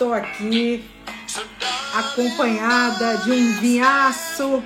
[0.00, 0.82] estou aqui
[1.94, 4.62] acompanhada de um vinhaço,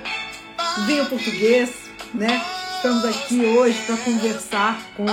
[0.85, 1.71] vinho português,
[2.13, 2.41] né?
[2.77, 5.05] Estamos aqui hoje para conversar com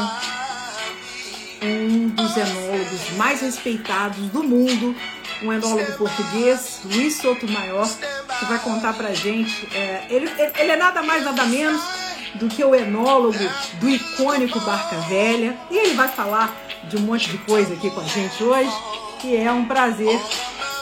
[1.67, 4.95] um dos enólogos mais respeitados do mundo,
[5.43, 7.89] um enólogo português, Luiz Sotomayor,
[8.39, 9.67] que vai contar pra gente.
[9.75, 11.83] é, ele- ele é nada mais, nada menos
[12.37, 13.37] do que o enólogo
[13.81, 18.01] do icônico Barca Velha, e ele vai falar de um monte de coisa aqui com
[18.01, 18.73] a gente hoje,
[19.25, 20.21] e é um prazer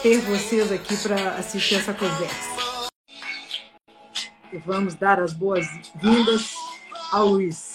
[0.03, 2.51] ter vocês aqui para assistir essa conversa.
[4.53, 6.55] E vamos dar as boas-vindas
[7.13, 7.75] ao Luiz.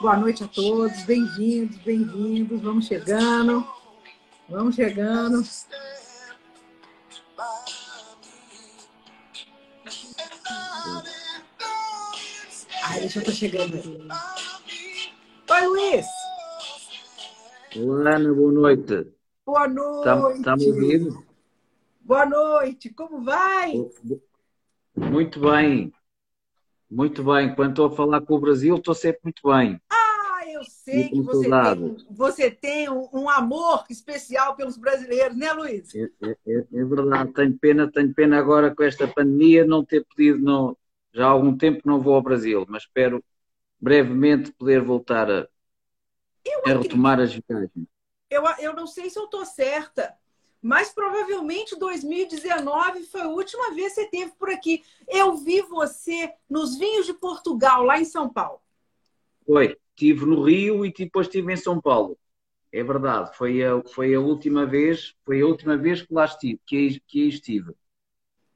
[0.00, 3.66] Boa noite a todos, bem-vindos, bem-vindos, vamos chegando,
[4.48, 5.42] vamos chegando.
[12.84, 13.98] Ai, deixa eu tô chegando aqui.
[15.50, 16.17] Oi, Luiz!
[17.76, 19.12] Olá, Ana, boa noite.
[19.44, 20.38] Boa noite!
[20.38, 21.24] está me ouvindo?
[22.00, 23.72] Boa noite, como vai?
[24.96, 25.92] Muito bem.
[26.90, 27.54] Muito bem.
[27.54, 29.78] Quando estou a falar com o Brasil, estou sempre muito bem.
[29.90, 35.52] Ah, eu sei E que você tem, você tem um, amor especial pelos brasileiros, né,
[35.52, 35.94] Luiz?
[35.94, 37.32] É, é- é- é verdade.
[37.34, 40.76] Tenho pena, tenho pena agora com esta pandemia não ter podido, não,
[41.12, 43.22] já há algum tempo que não vou ao Brasil, mas espero
[43.80, 45.48] brevemente poder voltar a,
[46.64, 47.70] a retomar as viagens.
[48.30, 50.14] Eu, eu não sei se eu tô certa,
[50.60, 54.82] mas provavelmente 2019 foi a última vez que você esteve por aqui.
[55.06, 58.60] Eu vi você nos vinhos de Portugal, lá em São Paulo.
[59.46, 62.18] Foi, estive no Rio e depois estive em São Paulo.
[62.70, 66.60] É verdade, foi a, foi a última vez, foi a última vez que lá estive,
[66.66, 67.72] que, que estive.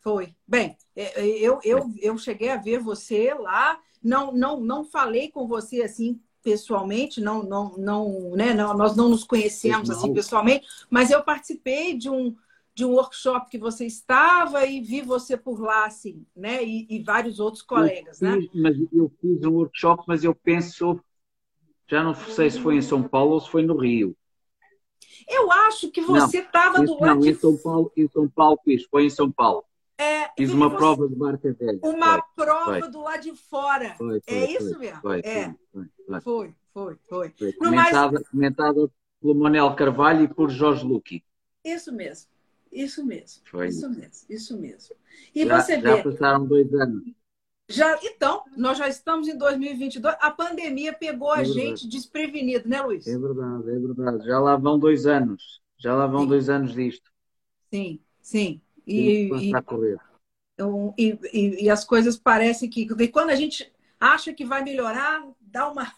[0.00, 0.34] Foi.
[0.46, 5.30] Bem, é, é, eu, eu, eu cheguei a ver você lá, não, não, não falei
[5.30, 9.96] com você assim pessoalmente, não, não, não, né, não, nós não nos conhecemos Não.
[9.96, 12.34] assim pessoalmente, mas eu participei de um,
[12.74, 17.02] de um workshop que você estava e vi você por lá, assim, né, e, e
[17.02, 18.40] vários outros colegas, eu né?
[18.40, 21.00] fiz, mas eu fiz um workshop, mas eu penso,
[21.88, 24.16] já não sei se foi em São Paulo ou se foi no Rio.
[25.28, 28.84] Eu acho que você estava do lado não, em São Paulo, em São Paulo fiz,
[28.84, 29.64] foi em São Paulo.
[29.98, 31.80] É, Fiz uma você- prova de barca velha.
[31.82, 33.94] uma prova do lado de fora.
[33.96, 35.00] foi, foi, é foi, isso mesmo.
[35.00, 37.54] Foi, é, foi, foi, foi, foi.
[37.60, 41.22] Não, mas- Comentada, comentada pelo Manuel Carvalho e por Jorge Luqui.
[41.64, 42.28] Isso mesmo.
[42.72, 43.42] Isso mesmo.
[43.50, 43.68] Foi.
[43.68, 44.26] Isso mesmo.
[44.28, 44.96] Isso mesmo.
[45.34, 47.04] E Já, você já vê, passaram dois anos.
[47.68, 51.60] já, então, nós já estamos em 2022, a pandemia pegou a É verdade.
[51.60, 53.06] gente desprevenido, né, Luiz?
[53.06, 54.26] É verdade, é verdade.
[54.26, 55.60] Já lá vão dois anos.
[55.78, 56.28] Já lá vão Sim.
[56.28, 57.12] dois anos disto.
[57.70, 58.60] Sim, sim.
[58.86, 59.64] E, e,
[60.60, 64.62] um, e, e- e as coisas parecem que, que quando a gente acha que vai
[64.62, 65.92] melhorar, dá uma.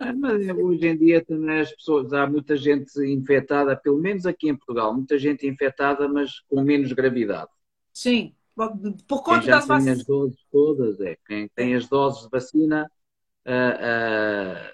[0.00, 4.48] Ah, Mas hoje em dia também as pessoas, há muita gente infectada, pelo menos aqui
[4.48, 7.50] em Portugal, muita gente infectada, mas com menos gravidade.
[7.92, 8.34] Sim,
[9.06, 11.16] por Quem conta já das tem as doses todas, é.
[11.26, 12.90] Quem tem as doses de vacina,
[13.46, 13.78] ah,
[14.70, 14.72] ah,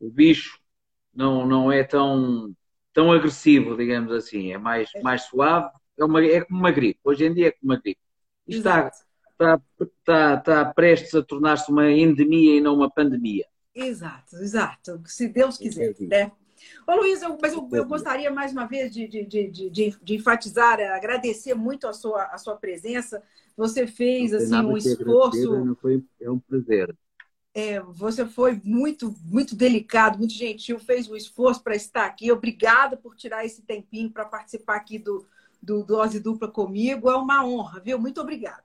[0.00, 0.58] o bicho
[1.14, 2.54] não, não é tão,
[2.98, 4.52] tão agressivo, digamos assim.
[4.52, 5.70] É mais, mais suave.
[5.98, 7.00] É, uma, é como uma gripe.
[7.04, 8.00] Hoje em dia é como uma gripe.
[8.48, 8.90] Está,
[9.32, 13.44] está, está, está prestes a tornar-se uma endemia e não uma pandemia.
[13.74, 15.02] Exato, exato.
[15.06, 16.08] Se Deus quiser, Entendi.
[16.10, 16.32] né?
[16.86, 17.86] Ô Luiz, eu, mas eu, eu Entendi.
[17.86, 22.24] gostaria mais uma vez de, de, de, de, de- de enfatizar, agradecer muito a sua,
[22.26, 23.22] a sua presença.
[23.56, 26.96] Você fez assim um agradecer, esforço, Ana, foi- é um prazer.
[27.58, 32.30] É, você foi muito, muito delicado, muito gentil, fez um esforço para estar aqui.
[32.30, 35.26] Obrigada por tirar esse tempinho para participar aqui do,
[35.60, 37.10] do Dose Dupla comigo.
[37.10, 37.98] É uma honra, viu?
[37.98, 38.62] Muito obrigada.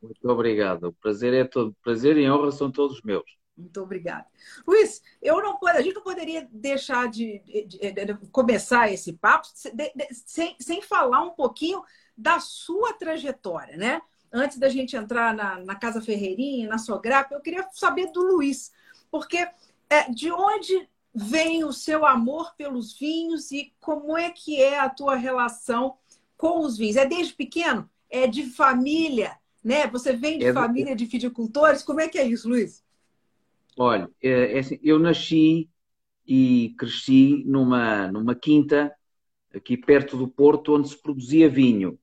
[0.00, 0.84] Muito obrigado.
[0.84, 1.76] O prazer é todo.
[1.82, 3.24] Prazer e honra são todos meus.
[3.56, 4.26] Muito obrigada.
[4.66, 9.46] Luiz, eu não a gente não poderia deixar de, de- de- de começar esse papo
[10.24, 11.82] sem, sem falar um pouquinho
[12.16, 14.00] da sua trajetória, né?
[14.32, 18.72] Antes da gente entrar na, na Casa Ferreirinha, na Sograpa, eu queria saber do Luiz,
[19.10, 19.48] porque
[19.88, 24.88] é, de onde vem o seu amor pelos vinhos e como é que é a
[24.88, 25.96] tua relação
[26.36, 26.96] com os vinhos?
[26.96, 27.90] É desde pequeno?
[28.08, 29.36] É de família?
[29.62, 29.86] Né?
[29.88, 31.82] Você vem de É família de viticultores?
[31.82, 32.84] Como é que é isso, Luiz?
[33.76, 35.68] Olha, é, é assim, eu nasci
[36.26, 38.94] e cresci numa, numa quinta
[39.52, 41.98] aqui perto do Porto onde se produzia vinho.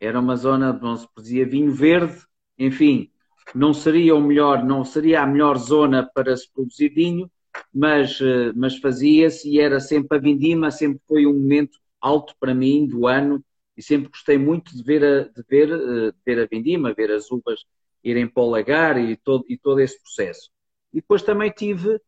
[0.00, 2.18] Era uma zona onde se produzia vinho verde,
[2.58, 3.10] enfim,
[3.54, 7.30] não seria o melhor, não seria a melhor zona para se produzir vinho,
[7.72, 12.54] mas, eh, mas fazia-se e era sempre a vindima, sempre foi um momento alto para
[12.54, 13.44] mim do ano
[13.76, 17.10] e sempre gostei muito de ver a, de ver, eh, de ver a vindima, ver
[17.10, 17.64] as uvas
[18.02, 20.50] irem para o lagar e todo, e todo esse processo.
[20.92, 22.00] E depois também tive,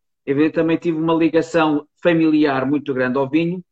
[0.52, 3.64] também tive uma ligação familiar muito grande ao vinho,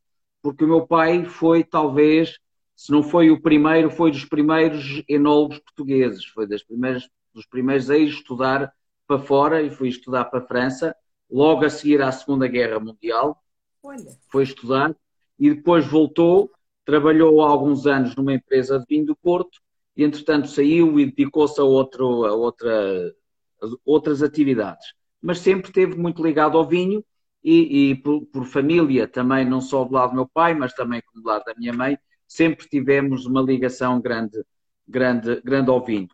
[0.43, 2.39] porque o meu pai foi talvez,
[2.81, 7.91] se não foi o primeiro, foi dos primeiros enólogos portugueses, foi das primeiras, dos primeiros
[7.91, 8.73] a ir estudar
[9.07, 10.97] para fora e fui estudar para a França,
[11.31, 13.37] logo a seguir à Segunda Guerra Mundial.
[13.83, 14.17] Olha.
[14.31, 14.97] Foi estudar
[15.39, 16.51] e depois voltou,
[16.83, 19.61] trabalhou há alguns anos numa empresa de vinho do Porto
[19.95, 23.15] e entretanto saiu e dedicou-se a, outro, a outra,
[23.63, 24.87] a outras atividades.
[25.21, 27.05] Mas sempre esteve muito ligado ao vinho
[27.45, 31.03] e, e por, por, família também, não só do lado do meu pai, mas também
[31.15, 31.99] do lado da minha mãe,
[32.31, 34.41] sempre tivemos uma ligação grande,
[34.87, 36.09] grande, grande ao vinho.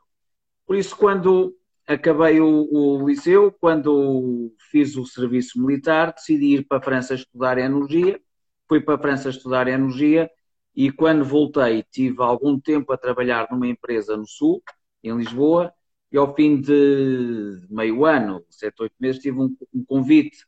[0.66, 1.54] Por isso, quando
[1.86, 7.58] acabei o, o, liceu, quando fiz o serviço militar, decidi ir para a França estudar
[7.58, 8.18] energia.
[8.66, 10.30] Fui para a França estudar energia
[10.74, 14.62] e quando voltei tive algum tempo a trabalhar numa empresa no Sul,
[15.04, 15.72] em Lisboa,
[16.10, 20.46] e ao fim de meio ano, sete, oito meses, tive um, um convite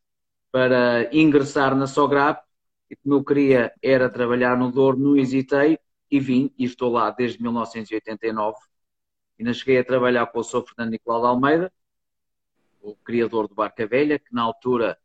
[0.51, 2.48] para ingressar na Sograp
[2.91, 5.79] e como eu queria era trabalhar no Douro, não hesitei
[6.11, 8.57] e vim e estou lá desde 1989
[9.39, 10.65] ainda cheguei a trabalhar com o Sr.
[10.67, 11.73] Fernando Nicolau de Almeida,
[12.81, 14.99] o criador do Barca Velha, que na altura,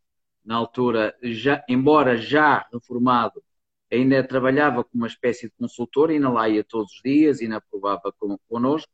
[0.44, 3.44] na altura já, embora já reformado,
[3.92, 8.14] ainda trabalhava como uma espécie de consultor, ainda lá ia todos os dias, ainda provava
[8.50, 8.92] connosco.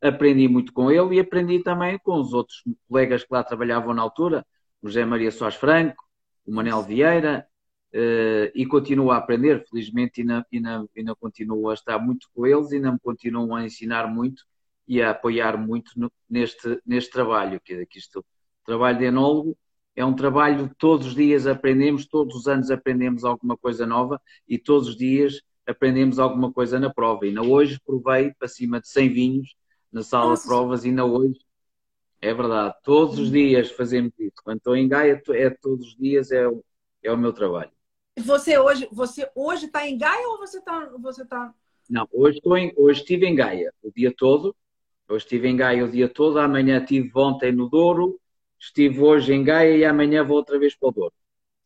[0.00, 4.02] Aprendi muito com ele e aprendi também com os outros colegas que lá trabalhavam na
[4.02, 4.44] altura,
[4.82, 6.04] o José Maria Soares Franco,
[6.44, 7.46] o Manel Vieira,
[7.94, 12.72] uh, e continuo a aprender, felizmente ainda, ainda, ainda continuo a estar muito com eles,
[12.72, 14.44] ainda me continuam a ensinar muito
[14.86, 18.24] e a apoiar muito no, neste, neste trabalho, que, é que isto,
[18.64, 19.56] trabalho de enólogo
[19.94, 24.58] é um trabalho todos os dias aprendemos, todos os anos aprendemos alguma coisa nova e
[24.58, 27.26] todos os dias aprendemos alguma coisa na prova.
[27.26, 29.54] E ainda hoje provei para cima de 100 vinhos
[29.92, 30.42] na sala Nossa.
[30.42, 31.38] de provas e ainda hoje
[32.22, 34.36] é verdade, todos os dias fazemos isso.
[34.44, 36.64] Quando estou em Gaia, é todos os dias é o,
[37.02, 37.72] é o meu trabalho.
[38.18, 41.52] Você hoje você hoje está em Gaia ou você está você tá...
[41.88, 44.54] Não, hoje estou em, hoje estive em Gaia o dia todo.
[45.08, 46.38] Hoje estive em Gaia o dia todo.
[46.38, 48.18] Amanhã estive ontem no Douro.
[48.58, 51.14] Estive hoje em Gaia e amanhã vou outra vez para o Douro.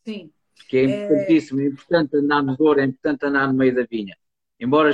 [0.05, 0.31] Sim.
[0.69, 4.17] Que é importantíssimo, é importante andar no Douro, é importante andar no meio da vinha.
[4.59, 4.91] Embora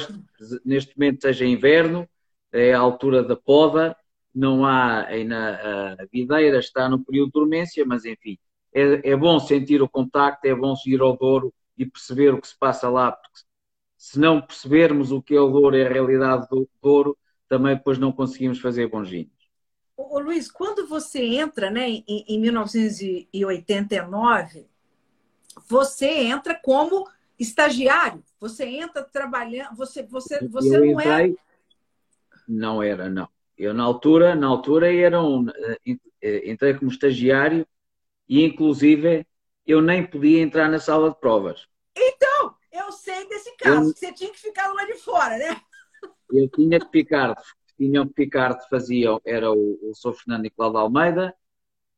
[0.65, 2.09] neste momento esteja inverno,
[2.51, 3.97] é a altura da poda,
[4.35, 8.37] não há ainda a videira, está no período de dormência, mas enfim,
[8.73, 12.49] é, é bom sentir o contacto, é bom ir ao Douro e perceber o que
[12.49, 13.43] se passa lá, porque
[13.97, 17.17] se não percebermos o que é o Douro e a realidade do Douro,
[17.49, 19.31] também depois não conseguimos fazer bons vinhos.
[19.97, 24.67] Ô, Luiz, quando você entra né, em, em 1989,
[25.69, 27.07] você entra como
[27.39, 31.35] estagiário, você entra trabalhando, você, você, você não entrei, é.
[32.49, 33.29] Não era, não.
[33.57, 35.47] Eu na altura, na altura era um,
[36.23, 37.65] eh, entrei como estagiário
[38.29, 39.27] e inclusive
[39.67, 41.67] eu nem podia entrar na sala de provas.
[41.97, 45.61] Então, eu sei desse caso, eu, você tinha que ficar lá de fora, né?
[46.31, 47.35] Eu tinha que ficar,
[47.77, 50.15] tinham que ficar, faziam, era o, o Sr.
[50.15, 51.35] Fernando Nicolau de Almeida,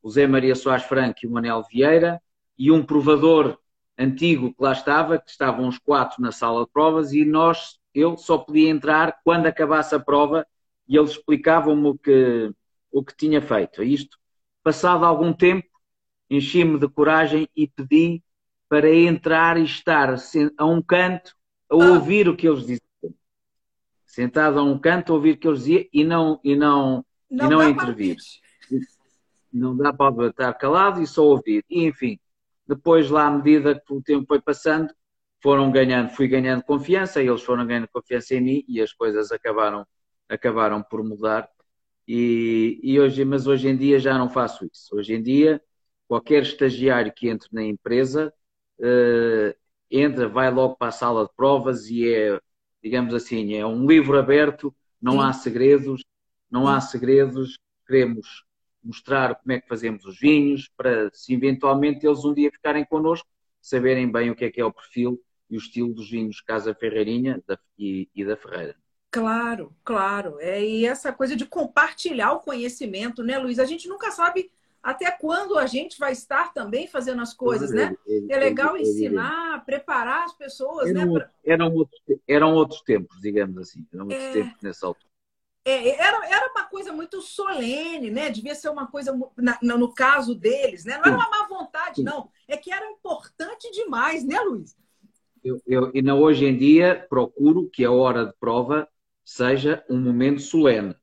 [0.02, 2.20] o Zé Maria Soares Franco e o Manel Vieira,
[2.58, 3.58] e um provador
[3.98, 8.16] antigo que lá estava, que estavam os quatro na sala de provas, e nós, eu
[8.16, 10.46] só podia entrar quando acabasse a prova
[10.86, 12.52] e eles explicavam-me o que,
[12.92, 13.82] o que tinha feito.
[13.82, 14.18] Isto,
[14.62, 15.68] passado algum tempo,
[16.28, 18.22] enchi-me de coragem e pedi
[18.68, 20.14] para entrar e estar
[20.58, 21.34] a um canto
[21.70, 21.92] a ah.
[21.92, 23.14] ouvir o que eles diziam.
[24.06, 27.46] Sentado a um canto a ouvir o que eles diziam e não, e não, não,
[27.46, 28.16] e não intervir.
[29.52, 31.64] Não dá para estar calado e só ouvir.
[31.68, 32.18] E, enfim,
[32.66, 34.92] depois lá, à medida que o tempo foi passando,
[35.40, 39.86] foram ganhando, fui ganhando confiança, eles foram ganhando confiança em mim e as coisas acabaram
[40.28, 41.48] acabaram por mudar.
[42.06, 44.94] E, e, hoje, mas hoje em dia já não faço isso.
[44.96, 45.60] Hoje em dia,
[46.14, 48.32] qualquer estagiário que entre na empresa
[48.78, 49.58] uh,
[49.90, 52.40] entra, vai logo para a sala de provas e é,
[52.80, 55.18] digamos assim, é um livro aberto, não Sim.
[55.18, 56.04] há segredos,
[56.48, 58.44] não há segredos, queremos
[58.80, 63.26] mostrar como é que fazemos os vinhos, para se eventualmente eles um dia ficarem connosco,
[63.60, 66.74] saberem bem o que é que é o perfil e o estilo dos vinhos Casa
[66.74, 68.76] Ferreirinha da, e, e da Ferreira.
[69.10, 70.38] Claro, claro.
[70.38, 73.58] É, e essa coisa de compartilhar o conhecimento, né, Luiz?
[73.58, 74.50] A gente nunca sabe
[74.84, 77.96] até quando a gente vai estar também fazendo as coisas, né?
[78.28, 81.30] É legal ensinar, preparar as pessoas, eram, né?
[81.42, 83.86] Eram, outros, eram outros tempos, digamos assim.
[83.90, 84.32] Eram outros é...
[84.32, 85.08] tempos nessa altura.
[85.64, 88.28] É, era, era uma coisa muito solene, né?
[88.28, 90.98] Devia ser uma coisa, na, no caso deles, né?
[90.98, 92.30] Não era uma má vontade, não.
[92.46, 94.76] É que era importante demais, né, Luiz?
[95.42, 98.86] Eu, eu, e na, hoje em dia procuro que a hora de prova
[99.24, 100.94] seja um momento solene.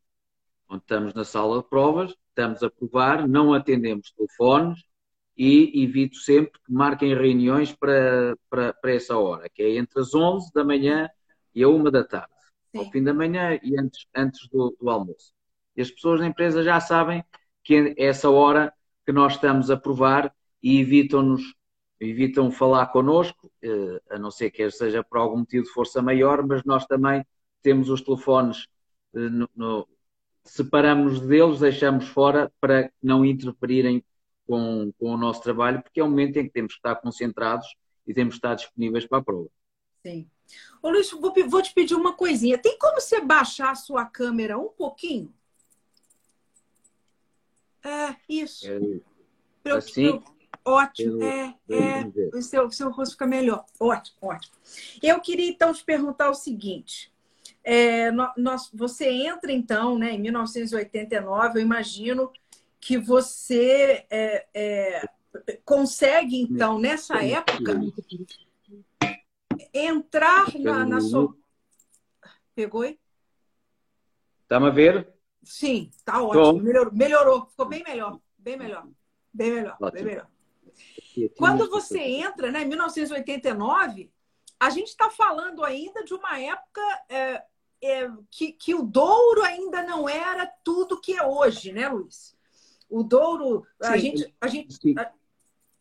[0.69, 4.83] Onde estamos na sala de provas, estamos a provar, não atendemos telefones
[5.37, 10.13] e evito sempre que marquem reuniões para, para, para essa hora, que é entre as
[10.13, 11.09] 11 da manhã
[11.53, 12.31] e a 1 da tarde.
[12.71, 12.79] Sim.
[12.79, 15.33] ao fim da manhã e antes, antes do, do, almoço.
[15.75, 17.23] E as pessoas da empresa já sabem
[17.63, 18.73] que é essa hora
[19.05, 20.33] que nós estamos a provar
[20.63, 21.41] e evitam-nos,
[21.99, 26.45] evitam falar connosco, eh, a não ser que seja por algum motivo de força maior,
[26.45, 27.25] mas nós também
[27.61, 28.67] temos os telefones,
[29.15, 29.87] eh, no, no,
[30.43, 34.03] separamos deles, deixamos fora para não interferirem
[34.45, 37.67] com, com o nosso trabalho, porque é o momento em que temos que estar concentrados
[38.07, 39.49] e temos que estar disponíveis para a prova.
[40.01, 40.27] Sim.
[40.81, 42.57] Ô Luiz, vou, vou te pedir uma coisinha.
[42.57, 45.33] Tem como você baixar a sua câmera um pouquinho?
[47.83, 48.67] É, isso.
[48.67, 50.05] É, assim?
[50.05, 50.23] Eu,
[50.65, 51.23] ótimo.
[51.23, 52.37] é, é.
[52.37, 53.65] O seu, seu rosto fica melhor.
[53.79, 54.53] Ótimo, ótimo.
[55.01, 57.10] Eu queria então te perguntar o seguinte.
[57.63, 62.31] É, nós, você entra então, né, em 1989, eu imagino
[62.79, 65.09] que você é, é,
[65.63, 67.79] consegue então nessa época
[69.73, 71.35] entrar na, na sua.
[72.55, 72.99] Pegou aí?
[74.47, 75.13] Tá-me a ver?
[75.43, 76.61] Sim, tá ótimo.
[76.61, 78.19] Melhorou, melhorou, ficou bem melhor.
[78.37, 78.87] Bem melhor.
[79.33, 79.91] Bem melhor, ótimo.
[79.91, 80.27] bem melhor.
[81.37, 84.11] Quando você entra, né, em 1989,
[84.59, 87.43] a gente está falando ainda de uma época é,
[87.81, 92.35] é, que, que o Douro ainda não era tudo que é hoje, né, Luiz?
[92.89, 93.99] O Douro, a Sim.
[93.99, 95.11] gente, a gente, a,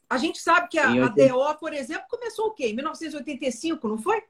[0.08, 2.68] a gente sabe que a, a DO, por exemplo, começou o quê?
[2.68, 4.22] Em 1985, não foi?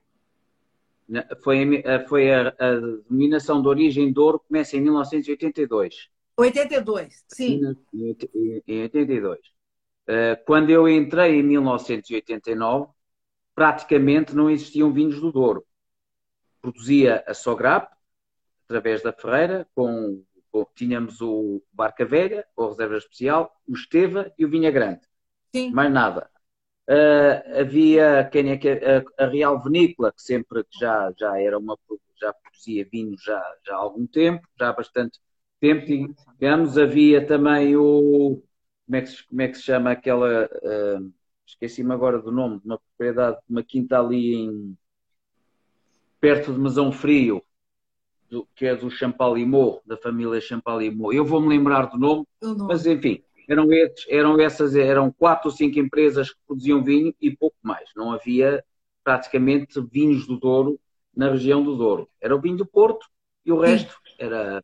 [1.43, 2.75] Foi, eh, foi a, a
[3.09, 6.09] denominação de origem de ouro começa em 1982.
[6.37, 7.61] 82, sim.
[7.93, 9.41] Em, em 82.
[10.07, 12.93] Eh, quando eu entrei em 1989,
[13.55, 15.67] praticamente não existiam vinhos do Douro.
[16.61, 17.93] Produzia a Sograp,
[18.65, 24.45] através da Ferreira, com, com tínhamos o Barca Velha, a reserva especial, o Esteva e
[24.45, 25.01] o Vinha Grande.
[25.55, 25.71] Sim.
[25.73, 26.31] mais nada.
[26.89, 31.79] Uh, havia quem é que a, a, Real Vinícola, que sempre já, já era uma
[32.21, 35.19] já produzia vinho já, já há algum tempo, já há bastante
[35.61, 38.43] tempo, digamos, havia também o
[38.87, 41.13] como é que, como é que se chama aquela uh,
[41.47, 44.77] esqueci-me agora do nome de uma propriedade, de uma quinta ali em
[46.21, 47.43] perto de Mesão Frio,
[48.31, 51.13] do, que é do Champalimau, da família Champalimau.
[51.13, 55.57] Eu vou me lembrar do nome, mas enfim, eram, esses, eram essas, eram quatro ou
[55.57, 57.91] cinco empresas que produziam vinho e pouco mais.
[57.97, 58.63] Não havia
[59.03, 60.79] praticamente vinhos do Douro
[61.15, 62.09] na região do Douro.
[62.21, 63.09] Era o vinho do Porto
[63.45, 64.63] e o resto era,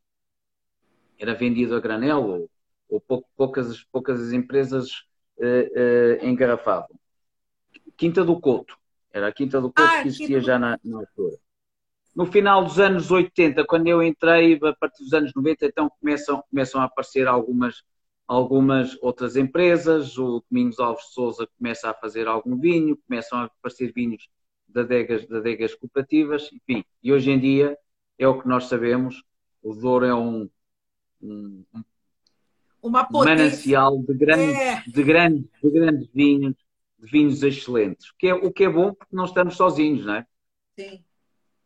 [1.19, 2.51] era vendido a granel ou,
[2.89, 4.91] ou pou, poucas, poucas empresas
[5.39, 6.97] uh, uh, engarrafavam.
[7.97, 8.79] Quinta do Couto.
[9.13, 11.37] Era a Quinta do Couto ah, que existia já na, na altura.
[12.17, 16.43] No final dos anos 80, quando eu entrei, a partir dos anos 90, então começam,
[16.51, 17.85] começam a aparecer algumas
[18.27, 23.45] algumas outras empresas, o Domingos Alves de Souza começa a fazer algum vinho, começam a
[23.45, 24.29] aparecer vinhos
[24.67, 27.79] de adegas, de adegas cooperativas, enfim, e hoje em dia
[28.19, 29.23] é o que nós sabemos,
[29.63, 30.51] o Douro é um,
[31.23, 31.65] um,
[32.83, 34.83] Uma manancial de grandes, é.
[34.87, 36.57] de, grandes, de grandes vinhos,
[36.99, 40.27] de vinhos excelentes, que é, o que é bom porque não estamos sozinhos, não é?
[40.77, 41.05] Sim.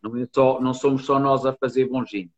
[0.02, 2.32] Não, é só, não somos só nós a fazer bons vinhos.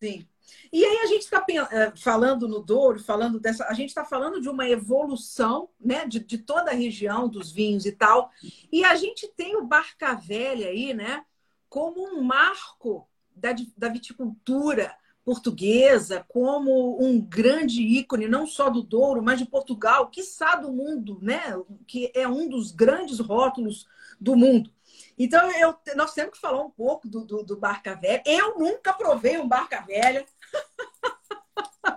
[0.00, 0.26] Sim.
[0.72, 4.40] E aí a gente está eh, falando no Douro, falando dessa, a gente está falando
[4.40, 8.30] de uma evolução, né, de, de, toda a região dos vinhos e tal.
[8.70, 11.24] E a gente tem o Barca Velha aí, né,
[11.68, 14.94] como um marco da, da viticultura
[15.24, 21.18] portuguesa, como um grande ícone não só do Douro, mas de Portugal, quiçá do mundo,
[21.20, 21.42] né,
[21.86, 23.86] que é um dos grandes rótulos
[24.20, 24.70] do mundo.
[25.18, 28.22] Então, eu, nós temos que falar um pouco do, do, do Barca Velha.
[28.24, 30.24] Eu nunca provei um Barca Velha.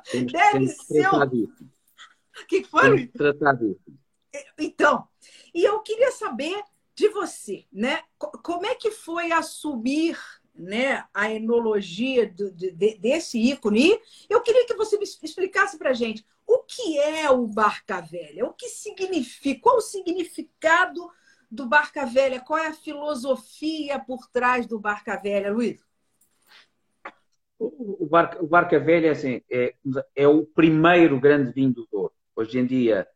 [0.09, 1.07] Temos, Deve temos ser.
[1.07, 3.07] O que foi?
[3.07, 3.79] tratar disso.
[4.57, 5.07] Então,
[5.53, 6.61] e eu queria saber
[6.95, 8.03] de você, né?
[8.17, 10.17] Como é que foi assumir
[10.53, 13.91] né, a enologia do, de, desse ícone?
[13.91, 18.45] E eu queria que você me explicasse para gente o que é o Barca Velha,
[18.45, 21.09] o que significa, qual o significado
[21.51, 22.39] do Barca Velha?
[22.39, 25.84] Qual é a filosofia por trás do Barca Velha, Luiz?
[27.60, 29.75] O Barca, o Barca Velha assim, é,
[30.15, 32.13] é, o primeiro grande vinho do Douro.
[32.36, 33.08] Hoje em dia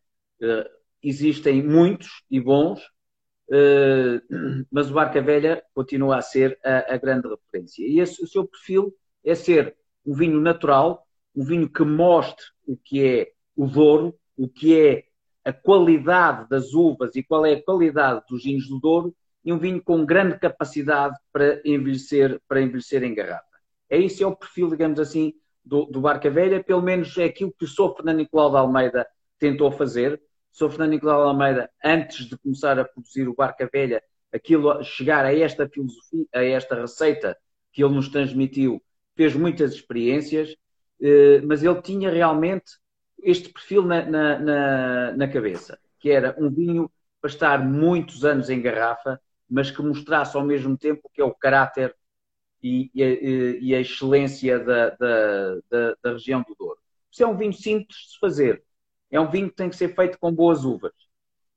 [0.41, 0.69] uh,
[1.01, 2.79] existem muitos e bons,
[3.49, 7.87] uh, mas o Barca Velha continua a ser a, a grande referência.
[7.87, 9.75] E esse, o seu perfil é ser
[10.05, 15.05] um vinho natural, um vinho que mostre o que é o Douro, o que é
[15.45, 19.59] a qualidade das uvas e qual é a qualidade dos vinhos do Douro e um
[19.59, 23.45] vinho com grande capacidade para envelhecer, para envelhecer em garrafa.
[23.87, 25.33] É isso, é o perfil, digamos assim,
[25.63, 27.95] do, do Barca Velha, pelo menos é aquilo que o Sr.
[27.95, 30.15] Fernando Nicolau de Almeida tentou fazer.
[30.51, 30.69] O Sr.
[30.71, 34.01] Fernando Nicolau de Almeida, antes de começar a produzir o Barca Velha,
[34.33, 37.37] aquilo, chegar a esta filosofia, a esta receita
[37.71, 38.81] que ele nos transmitiu,
[39.15, 40.55] fez muitas experiências,
[41.01, 42.65] eh, mas ele tinha realmente
[43.25, 46.89] este perfil na, na, na, na cabeça, que era um vinho
[47.19, 51.33] para estar muitos anos em garrafa, mas que mostrasse ao mesmo tempo que é o
[51.33, 51.95] caráter
[52.61, 56.79] e, e, e a excelência da, da, da, da, região do Douro.
[57.11, 58.63] Isso é um vinho simples de fazer.
[59.09, 60.93] É um vinho que tem que ser feito com boas uvas.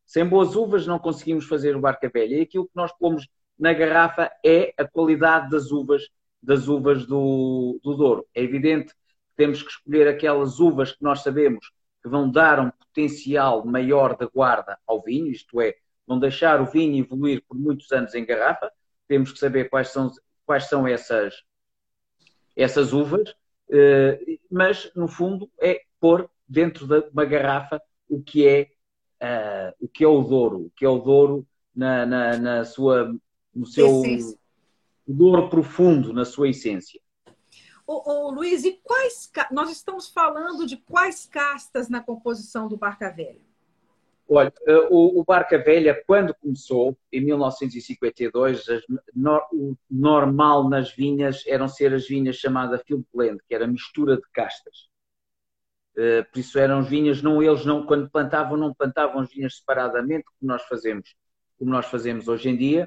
[0.06, 2.36] Sem boas uvas não conseguimos fazer o Barca Velha.
[2.36, 6.08] E aquilo que nós pomos na garrafa é a qualidade das uvas,
[6.42, 8.26] das uvas do, do Douro.
[8.34, 8.94] É evidente
[9.38, 11.70] temos que escolher aquelas uvas que nós sabemos
[12.02, 16.66] que vão dar um potencial maior de guarda ao vinho, isto é, vão deixar o
[16.66, 18.70] vinho evoluir por muitos anos em garrafa.
[19.06, 20.10] Temos que saber quais são
[20.44, 21.44] quais são essas,
[22.56, 23.34] essas uvas,
[23.70, 28.70] eh, mas no fundo é pôr dentro de uma garrafa o que é,
[29.22, 33.14] uh, o, que é o Douro, o que é o Douro na, na, na sua,
[33.54, 34.02] no seu
[35.06, 36.98] Douro profundo, na sua essência.
[37.90, 43.40] Ô, Luiz, e quais nós estamos falando de quais castas na composição do Barca Velha?
[44.28, 51.66] Olha, eh, o, o Barca Velha, quando começou, em 1952, o normal nas vinhas eram
[51.66, 54.90] ser as vinhas chamadas blend, que era mistura de castas.
[55.96, 60.26] Eh, por isso eram vinhas, não eles não quando plantavam não plantavam as vinhas separadamente,
[60.38, 61.16] como nós fazemos,
[61.58, 62.86] como nós fazemos hoje em dia.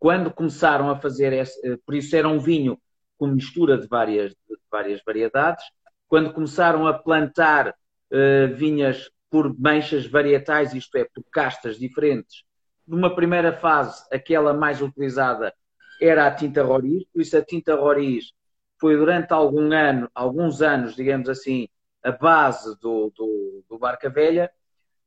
[0.00, 2.76] Quando começaram a fazer esse, eh, por isso era um vinho
[3.22, 5.64] com mistura de várias, de várias variedades.
[6.08, 12.42] Quando começaram a plantar uh, vinhas por manchas varietais, isto é, por castas diferentes.
[12.84, 15.54] Numa primeira fase, aquela mais utilizada
[16.00, 18.32] era a tinta roriz, por isso a tinta roriz
[18.80, 21.68] foi durante algum ano, alguns anos, digamos assim,
[22.02, 24.50] a base do, do, do Barca Velha,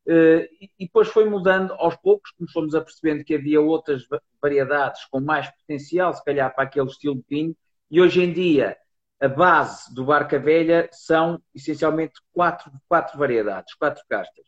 [0.08, 4.04] eh, e depois foi mudando aos poucos, como fomos apercebendo que havia outras
[4.42, 7.56] variedades com mais potencial, se calhar para aquele estilo de vinho,
[7.96, 8.76] e hoje em dia
[9.22, 14.44] a base do Barca Velha são essencialmente quatro, quatro variedades, quatro castas,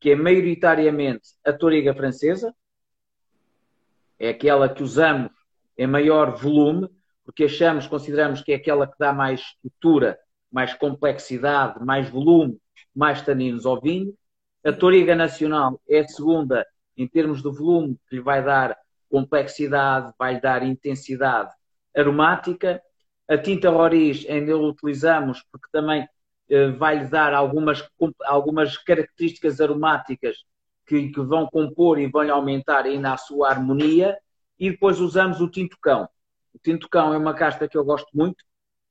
[0.00, 2.52] que é maioritariamente a toriga francesa,
[4.18, 5.30] é aquela que usamos
[5.76, 6.90] em maior volume,
[7.24, 10.18] porque achamos, consideramos que é aquela que dá mais estrutura,
[10.50, 12.58] mais complexidade, mais volume,
[12.92, 14.12] mais taninos ao vinho.
[14.64, 18.76] A toriga nacional é a segunda em termos de volume, que lhe vai dar
[19.08, 21.52] complexidade, vai lhe dar intensidade
[21.96, 22.82] aromática
[23.28, 26.08] a tinta roriz ainda utilizamos porque também
[26.48, 27.86] eh, vai-lhe dar algumas,
[28.24, 30.38] algumas características aromáticas
[30.86, 34.18] que, que vão compor e vão aumentar ainda a sua harmonia.
[34.58, 36.08] E depois usamos o tinto cão.
[36.54, 38.42] O tinto cão é uma casta que eu gosto muito,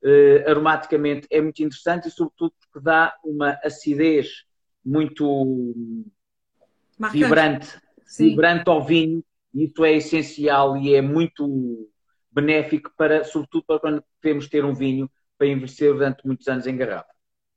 [0.03, 4.45] eh, aromaticamente é muito interessante e sobretudo porque dá uma acidez
[4.85, 6.05] muito
[6.97, 7.23] Marcante.
[7.23, 8.29] vibrante, Sim.
[8.29, 9.23] vibrante ao vinho.
[9.53, 11.89] Isso é essencial e é muito
[12.37, 16.77] benéfico para, sobretudo para quando queremos ter um vinho para envelhecer durante muitos anos em
[16.77, 17.09] garrafa.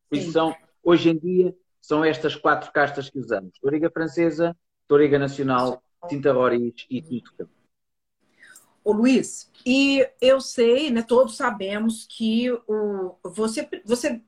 [0.09, 3.53] Por isso são, hoje em dia, são estas quatro castas que usamos.
[3.61, 4.57] Toriga francesa,
[4.88, 7.53] Toriga nacional, Tinta Roriz e Tinto Campo.
[8.83, 14.23] Ô Luiz, e eu sei, né, todos sabemos que o, você, você,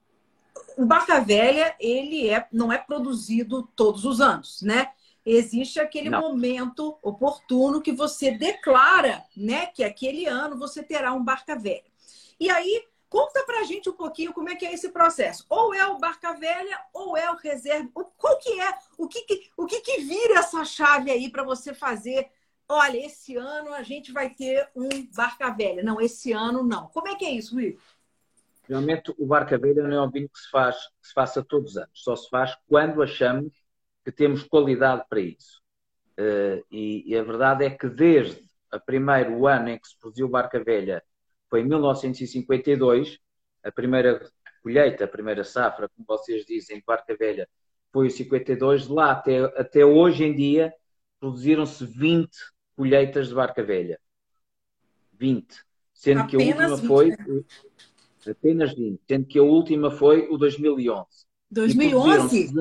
[0.77, 4.89] o Barca Velha, ele é, não é produzido todos os anos, né?
[5.25, 6.21] Existe aquele Não.
[6.21, 11.85] momento oportuno que você declara, né, que aquele ano você terá um barca velha.
[12.39, 15.45] E aí, conta pra gente um pouquinho como é que é esse processo.
[15.49, 17.89] Ou é o barca velha ou é o reserva.
[18.17, 18.75] Qual que é?
[18.99, 22.31] O que que, o que, que vira essa chave aí para você fazer?
[22.69, 25.83] Olha, esse ano a gente vai ter um barca velha.
[25.83, 26.89] Não, esse ano não.
[26.89, 27.79] Como é que é isso, Luiz?
[28.69, 31.73] Realmente o barca velha não é um vinho que se faz que se faça todos
[31.73, 31.91] os anos.
[31.93, 33.53] Só se faz quando achamos
[34.05, 35.61] que temos qualidade para isso.
[36.19, 40.29] Uh, e, e, a verdade é que desde o primeiro ano em que se produziu
[40.29, 41.03] Barca Velha,
[41.49, 43.19] foi em 1952,
[43.63, 44.29] a primeira
[44.63, 47.49] colheita, a primeira safra, como vocês dizem, Barca Velha,
[47.93, 50.73] foi o 52, de lá até, até hoje em dia
[51.21, 52.31] produziram-se 20
[52.75, 54.01] colheitas de Barca Velha.
[55.13, 55.47] 20.
[55.95, 57.09] Sendo apenas que a última 20, foi.
[57.11, 57.45] Né?
[58.29, 59.01] Apenas 20.
[59.07, 61.07] Sendo que a última foi o 2011.
[61.51, 62.53] 2011?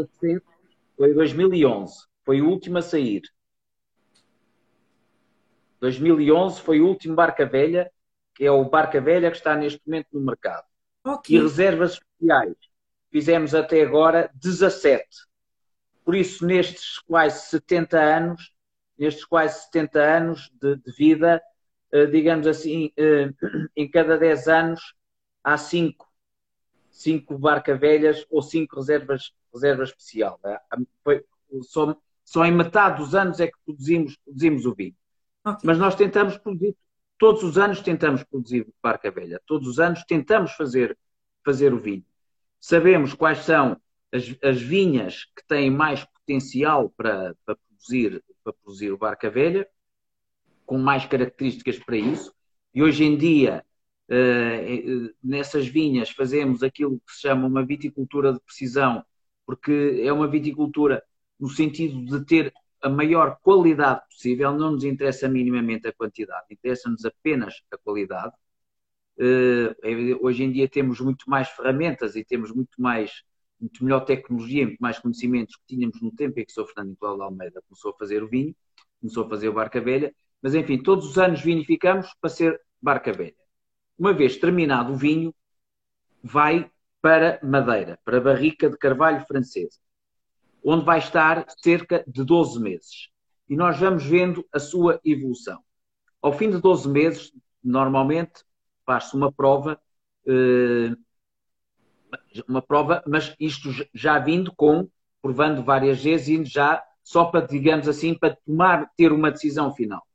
[1.01, 1.93] 17, foi 2011.
[2.23, 3.21] Foi o último a sair.
[5.79, 7.91] 2011 foi o último Barca Velha,
[8.35, 10.63] que é o Barca Velha que está neste momento no mercado.
[11.03, 11.35] Ok.
[11.35, 12.55] e reservas especiais.
[13.11, 15.03] Fizemos até agora 17.
[16.05, 18.53] Por isso, nestes quase 70 anos,
[18.97, 21.41] nestes quase 70 anos de, de vida,
[21.91, 23.31] eh, digamos assim, eh,
[23.75, 24.93] em cada 10 anos
[25.43, 26.11] há 5
[26.91, 30.39] cinco barca velhas ou 5 reservas, reserva especial.
[31.03, 31.23] Foi-
[31.63, 34.95] só, só em metade dos anos é que produzimos, produzimos o vinho.
[35.43, 35.61] Ok.
[35.63, 36.75] Mas nós tentamos produzir,
[37.17, 40.97] todos os anos tentamos produzir barca velha, todos os anos tentamos fazer,
[41.43, 42.05] fazer o vinho.
[42.59, 43.79] Sabemos quais são
[44.11, 49.67] as, as vinhas que têm mais potencial para, para, produzir, para produzir o barca velha,
[50.65, 52.33] com mais características para isso,
[52.73, 53.65] e hoje em dia,
[54.09, 59.03] eh, eh, nessas vinhas, fazemos aquilo que se chama uma viticultura de precisão,
[59.51, 61.03] porque é uma viticultura
[61.37, 67.03] no sentido de ter a maior qualidade possível, não nos interessa minimamente a quantidade, interessa-nos
[67.03, 68.33] apenas a qualidade.
[69.19, 69.75] Eh,
[70.21, 73.23] hoje em dia temos muito mais ferramentas e temos muito mais,
[73.59, 76.67] muito melhor tecnologia, muito mais conhecimentos que tínhamos no tempo em que o Sr.
[76.67, 78.55] Fernando Nicolau de Almeida começou a fazer o vinho,
[79.01, 83.11] começou a fazer o barca velha, mas enfim, todos os anos vinificamos para ser barca
[83.11, 83.35] velha.
[83.99, 85.35] Uma vez terminado o vinho,
[86.23, 89.79] vai para madeira, para a barrica de carvalho francesa,
[90.63, 93.09] onde vai estar cerca de 12 meses.
[93.49, 95.61] E nós vamos vendo a sua evolução.
[96.21, 97.33] Ao fim de 12 meses,
[97.63, 98.43] normalmente,
[98.85, 99.81] faz-se uma prova,
[100.27, 100.95] eh,
[102.47, 104.87] uma prova, mas isto já vindo com,
[105.21, 110.05] provando várias vezes, indo já só para, digamos assim, para tomar, ter uma decisão final.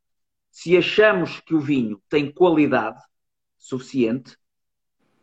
[0.50, 3.02] Se achamos que o vinho tem qualidade
[3.58, 4.36] suficiente,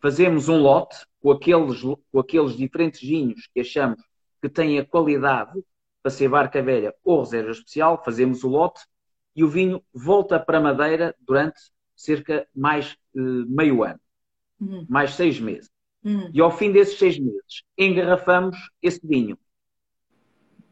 [0.00, 3.98] fazemos um lote com aqueles, com aqueles diferentes vinhos que achamos
[4.42, 5.58] que têm a qualidade
[6.02, 8.82] para ser barca velha ou reserva especial, fazemos o lote
[9.34, 11.58] e o vinho volta para a Madeira durante
[11.96, 13.98] cerca mais eh, meio ano,
[14.60, 14.84] Uhum.
[14.86, 15.70] mais seis meses.
[16.04, 16.30] Uhum.
[16.32, 19.38] E ao fim desses seis meses, engarrafamos esse vinho.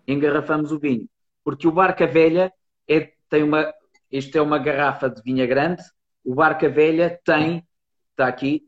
[0.07, 1.09] Engarrafamos o vinho.
[1.43, 2.53] Porque o Barca Velha
[2.87, 3.73] é, tem uma.
[4.11, 5.83] Isto é uma garrafa de vinha grande.
[6.23, 7.67] O Barca Velha tem.
[8.11, 8.63] Está aqui.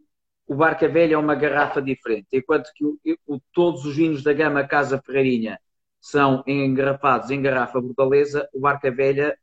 [0.47, 2.29] O Barca Velha é uma garrafa diferente.
[2.33, 5.59] Enquanto que o- o- todos os vinhos da gama Casa Ferreirinha
[6.01, 9.39] são engarrafados em garrafa bordaleza, o Barca Velha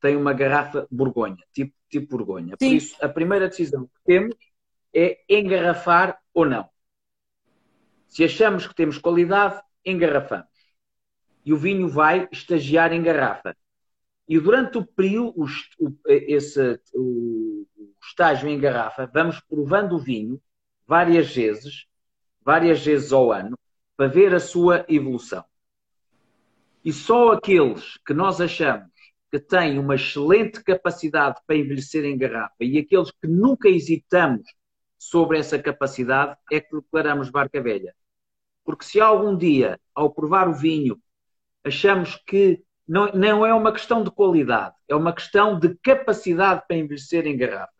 [0.00, 2.56] tem uma garrafa Borgonha, tipo, tipo Borgonha.
[2.56, 2.76] Por Sim.
[2.76, 4.36] isso, a primeira decisão que temos
[4.94, 6.68] é engarrafar ou não.
[8.08, 10.46] Se achamos que temos qualidade, engarrafamos.
[11.44, 13.56] E o vinho vai estagiar em garrafa.
[14.28, 15.44] E durante o período,
[15.78, 17.45] o, esse, o
[18.06, 20.40] estágio em garrafa, vamos provando o vinho
[20.86, 21.86] várias vezes,
[22.42, 23.58] várias vezes ao ano,
[23.96, 25.44] para ver a sua evolução.
[26.84, 28.88] E só aqueles que nós achamos
[29.30, 34.46] que têm uma excelente capacidade para envelhecer em garrafa e aqueles que nunca hesitamos
[34.96, 37.94] sobre essa capacidade é que declaramos barca velha.
[38.64, 41.00] Porque se algum dia, ao provar o vinho,
[41.64, 46.76] achamos que não, não é uma questão de qualidade, é uma questão de capacidade para
[46.76, 47.75] envelhecer em garrafa.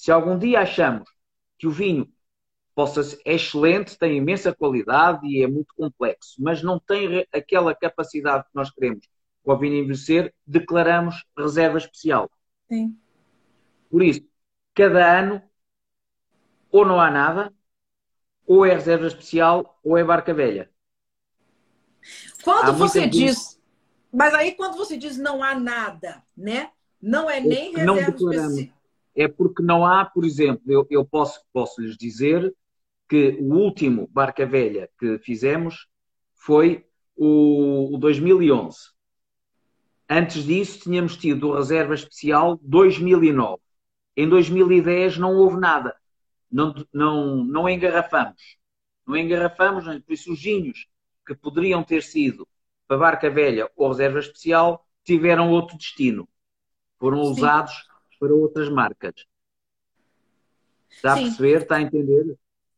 [0.00, 1.10] Se algum dia achamos
[1.58, 2.10] que o vinho
[2.74, 7.74] possa ser- é excelente, tem imensa qualidade e é muito complexo, mas não tem aquela
[7.74, 9.06] capacidade que nós queremos
[9.44, 12.30] para o vinho envelhecer, declaramos reserva especial.
[12.66, 12.96] Sim.
[13.90, 14.26] Por isso,
[14.74, 15.42] cada ano,
[16.70, 17.52] ou não há nada,
[18.46, 20.70] ou é reserva especial, ou é barca velha.
[22.42, 23.60] Quando Há você diz.
[24.10, 26.70] Mas aí, quando você diz não há nada, né?
[27.02, 28.79] Não é nem não reserva especial.
[29.14, 32.54] É porque não há, por exemplo, eu, eu posso, posso lhes dizer
[33.08, 35.88] que o último Barca Velha que fizemos
[36.34, 38.78] foi o, o 2011.
[40.08, 43.60] Antes disso, tínhamos tido o Reserva Especial 2009.
[44.16, 45.94] Em 2010 não houve nada.
[46.50, 48.56] Não, não, não engarrafamos.
[49.06, 50.86] Não engarrafamos, por isso os vinhos
[51.26, 52.46] que poderiam ter sido
[52.86, 56.28] para Barca Velha ou Reserva Especial tiveram outro destino.
[56.98, 57.30] Foram Sim.
[57.30, 57.72] usados
[58.20, 59.14] para outras marcas.
[60.96, 61.24] Está a Sim.
[61.24, 61.62] perceber?
[61.62, 62.36] Está a entender?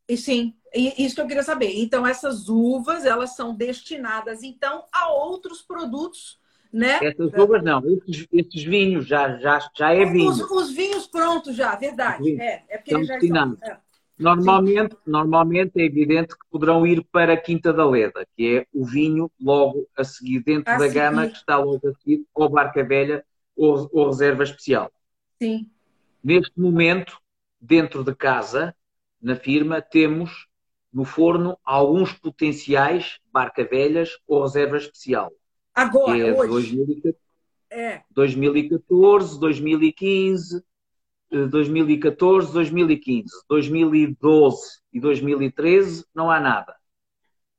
[0.09, 1.73] E sim, isso que eu queria saber.
[1.77, 6.39] Então, essas uvas, elas são destinadas, então, a outros produtos,
[6.73, 6.99] né?
[7.03, 7.83] Essas uvas não.
[7.87, 10.29] Esses, esses vinhos já, já, já é vinho.
[10.31, 12.23] Os, os vinhos prontos já, verdade.
[12.25, 13.57] Vinhos É, é porque já estão.
[13.63, 13.77] é.
[14.19, 18.85] Normalmente, normalmente é evidente que poderão ir para a Quinta da Leda, que é o
[18.85, 20.95] vinho logo a seguir, dentro A da seguir.
[20.95, 23.25] gama que está logo a seguir, ou Barca Velha
[23.57, 24.93] ou, ou Reserva Especial.
[25.43, 25.69] Sim.
[26.23, 27.19] Neste momento,
[27.61, 28.77] dentro de casa,
[29.21, 30.47] na firma, temos
[30.93, 35.33] no forno alguns potenciais Barca Velhas ou Reserva Especial.
[35.75, 36.77] Agora, é hoje.
[36.77, 37.17] 2014,
[37.71, 38.03] É.
[38.13, 40.63] 2014, 2015,
[41.33, 46.77] eh, 2014, 2015, 2012 e 2013 não há nada.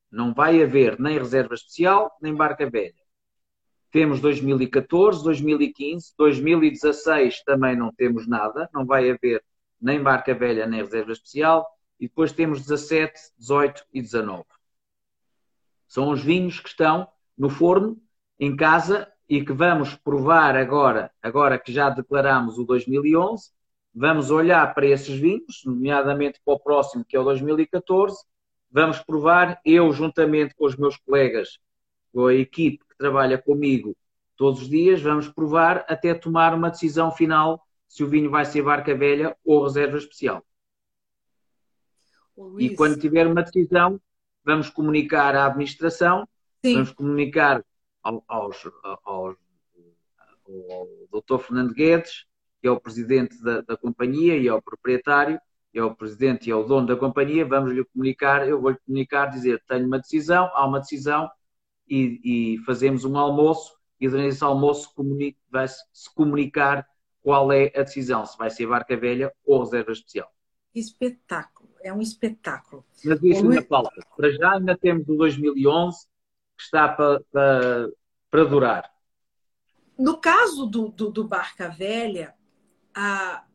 [0.10, 3.03] Não vai haver nem reserva especial, nem barca velha.
[3.94, 9.44] Temos 2014, 2015, 2016 também não temos nada, não vai haver
[9.80, 11.64] nem barca velha, nem reserva especial,
[12.00, 14.46] e depois temos 17, 18 e 19.
[15.88, 18.02] São os vinhos que estão no forno,
[18.40, 23.52] em casa, e que vamos provar agora, agora que já declaramos o 2011,
[23.94, 28.18] vamos olhar para esses vinhos, nomeadamente para o próximo, que é o 2014,
[28.72, 31.60] vamos provar, eu juntamente com os meus colegas,
[32.14, 33.98] com a equipe que trabalha comigo
[34.38, 38.62] todos os dias, vamos provar até tomar uma decisão final se o vinho vai ser
[38.62, 40.44] barca velha ou reserva especial.
[42.38, 44.00] Luiz, E quando tiver uma decisão,
[44.44, 46.28] vamos comunicar à administração,
[46.64, 47.64] sim, vamos comunicar
[48.02, 48.58] ao, aos,
[49.04, 49.36] aos,
[50.72, 51.38] ao Dr.
[51.40, 52.26] Fernando Guedes,
[52.62, 55.40] que é o presidente da, da companhia e é o proprietário,
[55.74, 59.62] é o presidente e é o dono da companhia, vamos-lhe comunicar, eu vou-lhe comunicar, dizer,
[59.68, 61.30] tenho uma decisão, há uma decisão,
[61.88, 64.94] e, e fazemos um almoço, e durante esse almoço
[65.50, 66.88] vai-se se comunicar
[67.22, 70.30] qual é a decisão, se vai ser barca velha ou reserva especial.
[70.76, 71.70] espetáculo.
[71.82, 72.86] É um espetáculo.
[73.04, 73.92] Mas isso ainda falta.
[74.16, 76.06] Para já ainda temos o 2011,
[76.58, 77.90] que está para, para,
[78.30, 78.94] para durar.
[79.98, 82.34] No caso do, do, do Barca Velha,
[82.96, 83.46] a-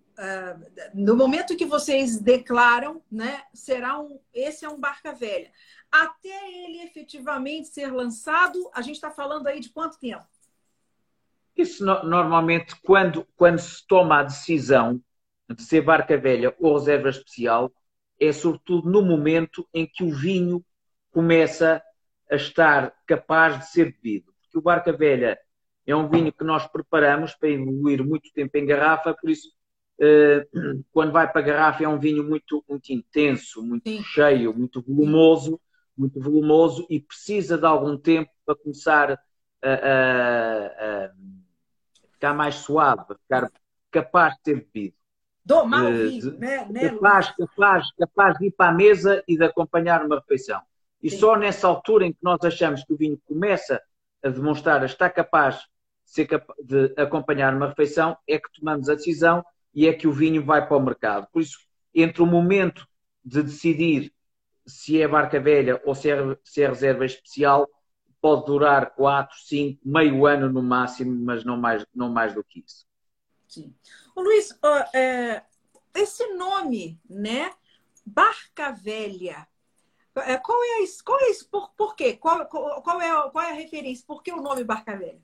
[0.94, 5.50] no momento que vocês declaram, né, será um, esse é um Barca Velha.
[5.90, 10.26] Até ele efetivamente ser lançado, a gente está falando aí de quanto tempo?
[11.57, 15.00] Isso no- normalmente, quando, quando se toma a decisão
[15.48, 17.72] de ser barca velha ou reserva especial,
[18.20, 20.64] é sobretudo no momento em que o vinho
[21.11, 21.83] começa
[22.31, 24.33] a estar capaz de ser bebido.
[24.40, 25.38] Porque o barca velha
[25.87, 29.48] é um vinho que nós preparamos para evoluir muito tempo em garrafa, por isso,
[30.93, 34.03] quando vai para a garrafa, é um vinho muito, muito intenso, muito Sim.
[34.03, 35.61] cheio, muito volumoso,
[35.97, 39.19] muito volumoso e precisa de algum tempo para começar a-
[39.69, 41.13] a- a
[42.13, 43.53] ficar mais suave, para ficar
[43.91, 44.97] capaz de ser bebido.
[45.45, 46.91] Domar o Eh, vinho, de- né, né?
[46.91, 50.61] Capaz, capaz, capaz de ir para a mesa e de acompanhar uma refeição.
[51.03, 51.19] E Sim.
[51.21, 53.83] só nessa altura em que nós achamos que o vinho começa
[54.23, 55.63] a demonstrar, está capaz de,
[56.05, 60.12] ser capa- de acompanhar uma refeição, é que tomamos a decisão e é que o
[60.12, 61.26] vinho vai para o mercado.
[61.33, 61.59] Por isso,
[61.94, 62.87] entre o momento
[63.24, 64.12] de decidir
[64.66, 67.68] se é barca velha ou se é, se é reserva especial,
[68.20, 72.61] pode durar 4, 5, meio ano no máximo, mas não mais, não mais do que
[72.66, 72.87] isso.
[73.46, 73.74] Sim.
[74.14, 74.50] Ô, Luiz,
[74.94, 75.42] é,
[75.94, 77.50] esse nome, né?
[78.04, 79.46] Barca Velha.
[80.16, 81.02] é, Qual é isso?
[81.04, 81.24] Qual é?
[81.50, 82.16] Por, por quê?
[82.16, 84.04] Qual, qual, é, a- qual é a referência?
[84.07, 85.22] Por que o nome Barca Velha?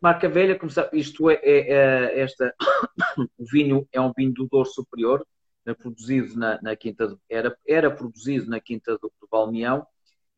[0.00, 2.54] Marca velha, como sabe, isto é, é- é- esta,
[3.38, 5.26] o vinho é um vinho do Douro Superior,
[5.66, 9.86] é produzido na, na Quinta do, era, era produzido na Quinta do, do Balmeão,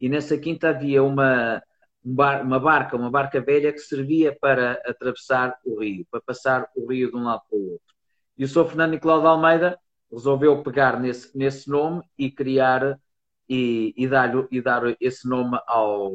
[0.01, 1.63] e nessa quinta havia uma,
[2.05, 6.91] um uma barca, uma barca velha que servia para atravessar o rio, para passar o
[6.91, 7.95] rio de um lado para o outro.
[8.37, 8.67] E o Sr.
[8.67, 9.79] Fernando Nicolau de Almeida
[10.11, 12.99] resolveu pegar nesse, nesse nome e criar
[13.49, 16.13] e, e dar, e dar esse nome ao,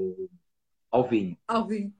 [0.91, 1.93] ao vinho Alvin.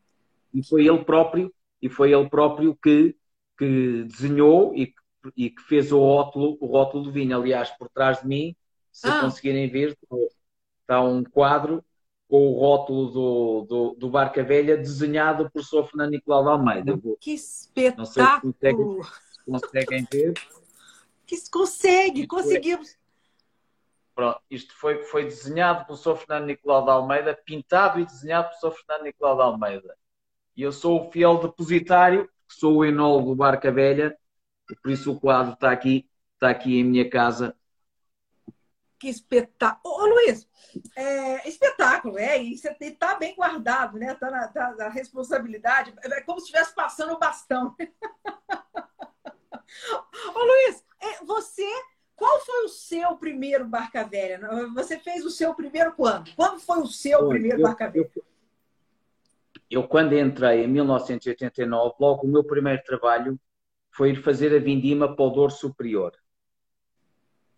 [0.54, 3.16] E foi ele próprio e foi ele próprio que,
[3.58, 4.94] que desenhou e, que-
[5.36, 7.38] e que fez o rótulo, o rótulo do vinho.
[7.38, 8.56] Aliás, por trás de mim,
[8.92, 9.22] se Ah.
[9.22, 9.98] conseguirem ver,
[10.82, 11.84] está um quadro
[12.30, 15.86] com o rótulo do, do, do Barca Velha desenhado por Sr.
[15.86, 16.98] Fernando Nicolau de Almeida.
[17.20, 17.36] Que
[17.98, 19.04] Não sei se conseguem, espetáculo!
[19.04, 20.34] se conseguem ver.
[21.26, 22.98] Que consegue, Isso é- conseguimos.
[24.16, 26.16] Pronto, isto foi, foi desenhado pelo Sr.
[26.18, 28.78] Fernando Nicolau de Almeida, pintado e desenhado pelo Sr.
[28.80, 29.96] Fernando Nicolau de Almeida.
[30.58, 34.18] E eu sou o fiel depositário, que sou o enólogo do Barca Velha,
[34.70, 37.56] e por isso o quadro está aqui, está aqui em minha casa.
[38.98, 39.94] Que espetáculo.
[39.94, 40.50] Ô, Luiz,
[40.96, 44.14] é, espetáculo, é, e você está bem guardado, né?
[44.14, 45.94] Está na, tá na responsabilidade.
[46.02, 47.76] É como se estivesse passando o bastão.
[50.34, 51.68] Ô, Luiz, é, você,
[52.16, 54.40] qual foi o seu primeiro Barca Velha?
[54.74, 56.34] Você fez o seu primeiro quando?
[56.36, 58.10] Quando foi o seu Olha, primeiro eu- Barca Velha?
[58.16, 58.24] eu-
[59.70, 63.40] Eu, quando entrei em 1989, logo o meu primeiro trabalho
[63.92, 66.14] foi ir fazer a vindima para o Douro Superior.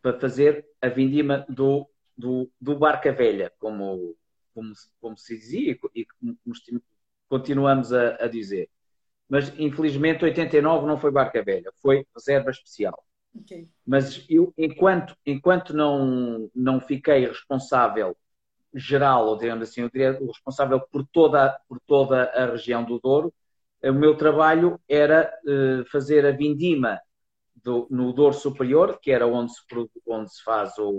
[0.02, 4.16] Para fazer a vindima do, do, do Barca Velha, como,
[4.54, 6.38] como, se- como se dizia e como,
[7.28, 8.70] continuamos a, a dizer.
[9.28, 13.04] Mas, infelizmente, 89 não foi Barca Velha, foi reserva especial.
[13.36, 13.68] Ok.
[13.86, 18.18] Mas eu, enquanto, enquanto não, não fiquei responsável
[18.74, 23.00] geral, ou digamos assim, eu diria, o responsável por toda, por toda a região do
[23.00, 23.34] Douro,
[23.84, 27.00] o meu trabalho era eh, fazer a vindima
[27.64, 29.62] do, no Douro Superior, que era onde se,
[30.08, 30.90] onde se faz o,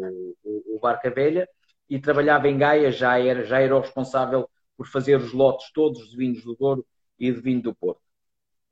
[0.45, 1.49] o, o Barca Velha,
[1.89, 6.11] e trabalhava em Gaia, já era, já era o responsável por fazer os lotes todos
[6.11, 6.87] de vinhos do Douro
[7.19, 8.01] e de vinho do Porto.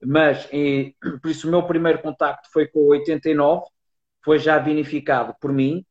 [0.05, 3.67] Mas, e, por isso, o meu primeiro contacto foi com o 89,
[4.25, 5.88] foi já vinificado por mim, eh,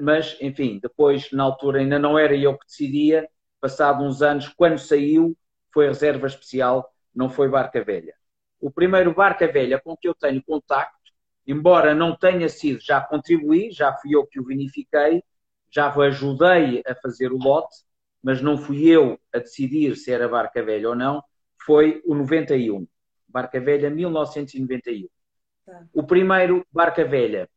[0.00, 3.28] mas, enfim, depois, na altura, ainda não era eu que decidia,
[3.60, 5.36] passado uns anos, quando saiu,
[5.72, 8.14] foi reserva especial, não foi Barca Velha.
[8.60, 11.12] O primeiro Barca Velha com que eu tenho contacto,
[11.46, 15.22] embora não tenha sido, já contribuí, já fui eu que o vinifiquei,
[15.70, 17.84] já ajudei a fazer o lote,
[18.22, 21.22] mas não fui eu a decidir se era Barca Velha ou não,
[21.64, 22.86] foi o 91.
[23.26, 25.08] Barca Velha 1991.
[25.64, 25.86] Tá.
[25.92, 27.48] O primeiro Barca Velha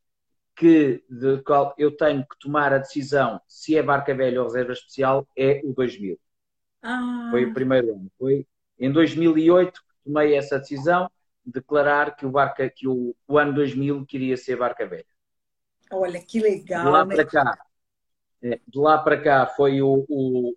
[0.55, 4.73] que de qual eu tenho que tomar a decisão se é Barca Velha ou reserva
[4.73, 6.19] especial é o 2000.
[6.81, 7.27] Ah.
[7.31, 8.11] Foi o primeiro ano.
[8.17, 8.47] Foi
[8.79, 11.09] em 2008 que tomei essa decisão,
[11.45, 15.05] declarar que o, barca, que o, o ano 2000 queria ser Barca Velha.
[15.91, 16.85] Olha, que legal.
[16.85, 17.15] De lá né?
[17.15, 17.65] para cá,
[18.41, 20.55] é, de lá para cá foi o, o,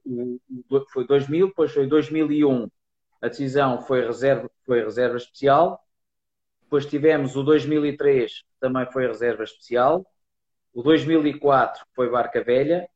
[0.70, 2.68] o, foi 2000, depois foi 2001
[3.20, 5.84] a decisão foi reserva, foi reserva especial.
[6.68, 10.06] Depois tivemos o 2003, também foi reserva especial.
[10.74, 12.86] O 2004 foi Barca Velha.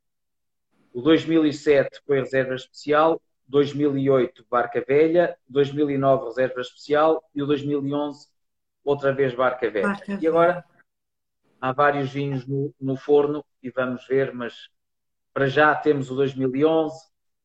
[0.92, 3.18] O 2007 foi reserva especial.
[3.48, 5.34] 2008 Barca Velha.
[5.48, 7.24] 2009 reserva especial.
[7.34, 8.28] E o 2011
[8.84, 9.88] outra vez Barca Velha.
[9.88, 10.62] Barca e agora
[11.58, 14.68] há vários vinhos no, no forno e vamos ver, mas
[15.32, 16.94] para já temos o 2011,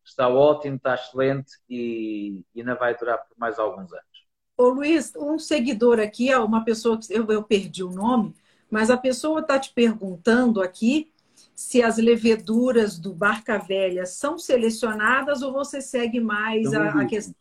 [0.03, 4.16] está ótimo, está excelente e, e ainda vai durar por mais alguns anos.
[4.57, 8.33] Ô Luiz, um seguidor aqui, uma pessoa que eu, eu perdi o nome,
[8.71, 11.11] mas a pessoa está te perguntando aqui
[11.53, 17.35] se as leveduras do Barca Velha são selecionadas ou você segue mais a, a, questão?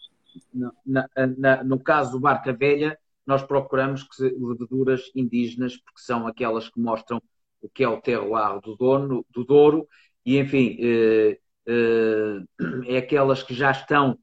[0.84, 6.68] Na, na, no caso do Barca Velha, nós procuramos que leveduras indígenas, porque são aquelas
[6.68, 7.20] que mostram
[7.62, 9.88] o que é o terroir do, dono, do Douro,
[10.24, 12.40] e enfim, eh, eh,
[12.86, 14.18] é aquelas que já estão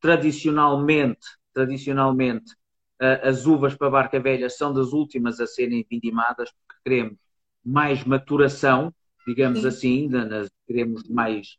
[0.00, 2.54] tradicionalmente, tradicionalmente
[3.00, 7.18] as uvas para barca velha são das últimas a serem vindimadas porque queremos
[7.64, 8.94] mais maturação,
[9.26, 9.68] digamos Sim.
[9.68, 10.10] assim,
[10.66, 11.56] queremos mais,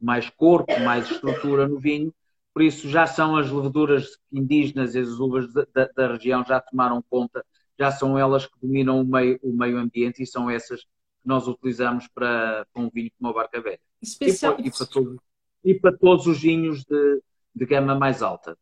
[0.00, 2.14] mais corpo, mais estrutura no vinho,
[2.52, 6.60] por isso já são as leveduras indígenas e as uvas da, da, da região já
[6.60, 7.44] tomaram conta,
[7.78, 11.48] já são elas que dominam o meio, o meio ambiente e são essas que nós
[11.48, 13.80] utilizamos para, para um vinho como a barca velha.
[14.00, 14.54] Especial...
[14.54, 15.16] E, para, e, para todos,
[15.64, 17.22] e para todos os vinhos de,
[17.54, 18.56] de gama mais alta.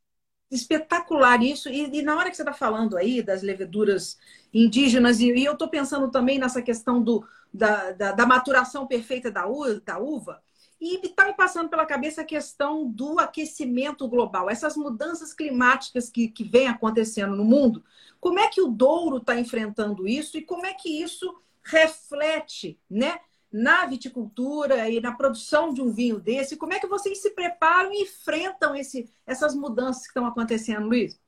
[0.51, 1.69] Espetacular isso.
[1.69, 4.19] E, e, na hora que você está falando aí das leveduras
[4.53, 9.31] indígenas, e, e eu estou pensando também nessa questão do, da, da, da maturação perfeita
[9.31, 10.43] da uva, da uva
[10.81, 16.29] e está me passando pela cabeça a questão do aquecimento global, essas mudanças climáticas que,
[16.29, 17.83] que vem acontecendo no mundo.
[18.21, 23.19] Como é que o Douro está enfrentando isso e como é que isso reflete né,
[23.53, 26.57] na viticultura e na produção de um vinho desse?
[26.57, 31.19] Como é que vocês se preparam e enfrentam esse, essas mudanças que estão acontecendo, Luiz?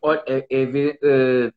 [0.00, 1.52] Olha, é, é, é,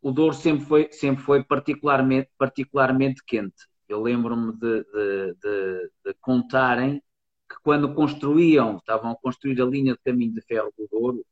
[0.00, 3.66] o Douro sempre foi, sempre foi particularmente, particularmente quente.
[3.88, 7.02] Eu lembro-me de, de, de, de, contarem
[7.48, 11.24] que quando construíam, estavam a construir a linha de caminho de ferro do Douro,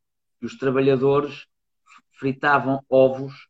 [0.43, 1.47] os trabalhadores
[2.19, 3.49] fritavam ovos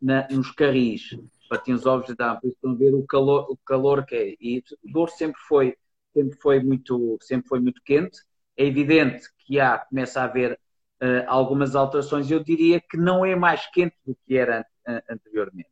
[0.00, 1.16] na, nos carris
[1.50, 4.36] partiam os ovos da por isso estão a ver o calor, o calor que é.
[4.40, 5.76] E o Douro sempre foi,
[6.14, 8.20] sempre foi muito, sempre foi muito quente.
[8.56, 10.52] É evidente que há, começa a haver
[11.02, 12.30] uh, algumas alterações.
[12.30, 15.68] Eu diria que não é mais quente do que era uh, anteriormente.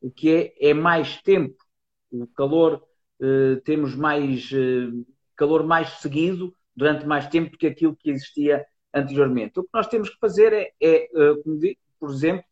[0.00, 1.56] O que é, é mais tempo.
[2.10, 2.86] O calor,
[3.20, 4.50] uh, temos mais
[5.34, 9.58] calor mais seguido durante mais tempo do que aquilo que existia anteriormente.
[9.58, 11.08] O que nós temos que fazer é, é
[11.98, 12.44] por exemplo,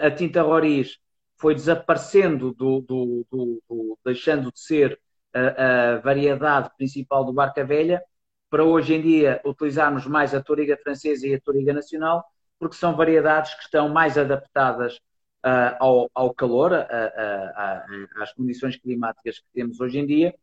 [0.00, 0.98] a tinta Roriz
[1.36, 5.00] foi desaparecendo, do, do, do, do deixando de ser
[5.32, 8.02] a, a, variedade principal do Barca Velha,
[8.48, 12.24] para hoje em dia utilizarmos mais a Toriga francesa e a Toriga nacional,
[12.58, 14.96] porque são variedades que estão mais adaptadas
[15.44, 17.86] uh, ao, ao, calor, a, a,
[18.22, 20.34] às condições climáticas que temos hoje em dia.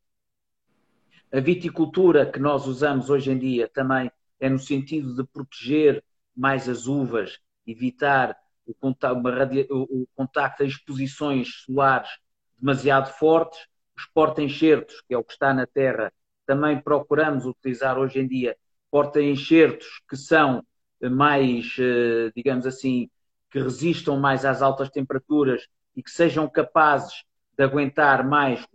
[1.32, 6.04] A viticultura que nós usamos hoje em dia também é no sentido de proteger
[6.36, 8.36] mais as uvas, evitar
[8.72, 9.22] o contacto,
[9.70, 12.10] o contacto a exposições solares
[12.58, 13.60] demasiado fortes,
[13.98, 16.12] os porta-enxertos, que é o que está na Terra,
[16.46, 18.56] também procuramos utilizar hoje em dia
[18.90, 20.64] porta-enxertos que são
[21.02, 23.10] mais, eh, digamos assim,
[23.50, 27.24] que resistam mais às altas temperaturas e que sejam capazes
[27.58, 28.66] de aguentar mais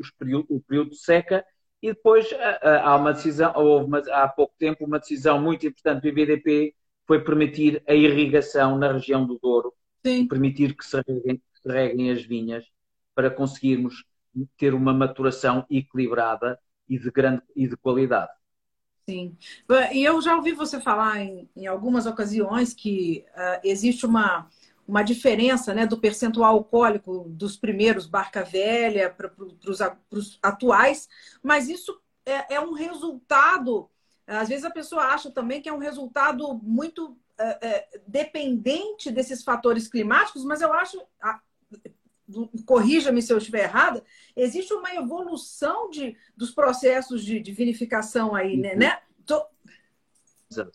[0.48, 1.44] o período de seca.
[1.82, 2.28] E depois
[2.82, 6.74] há uma decisão, houve uma, há pouco tempo uma decisão muito importante do IBDP,
[7.06, 9.72] foi permitir a irrigação na região do Douro
[10.06, 10.28] Sim.
[10.28, 12.64] permitir que se reguem, que se reguem as vinhas
[13.12, 14.04] para conseguirmos
[14.56, 18.30] ter uma maturação equilibrada e de grande e de qualidade.
[19.08, 19.36] Sim.
[19.92, 24.48] E eu já ouvi você falar em, em algumas ocasiões que uh, existe uma,
[24.86, 29.32] uma diferença né, do percentual alcoólico dos primeiros Barca Velha para
[29.66, 31.08] os atuais,
[31.42, 33.88] mas isso é, é, um resultado.
[34.26, 39.42] Às vezes a pessoa acha também que é um resultado muito uh, uh, dependente desses
[39.42, 41.00] fatores climáticos, mas eu acho,
[42.64, 44.02] corrija-me se eu estiver errada,
[44.34, 48.74] existe uma evolução de, dos processos de, de vinificação aí, né?
[48.74, 48.98] né?
[49.24, 49.44] Tô...
[50.50, 50.72] Exato.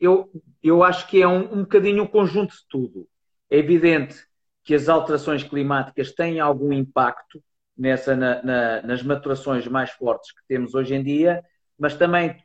[0.00, 0.30] Eu,
[0.62, 3.08] eu acho que é um, um bocadinho um conjunto de tudo.
[3.48, 4.26] É evidente
[4.64, 7.42] que as alterações climáticas têm algum impacto
[7.76, 11.44] nessa, na, na, nas maturações mais fortes que temos hoje em dia,
[11.78, 12.36] mas também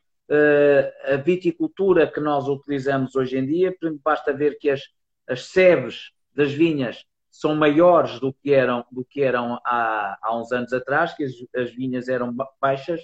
[1.05, 4.81] a viticultura que nós utilizamos hoje em dia, basta ver que as,
[5.27, 10.51] as sebes das vinhas são maiores do que eram, do que eram há, há uns
[10.51, 13.01] anos atrás, que as, as vinhas eram baixas,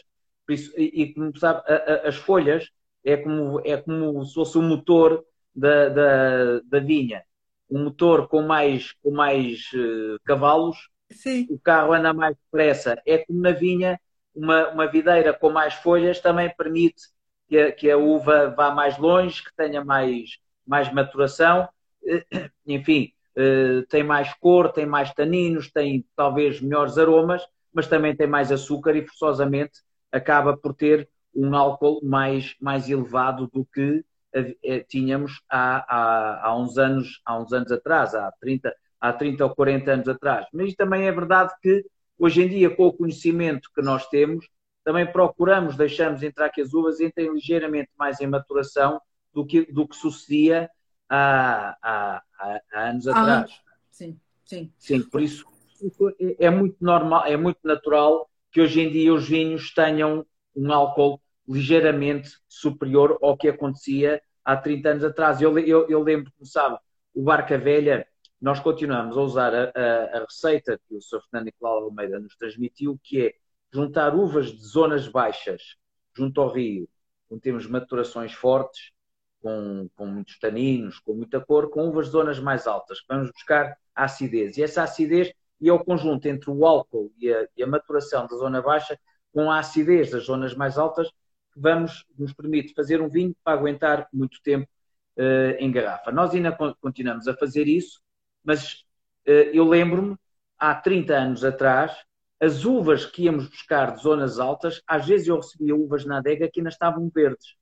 [0.49, 2.69] isso, e, e, como sabe, a, a, as folhas
[3.03, 5.23] é como, é como se fosse o motor
[5.55, 7.23] da, da, da vinha.
[7.69, 11.47] Um motor com mais, com mais uh, cavalos, Sim.
[11.49, 13.01] o carro anda mais depressa.
[13.05, 13.99] É como na vinha,
[14.35, 17.03] uma, uma videira com mais folhas também permite
[17.53, 21.69] que a, que a uva vá mais longe, que tenha mais, mais maturação.
[22.65, 28.25] Enfim, uh, tem mais cor, tem mais taninos, tem talvez melhores aromas, mas também tem
[28.25, 29.81] mais açúcar e forçosamente
[30.11, 34.03] acaba por ter um álcool mais, mais elevado do que
[34.35, 39.45] uh, tínhamos há, há, há, uns anos, há uns anos atrás, há 30, há 30
[39.45, 40.47] ou 40 anos atrás.
[40.51, 41.85] Mas também é verdade que
[42.17, 44.47] hoje em dia, com o conhecimento que nós temos,
[44.83, 49.01] também procuramos, deixamos entrar que as uvas entrem ligeiramente mais em maturação
[49.33, 50.69] do que, do que sucedia
[51.09, 52.23] há, há,
[52.73, 53.51] há anos atrás.
[53.89, 54.71] Sim, sim.
[54.77, 55.45] Sim, por isso
[56.39, 60.25] é muito normal, é muito natural que hoje em dia os vinhos tenham
[60.55, 65.41] um álcool ligeiramente superior ao que acontecia há 30 anos atrás.
[65.41, 66.77] Eu, eu, eu lembro, como sabe,
[67.13, 68.07] o Barca Velha,
[68.39, 71.21] nós continuamos a usar a, a, a receita que o Sr.
[71.29, 73.33] Fernando Nicolau Almeida nos transmitiu, que é
[73.73, 75.75] juntar uvas de zonas baixas
[76.15, 76.87] junto ao rio,
[77.29, 78.91] onde temos maturações fortes,
[79.41, 83.31] com, com muitos taninos, com muita cor, com uvas de zonas mais altas, que vamos
[83.31, 84.57] buscar a acidez.
[84.57, 88.27] E essa acidez e é o conjunto entre o álcool e a, e a, maturação
[88.27, 88.99] da zona baixa
[89.31, 93.57] com a acidez das zonas mais altas que vamos, nos permite fazer um vinho para
[93.57, 94.67] aguentar muito tempo
[95.17, 96.11] uh, em garrafa.
[96.11, 96.51] Nós ainda
[96.81, 98.01] continuamos a fazer isso,
[98.43, 98.85] mas
[99.27, 100.17] uh, eu lembro-me,
[100.57, 101.95] há 30 anos atrás,
[102.43, 106.49] as uvas que íamos buscar de zonas altas, às vezes eu recebia uvas na adega
[106.51, 107.55] que ainda estavam verdes.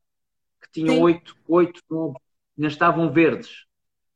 [0.59, 2.17] Que tinham oito, oito, nove,
[2.57, 3.65] ainda estavam verdes,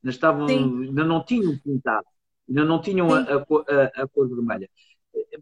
[0.04, 2.08] ainda, estavam, ainda não tinham pintado,
[2.50, 4.68] ainda não tinham a, a, a, cor vermelha.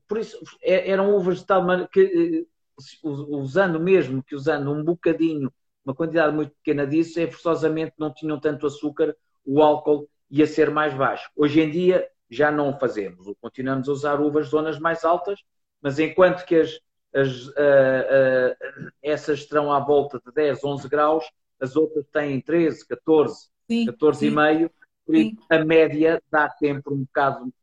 [0.08, 2.46] Por isso, é, eram uvas de tal maneira que, eh,
[3.04, 5.52] usando mesmo que usando um bocadinho,
[5.86, 9.16] uma quantidade muito pequena disso, é forçosamente não tinham tanto açúcar,
[9.46, 11.30] o álcool ia ser mais baixo.
[11.36, 15.40] Hoje em dia já não o fazemos, continuamos a usar uvas de zonas mais altas,
[15.82, 16.80] mas enquanto que as,
[17.14, 21.26] as, uh, uh, essas estarão à volta de 10, 11 graus,
[21.60, 24.72] as outras têm 13, 14, sim, 14,5,
[25.06, 27.54] por isso a média dá sempre um bocado,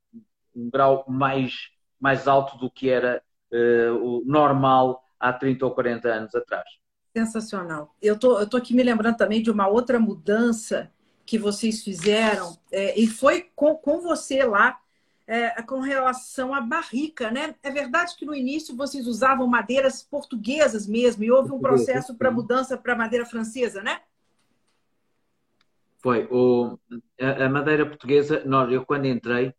[0.54, 6.08] um grau mais, mais alto do que era uh, o normal há 30 ou 40
[6.08, 6.68] anos atrás.
[7.16, 7.94] Sensacional.
[8.00, 10.90] Eu tô, estou tô aqui me lembrando também de uma outra mudança
[11.30, 14.80] que vocês fizeram, é, e foi com, com você lá,
[15.28, 17.54] é, com relação à barrica, né?
[17.62, 22.32] É verdade que no início vocês usavam madeiras portuguesas mesmo e houve um processo para
[22.32, 24.00] mudança para madeira francesa, né?
[26.02, 26.26] Foi.
[26.32, 26.76] O,
[27.20, 29.54] a, a, madeira portuguesa, nós, eu quando entrei,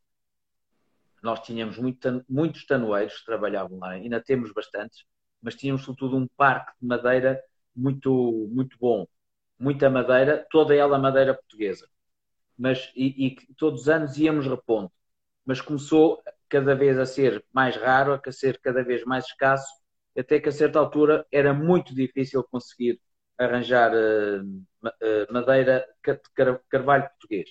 [1.24, 5.06] nós tínhamos muito, muitos tanoeiros que trabalhavam lá, ainda temos bastantes,
[5.42, 7.42] mas tínhamos sobretudo um parque de madeira
[7.74, 9.08] muito, muito bom.
[9.62, 11.88] Muita madeira, toda ela madeira portuguesa.
[12.58, 14.92] Mas, e, e todos os anos íamos repondo
[15.46, 19.70] mas começou cada vez a ser mais raro, a ser cada vez mais escasso,
[20.18, 23.00] até que a certa altura era muito difícil conseguir
[23.38, 26.20] arranjar uh, madeira de
[26.70, 27.50] carvalho português.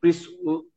[0.00, 0.70] Por isso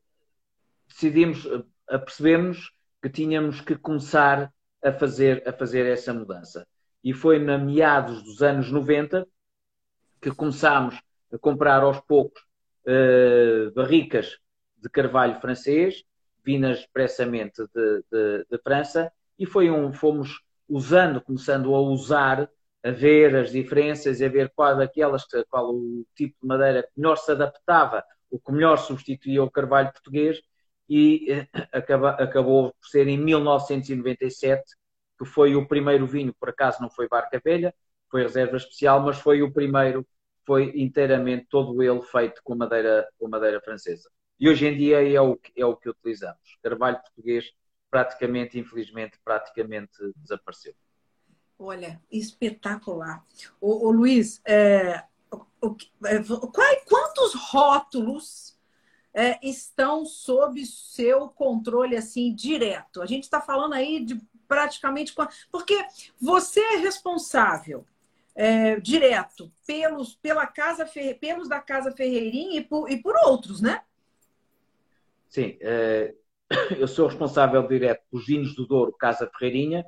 [0.88, 2.72] decidimos, uh, apercebemos
[3.02, 4.52] que tínhamos que começar
[4.84, 6.68] a fazer, a fazer essa mudança.
[7.04, 9.28] E foi na meados dos anos 90
[10.22, 11.00] que começámos
[11.32, 12.42] a comprar aos poucos
[12.86, 14.38] uh, barricas
[14.78, 16.04] de carvalho francês
[16.44, 22.50] vindas expressamente de, de, de, França e foi um, fomos usando, começando a usar,
[22.84, 27.18] a ver as diferenças, a ver qual daquelas, qual o tipo de madeira que melhor
[27.18, 30.42] se adaptava o que melhor substituía o carvalho português
[30.90, 34.64] e eh, acaba, acabou por ser em 1997
[35.18, 37.74] que foi o primeiro vinho, por acaso não foi Barca Velha,
[38.18, 40.06] foi reserva especial, mas foi o primeiro,
[40.46, 44.10] foi inteiramente todo ele feito com madeira, com madeira francesa.
[44.40, 46.58] E hoje em dia é o, é o que utilizamos.
[46.64, 47.52] Carvalho português
[47.92, 50.74] praticamente, infelizmente, praticamente desapareceu.
[51.60, 53.24] Olha, espetacular.
[53.62, 55.04] Ô Luiz, é,
[55.62, 58.58] o, é, qual, quantos rótulos
[59.14, 63.02] é, estão sob seu controle assim direto?
[63.02, 65.14] A gente está falando aí de praticamente
[65.52, 65.86] porque
[66.20, 67.86] você é responsável
[68.38, 70.86] é, direto pelos pela casa
[71.20, 73.82] pelos da casa Ferreirinha e por, e por outros, né?
[75.28, 76.14] Sim, é,
[76.78, 79.84] eu sou responsável direto pelos vinhos do Douro Casa Ferreirinha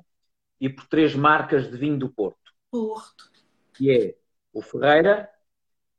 [0.59, 2.51] e por três marcas de vinho do Porto.
[2.71, 3.29] Porto.
[3.75, 4.15] Que é
[4.51, 5.29] o Ferreira,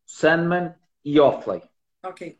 [0.04, 0.74] Sandman
[1.04, 1.62] e Offley.
[2.04, 2.36] Ok.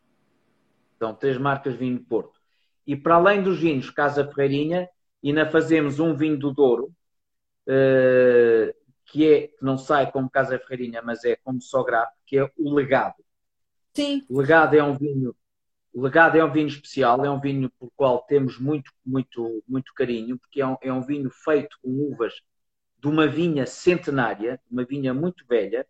[0.98, 2.38] São três marcas de vinho do Porto.
[2.84, 4.88] E para além dos vinhos Casa Ferreirinha,
[5.24, 6.92] ainda fazemos um vinho do Douro,
[7.68, 8.79] uh,
[9.10, 12.74] que é, que não sai como Casa Ferreirinha, mas é como Sograp, que é o
[12.74, 13.22] Legado.
[13.94, 14.24] Sim.
[14.28, 15.34] O Legado é um vinho
[15.92, 19.92] o legado é um vinho especial, é um vinho por qual temos muito, muito, muito
[19.92, 22.34] carinho, porque é um, é um vinho feito com uvas
[22.98, 25.86] de uma vinha centenária, uma vinha muito velha,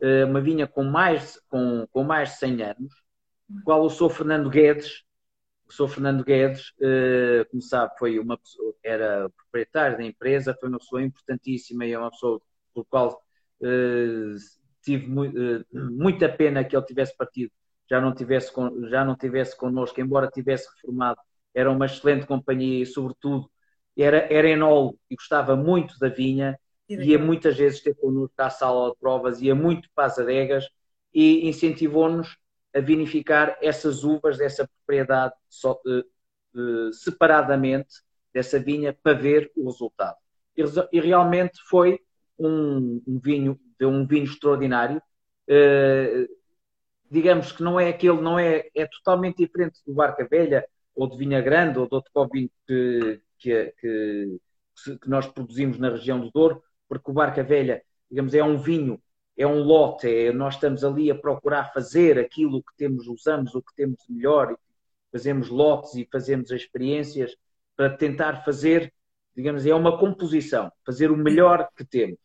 [0.00, 2.94] eh, uma vinha com mais, com, com mais de 100 anos,
[3.64, 5.04] qual eu sou Fernando Guedes.
[5.68, 10.68] O sou Fernando Guedes, eh, como sabe, foi uma pessoa, era proprietário da empresa, foi
[10.68, 12.40] uma pessoa importantíssima e é uma pessoa
[12.74, 13.22] por qual
[13.62, 14.34] eh,
[14.82, 15.06] tive
[15.72, 17.52] muita pena que ele tivesse partido.
[17.90, 18.52] Já não tivesse,
[18.90, 21.20] já não tivesse connosco, embora tivesse reformado,
[21.54, 23.50] era uma excelente companhia e, sobretudo,
[23.96, 26.58] era, era enólogo e gostava muito da vinha,
[26.88, 30.66] ia muitas vezes ter connosco à sala de provas, ia muito para as adegas
[31.12, 32.36] e incentivou-nos
[32.74, 37.94] a vinificar essas uvas dessa propriedade só, uh, uh, separadamente,
[38.32, 40.16] dessa vinha, para ver o resultado.
[40.56, 40.62] E,
[40.92, 42.00] e realmente foi
[42.38, 45.02] um, um, vinho, um vinho extraordinário.
[45.48, 46.28] Uh,
[47.10, 51.16] digamos que não é aquele, não é, é totalmente diferente do Barca Velha ou de
[51.16, 54.38] Vinha Grande ou de outro vinho que, que, que,
[54.98, 59.00] que, nós produzimos na região do Douro, porque o Barca Velha, digamos, é um vinho,
[59.38, 63.62] é um lote, é, nós estamos ali a procurar fazer aquilo que temos, usamos o
[63.62, 64.58] que temos melhor,
[65.12, 67.36] fazemos lotes e fazemos experiências
[67.76, 68.92] para tentar fazer,
[69.36, 72.18] digamos, é uma composição, fazer o melhor que temos.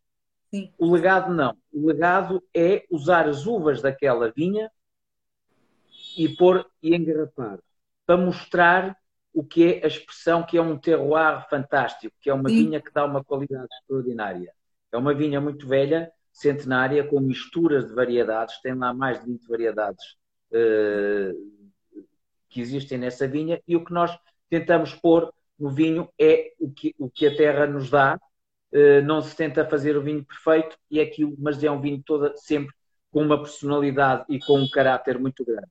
[0.49, 0.73] Sim.
[0.75, 1.55] O legado não.
[1.71, 4.71] O legado é usar as uvas daquela vinha
[6.17, 7.59] e pôr e engarrafar
[8.07, 8.97] para mostrar
[9.31, 12.65] o que é a expressão que é um terroir fantástico, que é uma Sim.
[12.65, 14.51] vinha que dá uma qualidade extraordinária.
[14.91, 19.47] É uma vinha muito velha, centenária, com misturas de variedades, tem lá mais de 20
[19.47, 20.03] variedades
[20.51, 21.53] uh,
[22.49, 24.17] que existem nessa vinha, e o que nós
[24.49, 28.19] tentamos pôr no vinho é o que, o que a terra nos dá,
[28.73, 32.01] eh, não se tenta fazer o vinho perfeito e é aquilo, mas é um vinho
[32.03, 32.73] toda sempre
[33.11, 35.67] com uma personalidade e com um caráter muito grande.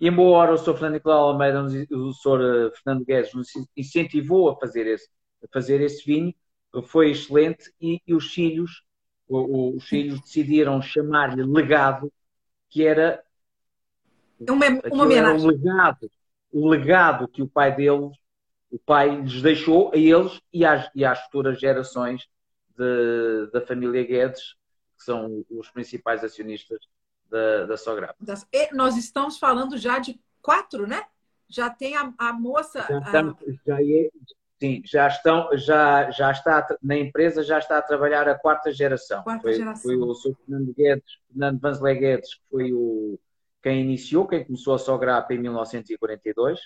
[0.00, 0.72] E embora o Sr.
[0.74, 2.72] Fernando Nicolau Almeida, o Sr.
[2.74, 5.08] Fernando Guedes nos incentivou a fazer esse,
[5.44, 6.34] a fazer esse vinho,
[6.84, 8.82] foi excelente e, e os filhos,
[9.28, 12.12] o, o, os filhos decidiram chamar-lhe legado,
[12.68, 13.22] que era
[14.40, 15.46] uma, uma homenagem.
[15.46, 16.10] o legado,
[16.52, 18.16] o legado que o pai deles,
[18.70, 22.28] o pai lhes deixou a eles e às, e às futuras gerações
[22.76, 24.54] de, da família Guedes,
[24.96, 26.78] que são os principais acionistas
[27.30, 28.16] da, da Sograp.
[28.72, 31.04] Nós estamos falando já de quatro, né?
[31.48, 32.86] Já tem a, a moça.
[32.88, 33.52] Já estamos, a...
[33.66, 34.10] já é,
[34.60, 39.22] sim, já estão, já, já está na empresa, já está a trabalhar a quarta geração.
[39.22, 39.82] Quarta foi, geração.
[39.82, 40.34] foi o Sr.
[40.44, 43.18] Fernando Guedes, Fernando Vanzelé Guedes, que foi o
[43.62, 46.60] quem iniciou, quem começou a Sograp em 1942,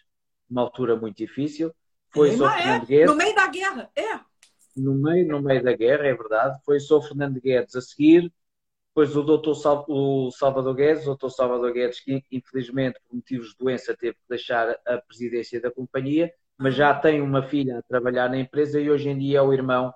[0.51, 1.73] uma altura muito difícil.
[2.11, 2.51] Foi é, o Sr.
[2.51, 3.07] Fernando Guedes.
[3.11, 4.33] No meio da guerra, é
[4.77, 6.59] no meio, no meio da guerra, é verdade.
[6.65, 8.33] Foi só Fernando Guedes a seguir,
[8.89, 13.49] depois o doutor Sal, o Salvador Guedes, o doutor Salvador Guedes, que infelizmente por motivos
[13.51, 16.33] de doença teve que deixar a presidência da companhia,
[16.63, 19.53] mas já tem uma filha a trabalhar na empresa e hoje em dia é o
[19.53, 19.93] irmão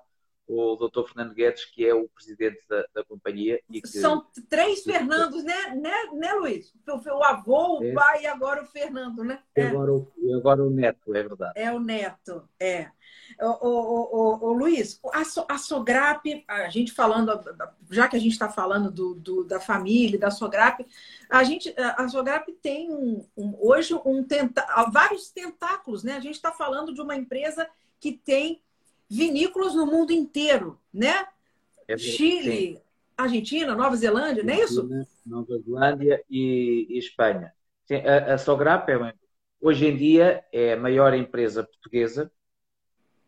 [0.47, 1.03] o Dr.
[1.07, 3.59] Fernando Guedes, que é o presidente da, da companhia.
[3.69, 3.85] Que...
[3.87, 6.73] São três Fernandos, né, né, né Luiz?
[6.87, 7.93] O, o avô, o é.
[7.93, 9.41] pai e agora o Fernando, né?
[9.55, 11.53] E agora, o, agora o neto, é verdade.
[11.55, 12.89] É o neto, é.
[13.41, 17.39] O, o, o, Luiz, a, so, a Sograp, a gente falando,
[17.91, 20.85] já que a gente está falando do, do, da família, da Sograp,
[21.29, 26.13] a gente, a Sograp tem um, um, hoje um tenta, vários tentáculos, né?
[26.13, 27.69] A gente está falando de uma empresa
[27.99, 28.61] que tem
[29.09, 31.27] vinícolas no mundo inteiro, né?
[31.87, 32.81] É, Chile, sim.
[33.15, 34.89] Argentina, Nova Zelândia, não é isso?
[35.25, 37.53] Nova Zelândia e, e, Espanha.
[37.85, 39.13] Sim, a, a Sograp é,
[39.61, 42.31] hoje em dia é a maior empresa portuguesa,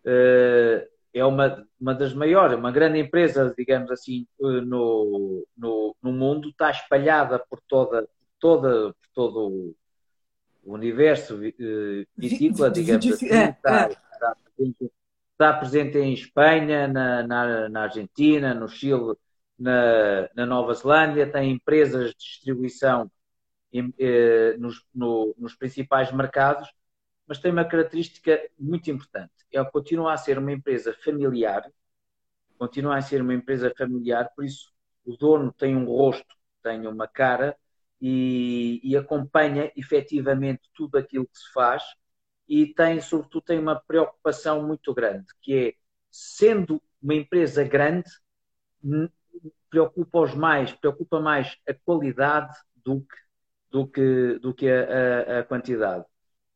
[0.06, 6.12] eh, é uma, uma das maiores, uma grande empresa, digamos assim, eh, no, no, no
[6.12, 8.08] mundo, está espalhada por toda,
[8.40, 9.76] toda, por todo
[10.64, 13.92] o universo eh, vitícola, digamos assim, É, está, é.
[13.92, 14.92] está presente,
[15.40, 19.16] está presente em Espanha, na, na, na Argentina, no Chile,
[19.58, 23.10] na, na Nova Zelândia, tem empresas de distribuição
[23.74, 26.70] em- eh, nos, no- nos principais mercados,
[27.28, 29.32] mas tem uma característica muito importante.
[29.52, 31.64] Ela continua a ser uma empresa familiar,
[32.58, 34.72] continua a ser uma empresa familiar, por isso
[35.06, 37.58] o dono tem um rosto, tem uma cara
[38.02, 41.84] e, e acompanha efetivamente tudo aquilo que se faz
[42.50, 45.76] e tem, sobretudo, tem uma preocupação muito grande, que é,
[46.12, 48.10] sendo uma empresa grande,
[49.70, 53.16] preocupa-os mais, preocupa mais a qualidade do que,
[53.72, 56.06] do que, do que a, a- a quantidade.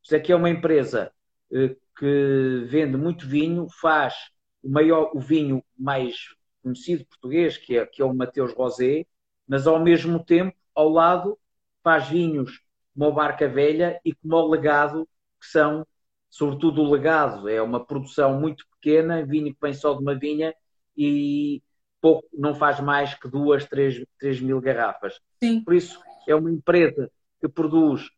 [0.02, 1.12] Isto aqui é uma empresa
[1.52, 4.14] eh, que vende muito vinho, faz
[4.62, 6.16] o maior, o vinho mais
[6.62, 9.06] conhecido português, que é, que é o Mateus Rosé,
[9.46, 11.38] mas ao mesmo tempo, ao lado,
[11.82, 12.60] faz vinhos
[12.94, 15.08] como a Barca Velha e como o Legado,
[15.44, 15.86] que são,
[16.30, 20.54] sobretudo o Legado, é uma produção muito pequena, vinho que vem só de uma vinha
[20.96, 21.62] e
[22.00, 25.20] pouco, não faz mais que duas, três, três mil garrafas.
[25.42, 25.62] Sim.
[25.64, 28.10] Por isso, é uma empresa que produz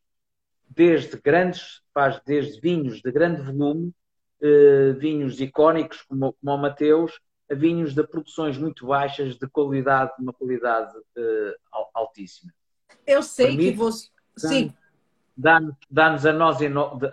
[0.68, 3.92] desde grandes, faz desde vinhos de grande volume,
[4.40, 7.18] eh, vinhos icónicos como, como o Mateus,
[7.50, 12.52] a vinhos de produções muito baixas, de qualidade, de uma qualidade eh, al- altíssima.
[13.06, 13.78] Eu sei que Permite?
[13.78, 14.08] você.
[14.36, 14.72] Sim,
[15.36, 16.58] Dá-nos dá-nos a, nós,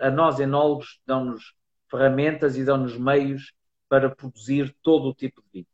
[0.00, 1.54] a nós enólogos, dão-nos
[1.90, 3.52] ferramentas e dão-nos meios
[3.88, 5.66] para produzir todo o tipo de vinho.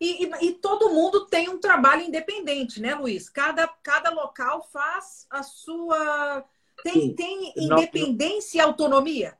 [0.00, 3.28] E, e- e todo mundo tem um trabalho independente, né, Luiz?
[3.28, 6.44] Cada, cada local faz a sua.
[6.82, 7.14] Tem, Sim.
[7.14, 9.36] tem Nós- independência e autonomia?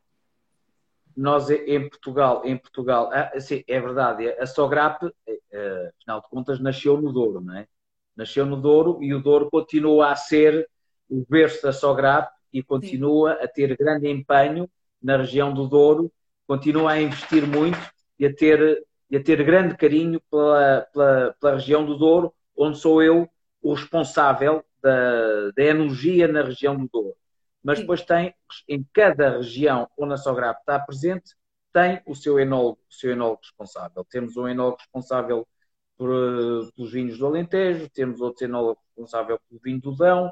[1.16, 6.28] nós em Portugal, em Portugal, ah, assim, é verdade, a Sograp, eh, eh, afinal de
[6.28, 7.68] contas, nasceu no Douro, não é?
[8.16, 10.68] Nasceu no Douro e o Douro continua a ser
[11.09, 14.68] o berço da Sograp e continua a ter grande empenho
[15.02, 16.12] na região do Douro,
[16.46, 17.78] continua a investir muito
[18.18, 22.78] e a ter, e a ter grande carinho pela, pela, pela região do Douro, onde
[22.78, 23.28] sou eu
[23.61, 27.16] o responsável da, da enologia na região do Douro
[27.64, 27.84] mas Sim.
[27.84, 28.34] depois tem,
[28.68, 31.34] em cada região onde a Sograp está presente,
[31.72, 34.05] tem o seu enólogo, o seu enólogo responsável.
[34.05, 35.48] Temos um enólogo responsável
[35.96, 40.30] por, eh, pelos vinhos do Alentejo, temos outro enólogo responsável pelo vinho do Dão,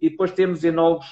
[0.00, 1.06] e depois temos enólogos,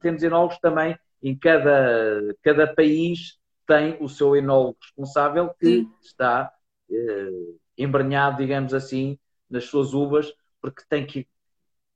[0.00, 5.92] temos enólogos também em cada, cada país tem o seu enólogo responsável que Sim.
[6.02, 6.52] está
[6.90, 9.18] eh, embrenhado, digamos assim,
[9.50, 11.26] nas suas uvas, porque tem que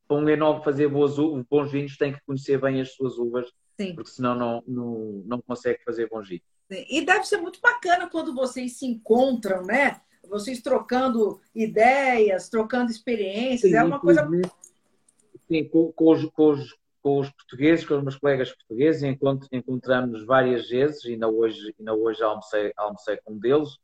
[0.08, 1.14] para um enólogo fazer boas
[1.48, 3.46] bons vinhos tem que conhecer bem as suas uvas,
[3.80, 3.94] Sim.
[3.94, 6.42] porque senão não, não, não consegue fazer bons vinhos.
[6.68, 10.00] E deve ser muito bacana quando vocês se encontram, né?
[10.28, 13.72] Vocês trocando ideias, trocando experiências.
[13.72, 14.28] é uma coisa.
[15.50, 19.46] Sim, com, com os, com, os, com os portugueses, com os meus colegas portugueses, encont-
[19.50, 23.78] encontramos várias vezes, ainda hoje, ainda hoje almocei, almocei com um deles,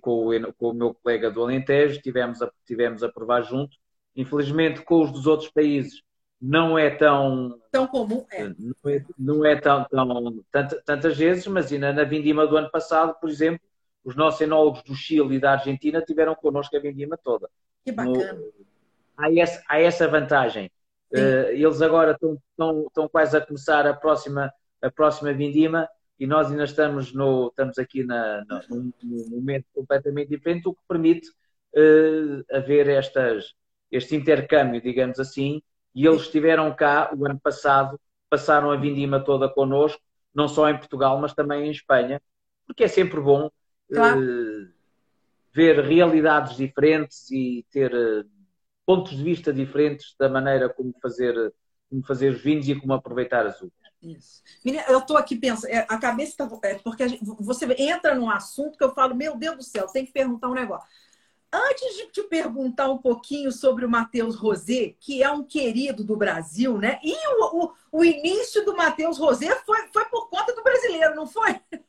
[0.00, 3.76] com o, com o meu colega do Alentejo, tivemos a, tivemos a provar junto.
[4.14, 6.02] Infelizmente, com os dos outros países,
[6.40, 8.26] não é tão tão comum.
[8.30, 8.48] É.
[8.48, 12.70] não é, não é tão, tão tanta- tantas vezes, mas ainda na vindima do ano
[12.70, 13.60] passado, por exemplo,
[14.04, 17.48] os nossos enólogos do Chile e da Argentina tiveram connosco a vindima toda.
[17.84, 18.40] Que bacana.
[19.16, 20.70] Há essa, há essa vantagem.
[21.12, 24.52] Eh, eles agora estão, estão, estão quase a começar a próxima,
[24.82, 25.88] a próxima vindima
[26.18, 28.92] e nós ainda estamos, no, estamos aqui na, na- num,
[29.30, 31.28] momento completamente diferente, o que permite
[31.74, 33.54] eh, haver estas,
[33.90, 35.62] este intercâmbio, digamos assim,
[35.94, 38.00] e eles estiveram cá o ano passado,
[38.30, 40.00] passaram a vindima toda connosco,
[40.34, 42.20] não só em Portugal, mas também em Espanha,
[42.66, 43.50] porque é sempre bom
[43.90, 44.22] Claro.
[44.22, 44.68] eh,
[45.52, 47.92] ver realidades diferentes e ter
[48.86, 51.52] pontos de vista diferentes da maneira como fazer,
[51.90, 53.72] como fazer os vinhos e como aproveitar as uvas.
[54.00, 54.42] Isso.
[54.64, 56.48] Menina, eu estou aqui pensando, é, a cabeça está.
[56.62, 59.86] É, porque a gente- você entra num assunto que eu falo, meu Deus do céu,
[59.88, 60.88] tem que perguntar um negócio.
[61.52, 66.16] Antes de te perguntar um pouquinho sobre o Matheus Rosé, que é um querido do
[66.16, 67.00] Brasil, né?
[67.02, 71.26] E o, o, o início do Matheus Rosé foi, foi por conta do brasileiro, não
[71.26, 71.60] foi?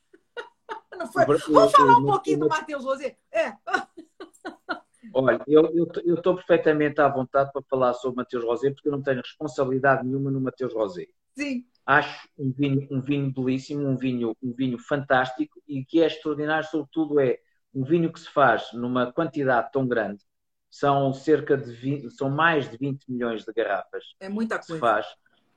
[0.98, 1.26] Não foi?
[1.26, 3.18] Vamos falar um pouquinho do Matheus Rosé?
[3.32, 3.54] É.
[5.14, 9.22] Olha, eu estou perfeitamente à vontade para falar sobre Mateus Rosé, porque eu não tenho
[9.22, 11.08] responsabilidade nenhuma no Mateus Rosé.
[11.38, 11.66] Sim.
[11.86, 16.68] Acho um vinho, um vinho belíssimo, um vinho, um vinho fantástico e que é extraordinário,
[16.70, 17.40] sobretudo, é
[17.74, 20.24] um vinho que se faz numa quantidade tão grande.
[20.70, 24.74] São cerca de 20, são mais de 20 milhões de garrafas É muita que se
[24.74, 24.80] coisa.
[24.80, 25.06] faz.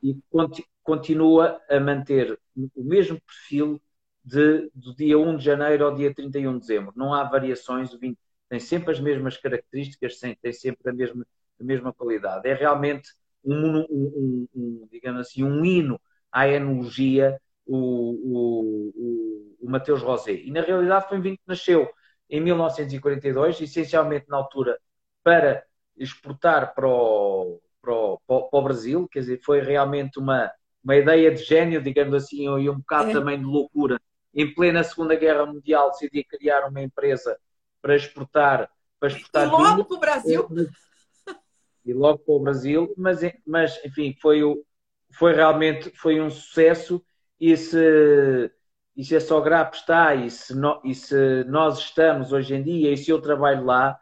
[0.02, 2.38] e conti- continua a manter
[2.74, 3.80] o mesmo perfil
[4.24, 6.92] de, do dia 1 de janeiro ao dia 31 de dezembro.
[6.96, 8.16] Não há variações, o vinho
[8.50, 11.26] tem sempre as mesmas características, tem, sempre a mesma,
[11.60, 12.48] a mesma qualidade.
[12.48, 13.10] É realmente
[13.44, 16.00] um, um- um- um, digamos assim, um hino
[16.32, 20.34] à enologia, o, o, o, o Mateus Rosé.
[20.34, 21.88] E na realidade foi um vinho que nasceu
[22.30, 24.78] em 1942, essencialmente na altura
[25.22, 25.64] para
[25.96, 30.50] exportar para o, para o, para o Brasil, quer dizer, foi realmente uma,
[30.82, 33.12] uma ideia de gênio, digamos assim, e um bocado É.
[33.12, 34.00] também de loucura.
[34.34, 37.36] Em plena Segunda Guerra Mundial, decidi criar uma empresa
[37.82, 39.84] para exportar, para E exportar logo vinho.
[39.86, 40.48] para o Brasil.
[41.84, 44.62] E logo para o Brasil, mas, mas enfim, foi, o,
[45.14, 47.02] foi realmente foi um sucesso
[47.40, 48.52] e se,
[48.96, 52.92] e se a Sograp está e se, no- e se nós estamos hoje em dia
[52.92, 53.98] e se eu trabalho lá,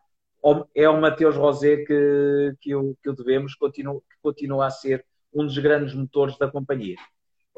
[0.74, 5.44] é o Mateus Rosé que, que, o, que devemos, continua, que continua a ser um
[5.44, 6.96] dos grandes motores da companhia.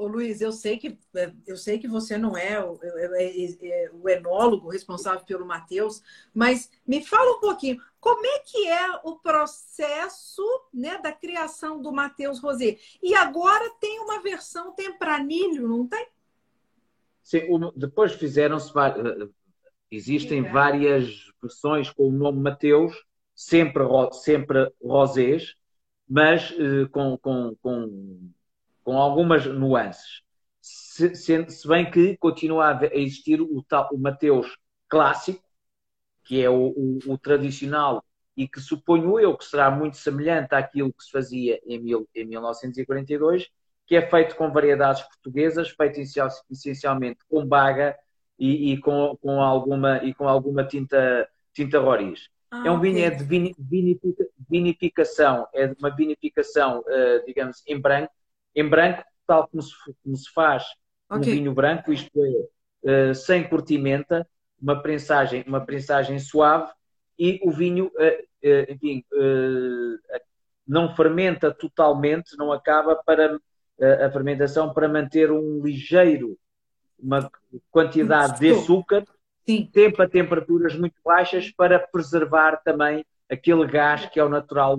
[0.01, 0.98] Ô, Luiz, eu sei que
[1.46, 6.03] eu sei que você não é o, é- é- é o enólogo responsável pelo Matheus,
[6.32, 10.42] mas me fala um pouquinho, como é que é o processo
[10.72, 12.78] né, da criação do Matheus Rosé?
[13.03, 16.09] E agora tem uma versão tempranilho, não tem?
[17.22, 19.28] Sim, o- depois fizeram-se eh,
[19.90, 20.51] existem é.
[20.51, 22.96] várias versões com o nome Mateus,
[23.34, 23.82] sempre,
[24.12, 25.57] sempre rosés,
[26.09, 28.30] mas eh, com, com, com,
[28.91, 30.22] com algumas nuances.
[30.61, 34.57] Se, se, se bem que continua a, existir o, tal, o Mateus
[34.88, 35.43] clássico,
[36.24, 38.05] que é o, o- o tradicional
[38.36, 42.24] e que suponho eu que será muito semelhante àquilo que se fazia em, mil, em
[42.26, 43.49] 1942,
[43.86, 47.97] que é feito com variedades portuguesas, feito essencial- essencialmente com baga
[48.38, 52.28] e, e com, com alguma, e com alguma tinta, tinta roriz.
[52.51, 57.62] Ah, É um vinho é de vini- vinifica- vinificação, é de uma vinificação, eh, digamos,
[57.66, 58.12] em branco,
[58.55, 59.72] em branco, tal como se,
[60.03, 60.64] como se faz
[61.12, 61.26] um Ok.
[61.26, 62.48] vinho branco, isto é,
[63.11, 64.26] eh, sem curtimenta,
[64.61, 66.70] uma prensagem, uma prensagem suave
[67.18, 69.05] e o vinho, eh, eh, enfim,
[70.66, 73.38] não fermenta totalmente, não acaba para
[74.07, 76.38] a fermentação para manter um ligeiro,
[76.98, 77.30] uma
[77.70, 79.05] quantidade de açúcar
[79.46, 79.70] Sim.
[79.72, 84.76] sempre a temperaturas muito baixas para preservar também aquele gás que é o natural,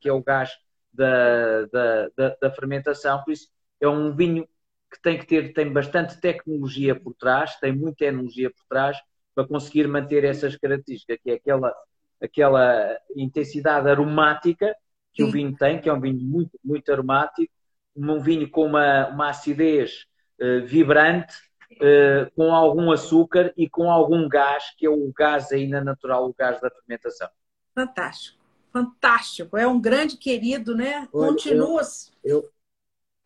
[0.00, 0.50] que é o gás
[0.94, 3.22] da, da, da, da fermentação.
[3.22, 3.48] Por isso,
[3.80, 4.48] é um vinho
[4.90, 8.96] que tem que ter tem bastante tecnologia por trás, tem muita energia por trás
[9.34, 11.74] para conseguir manter essas características, que é aquela,
[12.22, 14.74] aquela intensidade aromática
[15.12, 15.28] que Sim.
[15.28, 17.52] o vinho tem, que é um vinho muito, muito aromático,
[17.96, 20.06] um vinho com uma, uma acidez
[20.40, 21.34] eh, vibrante,
[21.80, 26.34] eh, com algum açúcar e com algum gás, que é o gás ainda natural, o
[26.34, 27.28] gás da fermentação.
[27.74, 28.33] Fantástico.
[28.74, 29.56] Fantástico.
[29.56, 31.06] É um grande querido, né?
[31.12, 31.80] Continua.
[32.24, 32.50] Eu,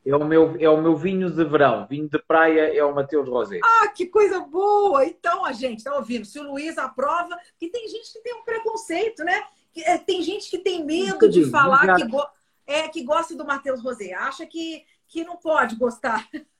[0.04, 3.26] é, o meu, é o meu vinho de verão, vinho de praia é o Mateus
[3.26, 3.58] Rosé.
[3.64, 5.06] Ah, que coisa boa!
[5.06, 6.26] Então, a gente está ouvindo.
[6.26, 9.42] Se o Luiz aprova, que tem gente que tem um preconceito, né?
[9.72, 12.28] Que, é, tem gente que tem medo de falar que, go-
[12.66, 14.12] é, que gosta do Matheus Rosé.
[14.12, 16.28] Acha que, que não pode gostar.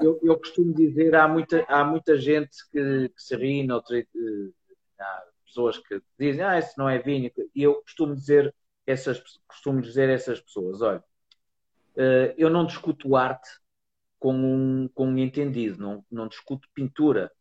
[0.00, 4.04] Eu, eu costumo dizer, há muita, há muita gente que, que se ri, noutra, eh,
[5.00, 5.24] há
[5.56, 7.30] pessoas que dizem, ah, isso não é vinho.
[7.54, 8.54] E eu costumo dizer,
[8.86, 11.02] essas, costumo dizer essas pessoas, olha,
[11.96, 13.48] eh, eu não discuto arte
[14.18, 17.32] com um, com um entendido, não, não discuto pintura,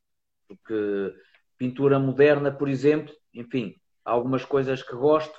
[0.47, 1.13] porque
[1.57, 5.37] pintura moderna, por exemplo, enfim, há algumas coisas que gosto,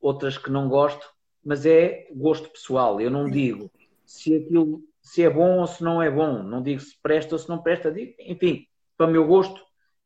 [0.00, 1.06] outras que não gosto,
[1.42, 3.00] mas é gosto pessoal.
[3.00, 3.70] Eu não digo
[4.04, 7.38] se aquilo se é bom ou se não é bom, não digo se presta ou
[7.38, 8.66] se não presta, digo, enfim,
[8.96, 9.64] para o meu gosto,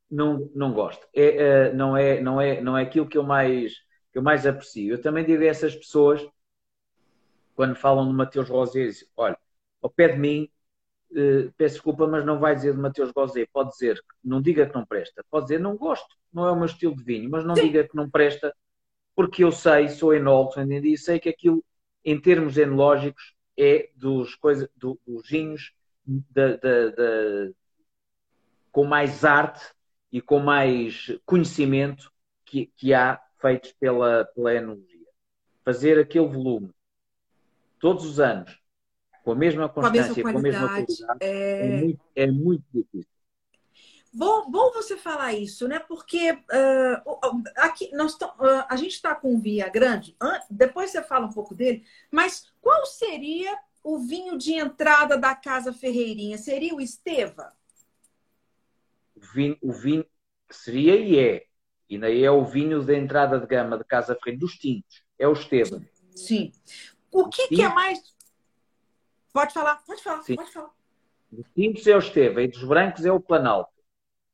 [0.09, 1.07] não, não gosto.
[1.13, 3.73] É, eh, não, é, não, é, não é aquilo que eu mais
[4.11, 4.93] que eu mais aprecio.
[4.93, 6.25] Eu também digo a essas pessoas,
[7.55, 9.37] quando falam de Mateus Rosé, dizem, olha,
[9.81, 10.49] ao pé de mim,
[11.15, 14.75] eh, peço desculpa, mas não vai dizer de Mateus Rosé, pode dizer, não diga que
[14.75, 17.55] não presta, pode dizer, não gosto, não é o meu estilo de vinho, mas não
[17.55, 18.55] diga que não presta,
[19.15, 21.63] porque eu sei, sou enólogo, entendi, e sei que aquilo,
[22.05, 25.73] em termos enológicos, é dos, coisa, do, dos vinhos
[26.05, 27.51] da- da- da-
[28.71, 29.74] com mais arte
[30.15, 32.09] e com mais conhecimento
[32.45, 35.05] que, que há feitos pela, pela enologia.
[35.65, 36.73] Fazer aquele volume
[37.81, 38.57] todos os anos,
[39.25, 41.03] com a mesma constância, com a mesma qualidade.
[41.19, 41.67] É...
[41.67, 43.11] é muito, é muito difícil.
[44.13, 45.79] Bom, bom você falar isso, né?
[45.79, 46.31] Porque
[47.05, 47.19] o-
[47.57, 50.15] aqui nós ah, a gente está com um vinho grande.
[50.21, 51.83] An- Depois você fala um pouco dele.
[52.09, 53.53] Mas qual seria
[53.83, 56.37] o vinho de entrada da Casa Ferreirinha?
[56.37, 57.51] Seria o Esteva?
[59.35, 60.05] O vinho, o vinho
[60.47, 61.45] que seria e é,
[61.89, 65.27] e ainda é o vinho da entrada de gama de Casa Ferreira dos tintos, é
[65.27, 65.85] o Esteban.
[66.15, 66.51] Sim.
[67.11, 67.99] O que, que é mais
[69.35, 70.35] Pode falar, pode falar, Sim.
[70.35, 70.71] pode falar.
[71.29, 73.73] Dos tintos é o Esteva e dos brancos é o Planalto.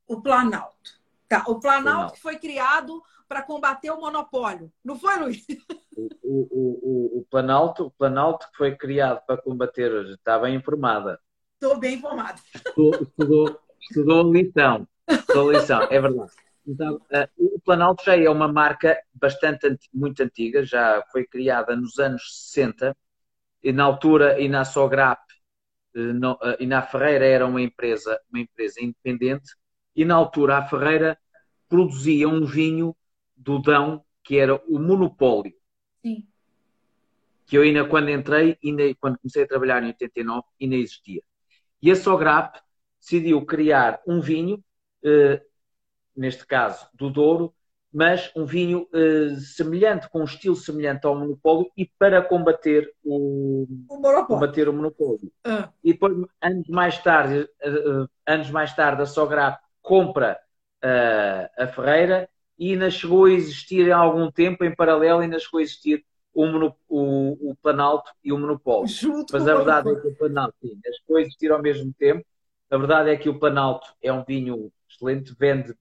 [0.08, 0.91] O Planalto.
[1.28, 2.14] Tá, o Planalto Planalto.
[2.14, 4.72] que foi criado para combater o monopólio.
[4.86, 5.43] Não foi, Luiz?
[5.93, 11.20] O, o, o, o Planalto, o Planalto que foi criado para combater, está bem informada.
[11.56, 12.39] Estou bem informada.
[12.56, 14.88] Estudou, estudou, estudou a lição.
[15.09, 16.32] Estudou a lição, é verdade.
[16.65, 21.97] Então, eh, o Planalto já é uma marca bastante muito antiga, já foi criada nos
[21.97, 22.95] anos 60
[23.63, 25.21] e na altura e na Sograp
[25.95, 29.55] eh, eh, e na Ferreira era uma empresa, uma empresa independente
[29.95, 31.17] e na altura a Ferreira
[31.67, 32.95] produzia um vinho
[33.36, 35.53] do Dão que era o Monopólio,
[36.05, 36.27] Sim.
[37.47, 41.23] que eu ainda quando entrei, ainda, quando comecei a trabalhar em 89, ainda existia.
[41.82, 42.55] E a Sograp
[43.02, 44.64] decidiu criar um vinho,
[45.06, 45.41] eh,
[46.16, 47.54] neste caso do Douro,
[47.93, 53.68] mas um vinho eh, semelhante, com um estilo semelhante ao monopólio e para combater o,
[53.88, 54.28] O monopólio.
[54.28, 55.32] combater o monopólio.
[55.43, 60.39] Ah, E depois, anos mais tarde, eh, eh, anos mais tarde, a Sograp compra
[60.82, 65.60] eh, a Ferreira e ainda chegou a existir em algum tempo, em paralelo, ainda chegou
[65.60, 66.45] a existir o,
[66.88, 68.95] o, o Planalto e o Monopólio.
[68.95, 72.26] junto Mas a verdade é que o Planalto sim, as coisas existiram ao mesmo tempo.
[72.72, 75.76] A verdade é que o Planalto é um vinho excelente, vende,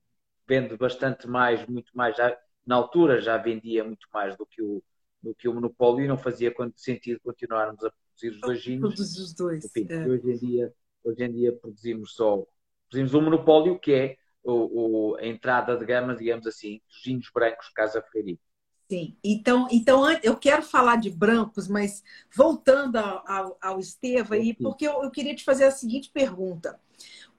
[0.48, 2.16] vende bastante mais, muito mais.
[2.16, 2.36] Já,
[2.66, 4.82] na altura já vendia muito mais do que o,
[5.22, 8.98] do que o Monopólio e não fazia sentido continuarmos a produzir os dois vinhos.
[8.98, 9.64] Todos os dois.
[9.64, 10.04] Enfim, é.
[10.04, 10.74] hoje em dia,
[11.04, 12.44] hoje em dia produzimos só
[12.90, 17.30] produzimos um monopólio que é o, o- a entrada de gama, digamos assim, dos vinhos
[17.34, 18.40] brancos Casa Ferreira.
[18.90, 22.02] Sim, então, então eu quero falar de brancos, mas
[22.34, 24.64] voltando ao, ao, Esteva, aí, Sim.
[24.64, 26.80] porque eu, eu queria te fazer a seguinte pergunta.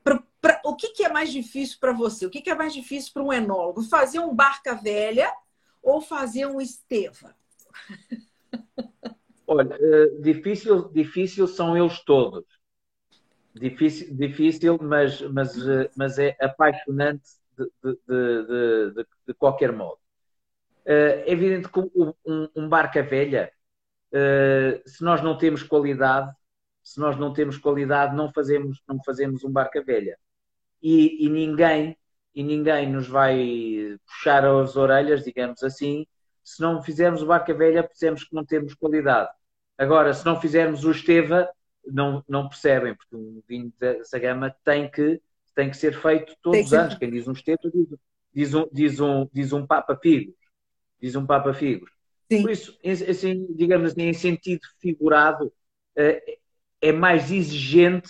[0.03, 2.25] Pra- pra- o que, que é mais difícil para você?
[2.25, 3.83] O que, que é mais difícil para um enólogo?
[3.83, 5.33] Fazer um Barca Velha
[5.83, 7.35] ou fazer um Esteva?
[9.47, 12.43] Olha, eh, difícil, difícil são eles todos.
[13.53, 19.99] Difícil, difícil mas, mas, eh, mas é apaixonante de, de- de- de qualquer modo.
[20.85, 22.13] Eh, É evidente que um,
[22.55, 23.51] um- barca velha,
[24.13, 26.33] eh, se nós não temos qualidade,
[26.83, 30.17] se nós não temos qualidade, não fazemos, não fazemos um barca velha.
[30.81, 31.97] E, e ninguém,
[32.35, 36.05] e ninguém nos vai puxar as orelhas, digamos assim,
[36.43, 39.29] se não fizermos o barca velha, percebemos que não temos qualidade.
[39.77, 41.49] Agora, se não fizermos o Esteva,
[41.85, 45.21] não, não percebem, porque um vinho dessa gama tem que,
[45.55, 46.95] tem que ser feito todos os anos.
[46.95, 47.87] Quem diz um Esteva diz,
[48.33, 50.35] diz um, diz, um, diz um Papa Figos.
[51.01, 51.89] Diz um Papa Figos.
[52.31, 52.41] Sim.
[52.43, 52.77] Por isso,
[53.09, 55.51] assim, digamos assim, em sentido figurado,
[55.95, 56.37] eh,
[56.81, 58.09] é mais exigente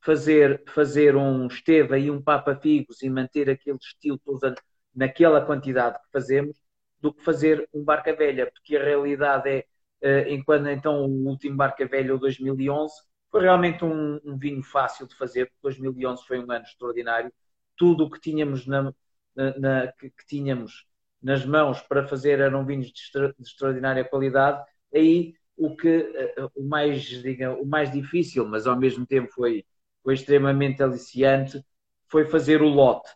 [0.00, 4.60] fazer, fazer um Esteva e um Papa Figos e manter aquele estilo anos
[4.94, 6.56] naquela quantidade que fazemos,
[7.00, 9.64] do que fazer um Barca Velha, porque a realidade é,
[10.02, 12.94] eh, enquanto então o último Barca Velha, o 2011,
[13.30, 17.32] foi realmente um, um vinho fácil de fazer, porque 2011 foi um ano extraordinário.
[17.76, 18.92] Tudo o que tínhamos, na,
[19.34, 20.84] na- na- que, que tínhamos
[21.22, 24.64] nas mãos para fazer eram vinhos de, extra- de extraordinária qualidade.
[24.94, 29.64] Aí o que eh, o mais, diga, o mais difícil, mas ao mesmo tempo foi,
[30.02, 31.62] foi extremamente aliciante,
[32.08, 33.10] foi fazer o lote.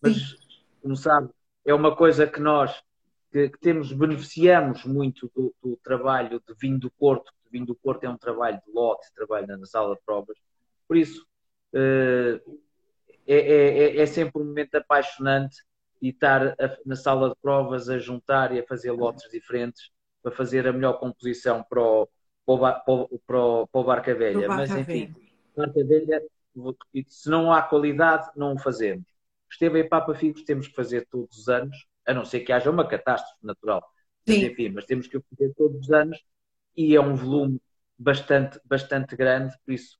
[0.00, 0.36] Mas,
[0.80, 1.30] como sabe,
[1.64, 2.80] é uma coisa que nós
[3.32, 7.30] que, que temos, beneficiamos muito do, do trabalho de vinho do Porto.
[7.46, 10.36] O vinho do Porto é um trabalho de lote, trabalho na sala de provas.
[10.86, 11.26] Por isso,
[11.74, 12.40] eh,
[13.26, 15.56] é, é- é- é sempre um momento apaixonante
[16.02, 19.90] e estar a- na sala de provas a juntar e a fazer lotes diferentes
[20.22, 22.08] para fazer a melhor composição para o,
[22.46, 24.48] para o, para o- para o- Barca Velha.
[24.48, 25.14] Pro Mas, Barca enfim,
[25.56, 26.22] Barca Velha,
[27.08, 29.06] se não há qualidade, não o fazemos.
[29.50, 31.76] Esteve em Papa Figos, temos que fazer todos os anos,
[32.06, 33.82] a não ser que haja uma catástrofe natural.
[34.26, 34.42] Mas, Sim.
[34.42, 36.18] enfim, mas temos que o fazer todos os anos
[36.76, 37.60] e é um volume
[37.98, 39.98] bastante, bastante grande, por isso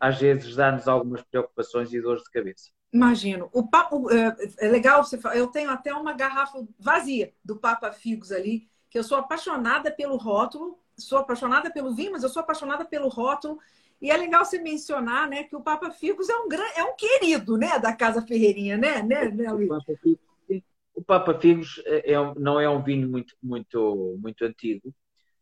[0.00, 2.70] às vezes dá-nos algumas preocupações e dores de cabeça.
[2.92, 3.50] Imagino.
[3.52, 5.36] O papo é, é legal você falar.
[5.36, 10.16] Eu tenho até uma garrafa vazia do Papa Figos ali, que eu sou apaixonada pelo
[10.16, 13.58] rótulo, sou apaixonada pelo vinho, mas eu sou apaixonada pelo rótulo.
[14.00, 16.64] E é legal você mencionar, né, que o Papa Figos é um gran...
[16.76, 19.68] é um querido, né, da Casa Ferreirinha, né, né, né O Luiz?
[19.68, 20.62] Papa Figos, sim.
[20.94, 24.94] o Papa Figos é, é um- não é um vinho muito, muito, muito antigo.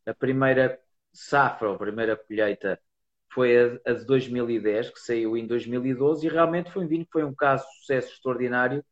[0.07, 0.81] A primeira
[1.13, 2.81] safra, a primeira colheita,
[3.37, 7.13] foi a, a de 2010, que saiu em 2012, e realmente foi um vinho que
[7.13, 8.85] foi um caso de sucesso extraordinário.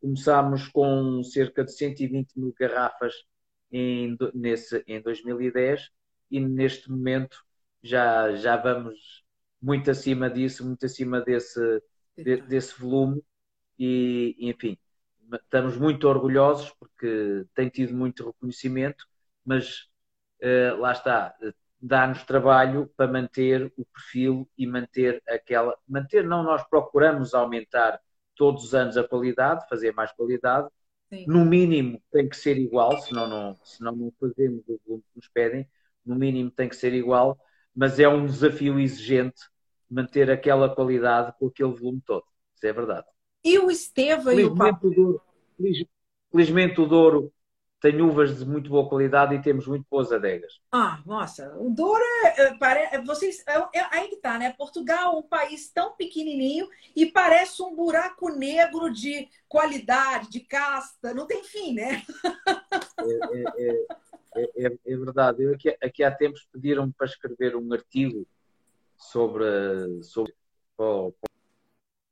[0.00, 3.14] Começámos com cerca de 120 mil garrafas
[3.72, 5.90] em, nesse, em 2010,
[6.30, 7.38] e neste momento
[7.82, 9.24] já, já vamos
[9.62, 11.60] muito acima disso, muito acima desse,
[12.16, 13.22] de- desse volume
[13.78, 14.78] e, enfim,
[15.32, 19.06] estamos muito orgulhosos porque tem tido muito reconhecimento,
[19.44, 19.88] mas
[20.40, 21.34] eh, lá está,
[21.80, 25.76] dá-nos trabalho para manter o perfil e manter aquela.
[25.88, 28.00] Manter, não, nós procuramos aumentar
[28.34, 30.68] todos os anos a qualidade, fazer mais qualidade.
[31.12, 31.26] Sim.
[31.26, 35.28] No mínimo tem que ser igual, senão não, senão não fazemos o volume que nos
[35.28, 35.68] pedem.
[36.04, 37.38] No mínimo tem que ser igual,
[37.74, 39.40] mas é um desafio exigente
[39.90, 42.24] manter aquela qualidade com aquele volume todo.
[42.54, 43.06] Isso é verdade.
[43.44, 44.88] E o Esteva e o Papo?
[44.88, 45.20] o Douro,
[45.56, 45.84] feliz-
[46.30, 47.32] felizmente o Douro
[47.80, 50.60] tem uvas de muito boa qualidade e temos muito boas adegas.
[50.70, 54.52] Ah, nossa, o Douro é, é, pare- é- vocês, é, é- aí que tá, né?
[54.52, 61.14] Portugal é um país tão pequenininho e parece um buraco negro de qualidade, de casta,
[61.14, 62.02] não tem fim, né?
[62.98, 63.86] É,
[64.36, 65.42] é- é- verdade.
[65.42, 68.26] Eu aqui, aqui há tempos pediram-me para escrever um artigo
[68.98, 70.34] sobre, sobre
[70.76, 71.10] para,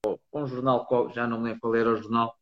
[0.03, 2.38] para- para um jornal, já não lembro qual era o jornal,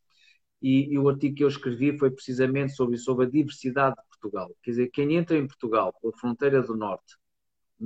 [0.63, 4.51] e, e o artigo que eu escrevi foi precisamente sobre, sobre a diversidade de Portugal.
[4.63, 7.17] Quer dizer, quem entra em Portugal pela fronteira do Norte,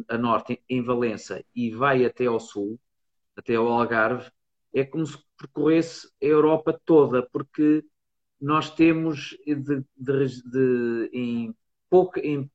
[0.08, 2.78] a Norte, em Valença, e vai até ao Sul,
[3.36, 4.30] até ao Algarve,
[4.72, 7.84] é como se percorresse a Europa toda, porque
[8.40, 9.54] nós temos de,
[9.96, 11.54] de- de- em
[11.88, 12.50] pouca, em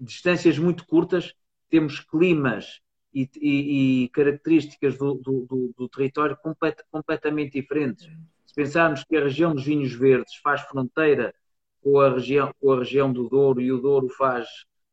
[0.00, 1.34] distâncias muito curtas,
[1.68, 2.80] temos climas
[3.14, 8.06] e, e- e características do, do- do- do território complet- completamente diferentes.
[8.46, 11.34] Se pensarmos que a região dos vinhos verdes faz fronteira
[11.82, 14.46] com a região, com a região do Douro e o Douro faz,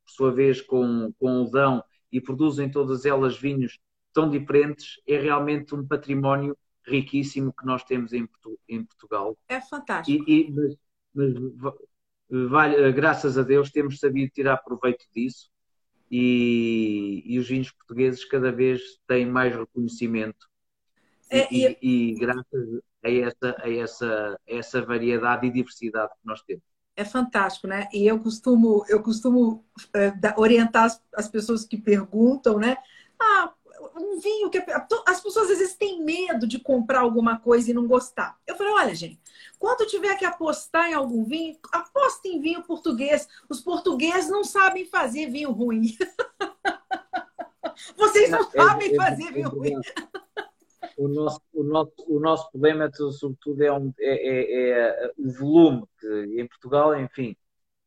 [0.06, 3.80] por sua vez, com, com o Dão e produzem todas elas vinhos
[4.14, 8.28] tão diferentes, é realmente um património riquíssimo que nós temos em,
[8.68, 9.38] em Portugal.
[9.48, 10.30] É fantástico.
[10.30, 10.76] E, e- mas,
[11.14, 11.76] mas va-
[12.30, 15.51] vale- graças a Deus temos sabido tirar proveito disso
[16.12, 20.48] e, e os vinhos portugueses cada vez têm mais reconhecimento
[21.32, 26.12] e, É, e- e- e graças a essa, a, essa, a essa variedade e diversidade
[26.14, 26.64] que nós temos.
[26.96, 27.88] É fantástico, né?
[27.94, 32.76] E eu costumo, eu costumo eh, orientar as, as pessoas que perguntam, né?
[33.20, 33.54] Ah,
[34.02, 34.58] um vinho que
[35.08, 38.38] as pessoas às vezes têm medo de comprar alguma coisa e não gostar.
[38.48, 39.20] Eu falei, olha, gente,
[39.60, 43.28] quando tiver que apostar em algum vinho, aposta em vinho português.
[43.50, 45.96] Os portugueses não sabem fazer vinho ruim.
[47.96, 49.80] Vocês não É- sabem é- fazer é vinho ruim.
[50.98, 54.70] O nosso, o, nosso, o nosso problema, sobretudo, é, um- é- é-
[55.08, 56.08] é o volume, que
[56.42, 57.36] em Portugal, enfim,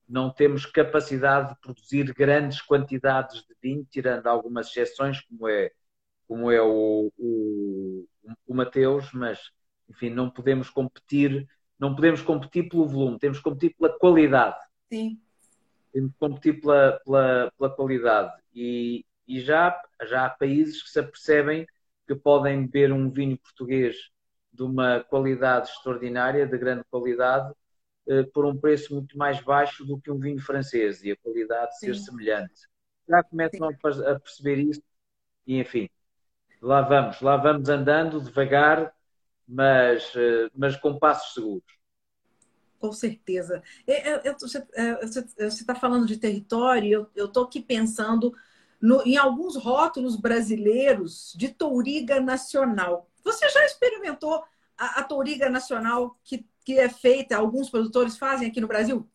[0.09, 5.71] não temos capacidade de produzir grandes quantidades de vinho, tirando algumas exceções, como é,
[6.29, 8.07] como é o, o,
[8.47, 9.51] o Mateus, mas,
[9.89, 11.49] enfim, não podemos competir,
[11.79, 14.57] não podemos competir pelo volume, temos que competir pela qualidade
[14.91, 15.21] Sim,
[15.93, 18.33] temos que competir pela, pela, pela qualidade.
[18.55, 21.67] E, e já, já há países que se apercebem
[22.07, 23.97] que podem beber um vinho português
[24.53, 27.53] de uma qualidade extraordinária, de grande qualidade,
[28.09, 31.79] eh, por um preço muito mais baixo do que um vinho francês e a qualidade
[31.81, 32.05] ser Sim.
[32.05, 32.69] semelhante.
[33.09, 34.83] Já começam per- a perceber isso
[35.47, 35.89] e, enfim,
[36.65, 38.93] lá vamos, lá vamos andando devagar,
[39.49, 41.65] mas, eh, mas com passos seguros.
[42.79, 43.63] Com certeza.
[43.87, 48.35] É, é, eu- Você está falando de território, eu estou aqui pensando
[48.81, 53.09] no- em alguns rótulos brasileiros de touriga nacional.
[53.25, 54.45] Você já experimentou
[54.77, 59.09] a, a touriga nacional que, que é feita, alguns produtores fazem aqui no Brasil?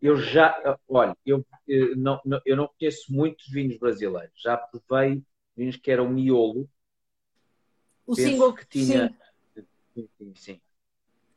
[0.00, 4.32] Eu já, olha, eu, eh, não, não- eu não conheço muitos vinhos brasileiros.
[4.42, 5.22] Já provei
[5.56, 6.68] vinhos que eram miolo,
[8.06, 10.08] O Penso single, que tinha- sim.
[10.18, 10.60] sim, sim,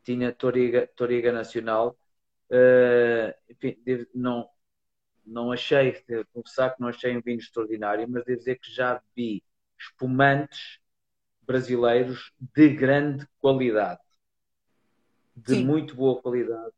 [0.03, 1.97] tinha Toriga, Toriga Nacional.
[2.51, 4.49] Eh, enfim, devo- não,
[5.25, 9.01] não achei, devo confessar que não achei um vinho extraordinário, mas devo dizer que já
[9.15, 9.43] vi
[9.79, 10.79] espumantes
[11.43, 14.01] brasileiros de grande qualidade,
[15.35, 15.65] de Sim.
[15.65, 16.73] muito boa qualidade,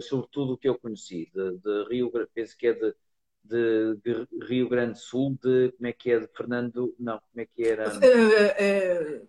[0.00, 2.94] sobretudo o que eu conheci, de, de Rio, penso que é de,
[3.50, 7.42] de, de Rio Grande do Sul, de como é que é de Fernando, não, como
[7.42, 7.84] é que era?
[8.04, 9.22] É, é,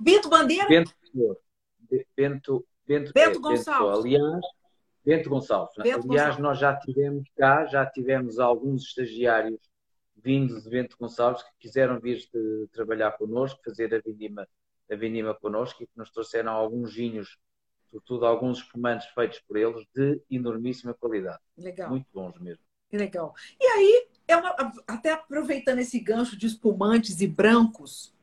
[0.00, 0.66] Bento Bandeira?
[0.68, 0.92] Bento
[2.16, 3.64] Bento, Bento, Bento é, Gonçalves.
[3.64, 4.00] Pessoa.
[4.00, 4.46] Aliás,
[5.04, 5.76] Bento Gonçalves.
[5.76, 6.38] Bento Aliás, Gonçalves.
[6.38, 9.60] nós já tivemos cá, já tivemos alguns estagiários
[10.16, 14.46] vindos de Bento Gonçalves que quiseram vir de, trabalhar connosco, fazer a vindima,
[14.90, 17.38] a vindima connosco e que nos trouxeram alguns vinhos,
[17.90, 21.38] sobretudo alguns espumantes feitos por eles, de enormíssima qualidade.
[21.56, 21.88] Legal.
[21.88, 22.67] Muito bons mesmo.
[22.90, 23.34] Que legal.
[23.60, 24.54] E aí, é uma-
[24.86, 28.14] até aproveitando esse gancho de espumantes e brancos,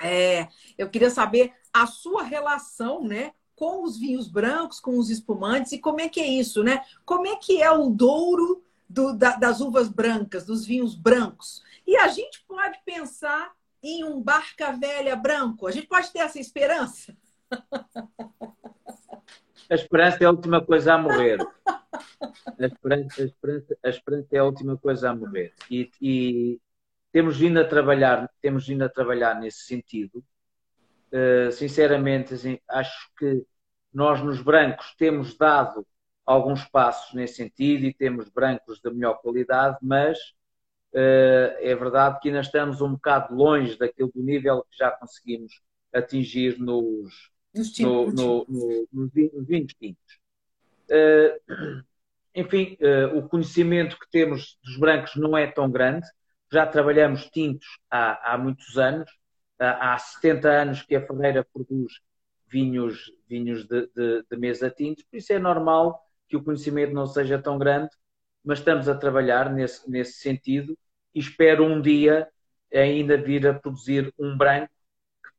[0.00, 5.72] é, eu queria saber a sua relação, né, com os vinhos brancos, com os espumantes
[5.72, 6.82] e como é que é isso, né?
[7.04, 11.62] Como é que é o douro do- da- das uvas brancas, dos vinhos brancos?
[11.86, 15.66] E a gente pode pensar em um barca velha branco.
[15.66, 17.14] A gente pode ter essa esperança?
[19.70, 21.38] A esperança é a última coisa a morrer.
[22.58, 25.54] a, esperança, a, esperança, a esperança é a última coisa a morrer.
[25.70, 26.60] E, e
[27.12, 30.24] temos vindo a trabalhar, temos vindo a trabalhar nesse sentido.
[31.12, 33.46] Uh, sinceramente, assim, acho que
[33.92, 35.86] nós nos brancos temos dado
[36.26, 40.18] alguns passos nesse sentido e temos brancos de melhor qualidade, mas
[40.94, 45.62] uh, é verdade que ainda estamos um bocado longe daquele do nível que já conseguimos
[45.92, 47.29] atingir nos,
[47.80, 49.12] no, no, no, nos
[49.46, 50.20] vinhos tintos.
[50.90, 51.82] Uh,
[52.34, 56.06] enfim, uh, o conhecimento que temos dos brancos não é tão grande.
[56.52, 59.10] Já trabalhamos tintos há, há muitos anos.
[59.58, 62.00] há 70 anos que a Ferreira produz
[62.50, 67.06] vinhos, vinhos de, de, de mesa tintos, por isso é normal que o conhecimento não
[67.06, 67.90] seja tão grande,
[68.44, 70.76] mas estamos a trabalhar nesse, nesse sentido
[71.14, 72.28] e espero um dia
[72.72, 74.72] ainda vir a produzir um branco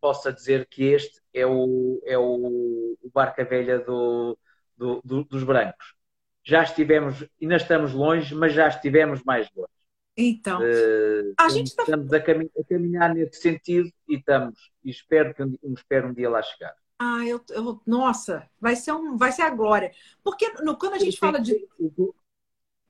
[0.02, 4.38] possa dizer que este é o, é o, o barca velha do,
[4.76, 5.93] do, do, dos brancos.
[6.43, 9.70] Já estivemos, ainda estamos longe, mas já estivemos mais longe.
[10.18, 11.84] Então, uh, a gente está...
[11.84, 16.30] estamos a, a, caminhar nesse sentido e estamos, e espero que um, espero um dia
[16.30, 16.74] lá chegar.
[16.99, 19.91] Ah, eu, eu, nossa, vai ser, um, vai ser a glória.
[20.24, 21.68] Porque no, quando a gente fala de.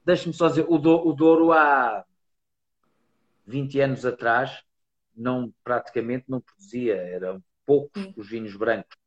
[0.03, 2.03] Deixa-me só dizer, o, do, o Douro há
[3.45, 4.64] 20 anos atrás
[5.16, 8.14] não praticamente não produzia, eram poucos Sim.
[8.18, 8.97] os vinhos brancos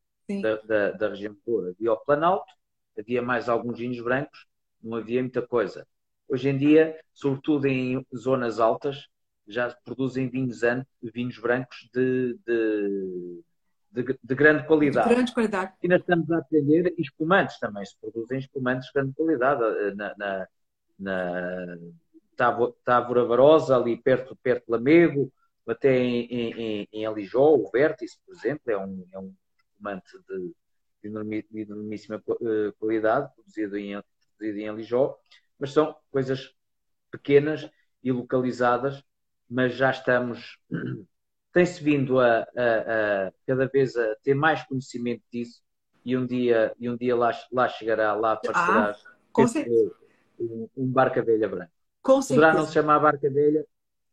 [0.43, 1.71] da, da, da, região toda.
[1.71, 2.53] Havia o Planalto,
[2.99, 4.47] havia mais alguns vinhos brancos,
[4.83, 5.87] não havia muita coisa.
[6.29, 9.07] Hoje em dia, sobretudo em zonas altas,
[9.47, 10.61] já produzem vinhos,
[11.03, 13.43] vinhos brancos de, de,
[13.91, 15.09] de, de grande qualidade.
[15.09, 15.73] De grande qualidade.
[15.83, 19.63] E nós estamos a atender espumantes também, se produzem espumantes de grande qualidade.
[19.63, 20.49] Eh, na, na,
[20.99, 21.79] na
[22.85, 25.33] Távora Varosa, ali perto, perto de Lamego,
[25.67, 30.55] até em, em, em Alijó, o Vértice, por exemplo, é um, é um espumante de,
[31.03, 34.03] de enormíssima eh, qualidade, produzido em,
[34.37, 35.17] produzido em Alijó,
[35.59, 36.55] mas são coisas
[37.11, 37.69] pequenas
[38.03, 39.03] e localizadas,
[39.49, 40.59] mas já estamos,
[41.53, 45.62] tem-se vindo a, a, a, cada vez a ter mais conhecimento disso
[46.05, 48.97] e um dia, e um dia lá, lá chegará, lá aparecerá ah,
[50.39, 51.73] um, um barca velha branca.
[52.03, 53.65] Com poderá não se chamar barca velha,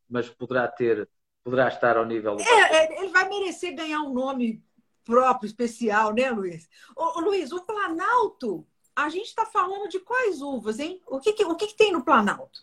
[0.09, 1.09] mas poderá ter
[1.43, 2.41] poderá estar ao nível do.
[2.41, 4.63] É, é, ele vai merecer ganhar um nome
[5.03, 6.69] próprio, especial, né, Luiz?
[6.95, 8.65] Ô, Luiz, o Planalto,
[8.95, 11.01] a gente está falando de quais uvas, hein?
[11.07, 12.61] O que, que o que, que, tem no Planalto?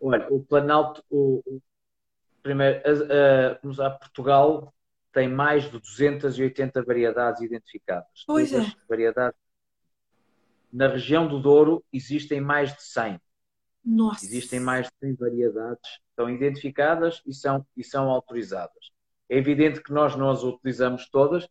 [0.00, 1.62] Olha, o Planalto, o, o
[2.42, 4.74] primeiro, a, a, a, Portugal
[5.12, 8.24] tem mais de 280 variedades identificadas.
[8.26, 8.72] Pois é.
[8.88, 9.38] Variedades.
[10.72, 13.20] Na região do Douro existem mais de 100.
[13.84, 14.24] Nossa.
[14.24, 18.90] Existem mais de 100 variedades estão identificadas e são, e são autorizadas.
[19.28, 21.48] É evidente que nós não as utilizamos todas,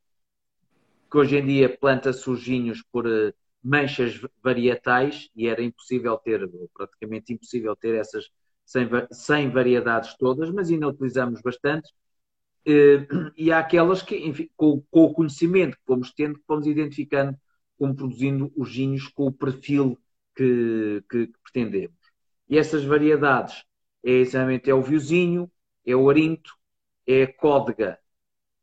[1.09, 6.49] que hoje em dia planta-se os vinhos por uh, manchas varietais e era impossível ter,
[6.73, 8.29] praticamente impossível ter essas
[8.65, 11.91] 100, 100 variedades todas, mas ainda utilizamos bastante.
[12.65, 16.67] Uh, e há aquelas que, enfim, com, com, o conhecimento que fomos tendo, que fomos
[16.67, 17.37] identificando
[17.77, 19.97] como produzindo os vinhos com o perfil
[20.35, 21.97] que, que, que pretendemos.
[22.47, 23.63] E essas variedades
[24.03, 25.51] é exatamente é o viozinho,
[25.85, 26.55] é o arinto,
[27.07, 27.99] é a códega.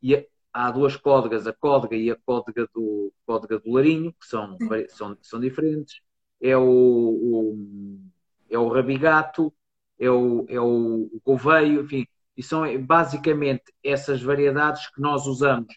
[0.02, 4.26] E a, há duas códegas, a códega e a códega do, códega do larinho, que
[4.26, 4.56] são,
[4.88, 6.00] são, são diferentes.
[6.40, 7.98] É o, o,
[8.50, 9.52] é o rabigato,
[9.98, 12.06] é o, é o, o couveio, enfim.
[12.36, 15.74] E são basicamente essas variedades que nós usamos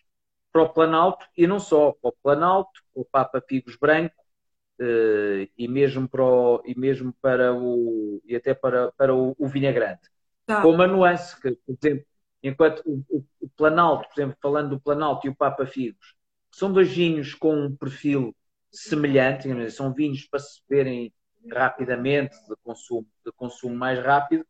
[0.51, 4.15] para o Planalto e não só, para o Planalto, o Papa Figos Branco,
[5.57, 10.01] e mesmo para o, e mesmo para o e até para, para o, o Vinhagrande.
[10.45, 10.61] Tá.
[10.61, 12.05] Com uma nuance que, por exemplo,
[12.43, 16.15] enquanto o, o, Planalto, por exemplo, falando do Planalto e o Papa Figos,
[16.51, 18.35] são dois vinhos com um perfil
[18.71, 21.13] semelhante, são vinhos para se beberem
[21.51, 24.45] rapidamente, de consumo, de consumo mais rápido,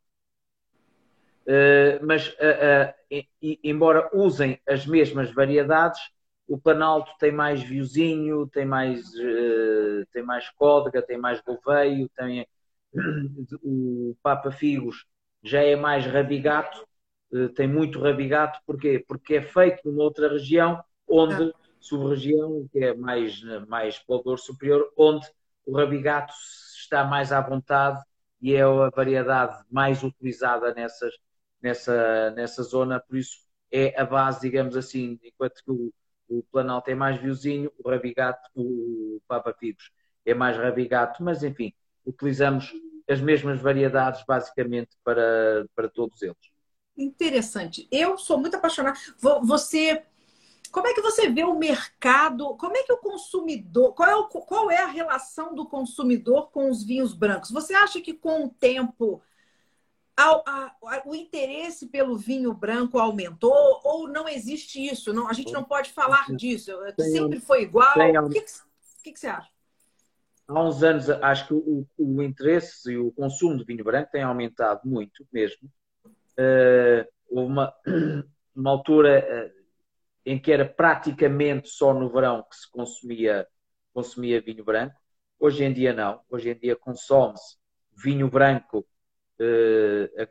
[1.45, 2.93] uh, mas uh, uh,
[3.41, 5.99] e, embora usem as mesmas variedades,
[6.51, 12.45] o Planalto tem mais viozinho, tem mais, uh, tem mais códega, tem mais golveio, tem
[13.63, 15.05] o Papa Figos
[15.41, 16.85] já é mais rabigato,
[17.31, 19.01] uh, tem muito rabigato, porquê?
[19.07, 25.25] Porque é feito numa outra região, onde, sub-região, que é mais, mais para superior, onde
[25.65, 26.33] o rabigato
[26.77, 28.03] está mais à vontade
[28.41, 31.13] e é a variedade mais utilizada nessas,
[31.61, 33.37] nessa, nessa zona, por isso
[33.71, 35.93] é a base, digamos assim, enquanto que o
[36.31, 39.91] o Planalto é mais viozinho, o Rabigato, o Papa Figos
[40.25, 41.73] é mais Rabigato, mas enfim,
[42.05, 42.71] utilizamos
[43.09, 46.37] as mesmas variedades basicamente para, para todos eles.
[46.97, 47.87] Interessante.
[47.91, 48.97] Eu sou muito apaixonada.
[49.43, 50.03] Você
[50.71, 52.55] Como é que você vê o mercado?
[52.57, 53.93] Como é que o consumidor.
[53.93, 57.51] Qual é, o, qual é a relação do consumidor com os vinhos brancos?
[57.51, 59.21] Você acha que com o tempo
[60.17, 65.13] a, a, o interesse pelo vinho branco aumentou ou não existe isso?
[65.13, 66.71] Não, a gente não pode falar disso.
[66.95, 67.93] Tem, sempre foi igual.
[67.93, 68.41] Tem, o que,
[69.03, 69.49] que, que, você acha?
[70.47, 74.21] Há uns anos, acho que o, o, interesse e o consumo de vinho branco tem
[74.21, 75.69] aumentado muito mesmo.
[76.05, 77.73] Uh, houve uma,
[78.55, 79.25] uma altura
[79.55, 79.61] uh,
[80.25, 83.47] em que era praticamente só no verão que se consumia,
[83.93, 84.95] consumia vinho branco.
[85.39, 86.21] Hoje em dia não.
[86.29, 87.57] Hoje em dia consome-se
[87.95, 88.85] vinho branco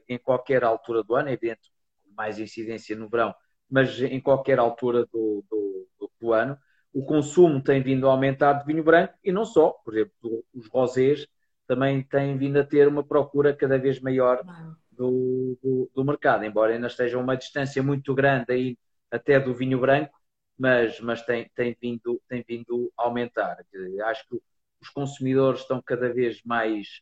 [0.09, 1.71] em qualquer altura do ano, é evidente,
[2.17, 3.35] mais incidência no verão,
[3.69, 6.59] mas em qualquer altura do, do, do, ano.
[6.93, 10.67] O consumo tem vindo a aumentar de vinho branco e não só, por exemplo, os
[10.69, 11.27] rosés
[11.67, 14.43] também têm vindo a ter uma procura cada vez maior
[14.91, 18.79] do, do, do mercado, embora ainda esteja uma distância muito grande aí
[19.11, 20.13] até do vinho branco,
[20.59, 23.57] mas, mas tem, tem, vindo, tem vindo a aumentar.
[24.05, 24.37] Acho que
[24.81, 27.01] os consumidores estão cada vez mais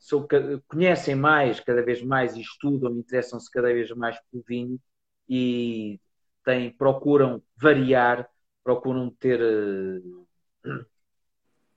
[0.00, 0.26] sou,
[0.66, 4.80] conhecem mais, cada vez mais, e estudam, interessam-se cada vez mais pelo vinho
[5.28, 6.00] e
[6.42, 8.28] têm, procuram variar,
[8.64, 10.26] procuram ter uh,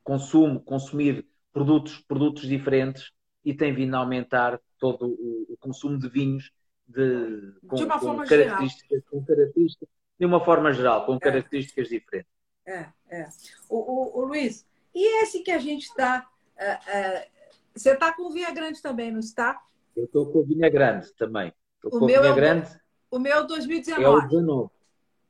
[0.04, 3.12] consumo, consumir produtos, produtos diferentes
[3.44, 6.50] e tem vindo a aumentar todo o, o consumo de vinhos
[6.88, 9.04] de, com, de uma com forma características, geral.
[9.10, 9.90] com características,
[10.20, 11.20] de uma forma geral, com é.
[11.20, 12.32] características diferentes.
[12.66, 13.30] É, é.
[13.70, 16.26] O, o, o, Luiz, e esse que a gente está
[16.58, 17.33] uh, uh,
[17.76, 19.60] você está com vinha grande também, não está?
[19.96, 21.54] Eu estou com vinha grande também.
[21.76, 22.70] Estou com vinha é o, grande.
[23.10, 24.04] O meu 2019.
[24.04, 24.70] É o 19.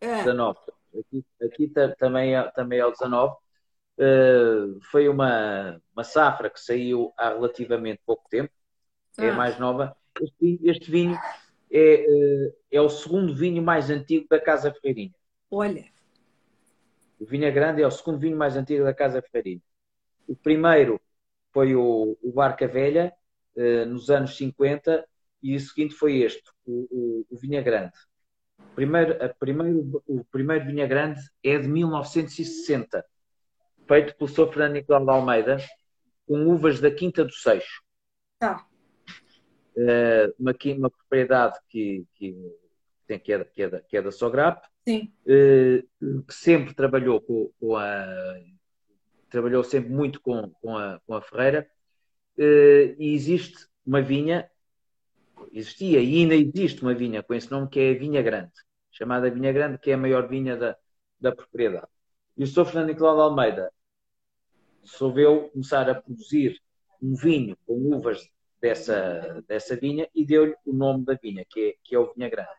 [0.02, 0.18] É.
[0.18, 0.60] 19.
[1.00, 3.36] Aqui, aqui também, é, também é o 19.
[3.96, 8.52] Uh, foi uma, uma safra que saiu há relativamente pouco tempo.
[9.18, 9.34] É ah.
[9.34, 9.96] mais nova.
[10.20, 11.20] Este vinho, este vinho
[11.72, 15.14] é, uh, é o segundo vinho mais antigo da Casa Ferreirinha.
[15.50, 15.86] Olha.
[17.20, 19.62] O Vinha Grande é o segundo vinho mais antigo da Casa Ferreirinha.
[20.28, 21.00] O primeiro
[21.54, 23.14] foi o, o Barca Velha,
[23.56, 25.06] uh, nos anos 50,
[25.42, 26.88] e o seguinte foi este, o,
[27.30, 27.94] o, o Vinha Grande.
[28.76, 33.06] Primeiro, a primeiro, o primeiro Vinha Grande é de 1960,
[33.88, 34.48] feito pelo Sr.
[34.48, 35.58] Fernando Nicolau de Almeida,
[36.26, 37.84] com uvas da Quinta do Seixo.
[38.42, 38.66] Ah.
[39.76, 42.36] Uh, uma, uma propriedade que, que,
[43.06, 47.52] tem, que, é, que, é da, que é da Sograp, uh, que sempre trabalhou com,
[47.60, 48.40] com a
[49.34, 51.68] trabalhou sempre muito com, com, a, com a Ferreira,
[52.38, 54.48] uh, e existe uma vinha,
[55.52, 58.52] existia e ainda existe uma vinha com esse nome, que é a Vinha Grande,
[58.92, 60.78] chamada Vinha Grande, que é a maior vinha da,
[61.20, 61.88] da propriedade.
[62.38, 62.66] E o Sr.
[62.66, 63.74] Fernando Nicolau de Almeida
[64.84, 66.62] resolveu começar a produzir
[67.02, 68.30] um vinho com uvas
[68.62, 72.30] dessa, dessa vinha e deu-lhe o nome da vinha, que é, que é o Vinha
[72.30, 72.52] Grande.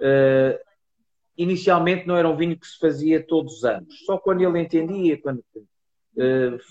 [0.00, 0.58] Uh,
[1.36, 5.20] inicialmente não era um vinho que se fazia todos os anos, só quando ele entendia,
[5.20, 5.60] quando eh,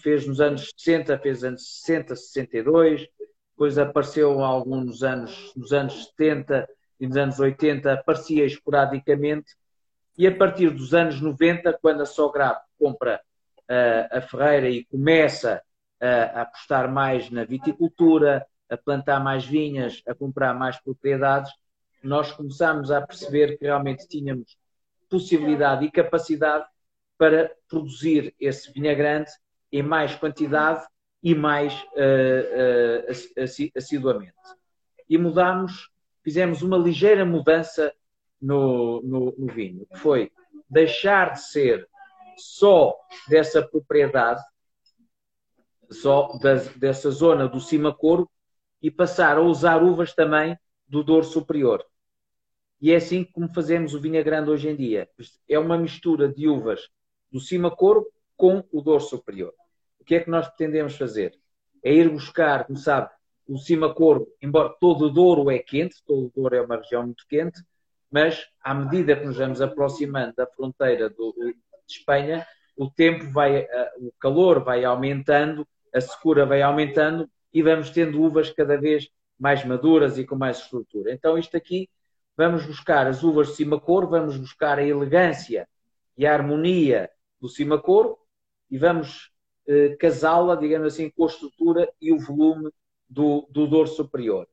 [0.02, 3.08] fez nos anos 60, fez nos anos 60, 62,
[3.52, 6.68] depois apareceu alguns nos anos, nos anos 70
[7.00, 9.56] e nos anos 80, aparecia esporadicamente,
[10.18, 13.22] e a partir dos anos 90, quando a Sograp compra
[13.70, 15.62] uh, a Ferreira e começa
[16.00, 21.50] a apostar mais na viticultura, a plantar mais vinhas, a comprar mais propriedades,
[22.04, 24.58] nós começámos a perceber que realmente tínhamos
[25.10, 26.66] possibilidade e capacidade
[27.18, 29.32] para produzir esse vinha grande
[29.72, 30.86] em mais quantidade
[31.22, 34.34] e mais uh, uh, assiduamente.
[35.10, 35.90] E mudámos,
[36.24, 37.94] fizemos uma ligeira mudança
[38.42, 40.32] no, no, no vinho, que foi
[40.70, 41.88] deixar de ser
[42.38, 42.96] só
[43.28, 44.42] dessa propriedade,
[45.90, 46.38] só
[46.76, 48.30] dessa zona do cima coro,
[48.82, 50.58] e passar a usar uvas também
[50.88, 51.86] do Douro Superior.
[52.82, 55.10] E é assim como fazemos o vinho grande hoje em dia.
[55.48, 56.90] É uma mistura de uvas
[57.34, 58.08] do cima coro
[58.38, 59.54] com o dor superior.
[60.00, 61.34] O que é que nós pretendemos fazer?
[61.84, 63.10] É ir buscar, como sabe,
[63.48, 67.04] o cima coro, embora todo o Douro é quente, todo o Douro é uma região
[67.04, 67.62] muito quente,
[68.10, 71.56] mas à medida que nos vamos aproximando da fronteira do, de
[71.88, 72.46] Espanha,
[72.78, 78.50] o tempo vai, o calor vai aumentando, a secura vai aumentando e vamos tendo uvas
[78.50, 81.12] cada vez mais maduras e com mais estrutura.
[81.12, 81.90] Então, isto aqui,
[82.38, 85.68] vamos buscar as uvas de cima coro, vamos buscar a elegância
[86.18, 87.10] e a harmonia
[87.44, 88.18] do cima coro
[88.72, 89.30] e vamos
[89.68, 92.72] eh, casá-la, digamos assim, com a estrutura e o volume
[93.08, 94.48] do, do dor superior.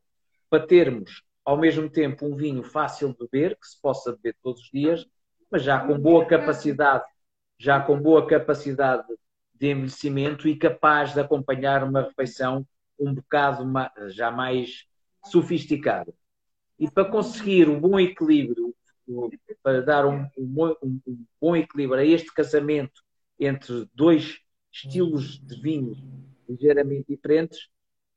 [0.50, 4.62] Para termos, ao mesmo tempo, um vinho fácil de beber, que se possa beber todos
[4.62, 5.06] os dias,
[5.48, 7.04] mas já com boa capacidade,
[7.56, 9.06] já com boa capacidade
[9.54, 12.66] de envelhecimento e capaz de acompanhar uma refeição
[12.98, 13.64] um bocado
[14.08, 14.84] já mais
[15.26, 16.12] sofisticada.
[16.76, 18.74] E para conseguir um bom equilíbrio,
[19.62, 23.02] para dar um, um, um, bom equilíbrio a este casamento
[23.38, 24.40] entre dois
[24.72, 25.96] estilos de vinho
[26.48, 27.68] ligeiramente diferentes,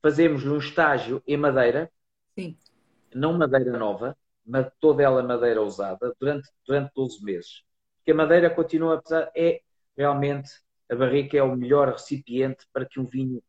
[0.02, 1.90] fazemos um estágio em madeira,
[2.34, 2.56] Sim.
[3.14, 7.62] não madeira nova, mas toda ela madeira usada, durante, durante 12 meses.
[7.98, 9.62] Porque a madeira continua, apesar, é
[9.96, 10.50] realmente,
[10.90, 13.42] a barrica é o melhor recipiente para que um vinho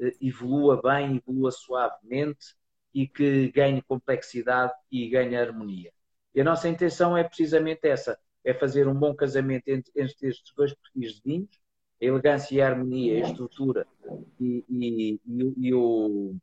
[0.00, 2.54] eh, evolua bem, evolua suavemente
[2.92, 5.92] e que ganhe complexidade e ganhe harmonia.
[6.34, 10.52] E a nossa intenção é precisamente essa, é fazer um bom casamento entre, entre estes
[10.56, 11.60] dois perfis de vinhos,
[12.00, 13.86] a elegância e a harmonia, a estrutura
[14.40, 16.34] e, e, e, e o,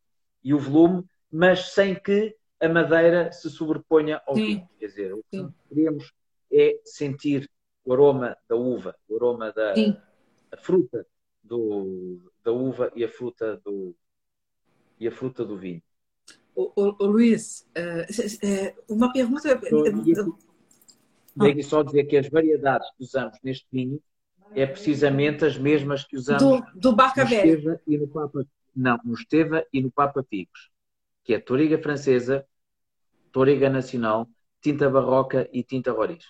[0.44, 4.46] e o volume, mas sem que a madeira se sobreponha ao Sim.
[4.46, 4.70] vinho.
[4.80, 5.54] Quer dizer, o que Sim.
[5.68, 6.14] queremos
[6.52, 7.50] é sentir
[7.84, 9.74] o aroma da uva, o aroma da
[10.58, 11.06] fruta
[11.44, 13.96] do, da uva e a fruta do
[15.00, 15.82] e a fruta do vinho.
[16.56, 18.08] Ô, ô, ô, Luiz, é,
[18.44, 19.58] é, uma pergunta.
[21.40, 24.02] Tenho só dizer que as variedades que usamos neste vinho
[24.56, 27.32] é precisamente as mesmas que usamos Do, do Barca no.
[27.32, 28.46] Esteva e no Papa
[28.76, 30.70] não, no Esteva e no Papa Picos,
[31.24, 32.46] que é Toriga Francesa,
[33.32, 34.28] Toriga Nacional,
[34.62, 36.26] Tinta Barroca e Tinta Roriz.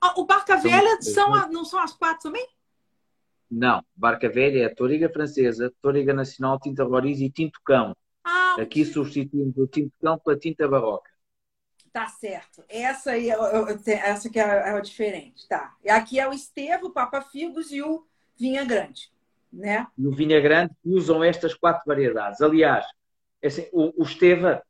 [0.00, 2.46] Ah, o Barca Velha são não são as quatro também?
[3.50, 7.96] Não, Barca Velha é a Toriga Francesa, Toriga Nacional, Tinta Roriz e Tinto Cão.
[8.58, 11.10] Aqui substituímos o Tinto Cão pela Tinta Barroca.
[11.92, 12.62] tá certo.
[12.68, 15.74] Essa aí é, é- essa que é, é a diferente, tá?
[15.84, 18.06] E aqui é o Estevo, o Papa Figos e o
[18.38, 19.10] Vinha Grande,
[19.52, 19.86] né?
[19.96, 22.40] e o Vinha Grande usam estas quatro variedades.
[22.40, 22.86] Aliás,
[23.42, 24.62] é assim, o, o Esteva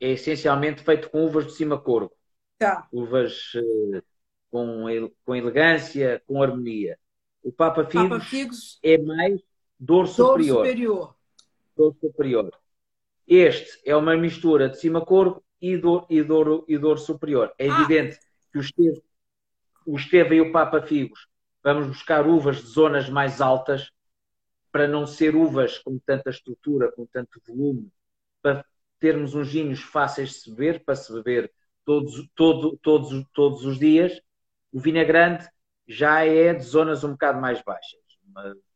[0.00, 2.12] é essencialmente feito com uvas de cima corvo,
[2.58, 2.88] Tá.
[2.92, 4.02] uvas eh,
[4.50, 4.84] com,
[5.24, 6.98] com elegância, com harmonia.
[7.42, 9.40] O Papa Figos Papa Figos, é mais
[9.78, 10.58] dor superior.
[10.66, 11.16] Superior.
[11.76, 12.50] Dor superior.
[13.28, 17.52] Este é uma mistura de cima corvo e dor, e dor, e dor superior.
[17.58, 17.80] É Ah.
[17.82, 18.18] evidente
[18.50, 19.02] que o Esteva,
[19.86, 21.28] o Esteva e o Papa Figos
[21.62, 23.90] vamos buscar uvas de zonas mais altas
[24.72, 27.92] para não ser uvas com tanta estrutura, com tanto volume,
[28.40, 28.64] para
[28.98, 31.52] termos uns vinhos fáceis de se beber, para se beber
[31.84, 34.20] todos, todo, todos, todos os dias.
[34.72, 35.46] O vinho grande
[35.86, 38.00] já é de zonas um bocado mais baixas,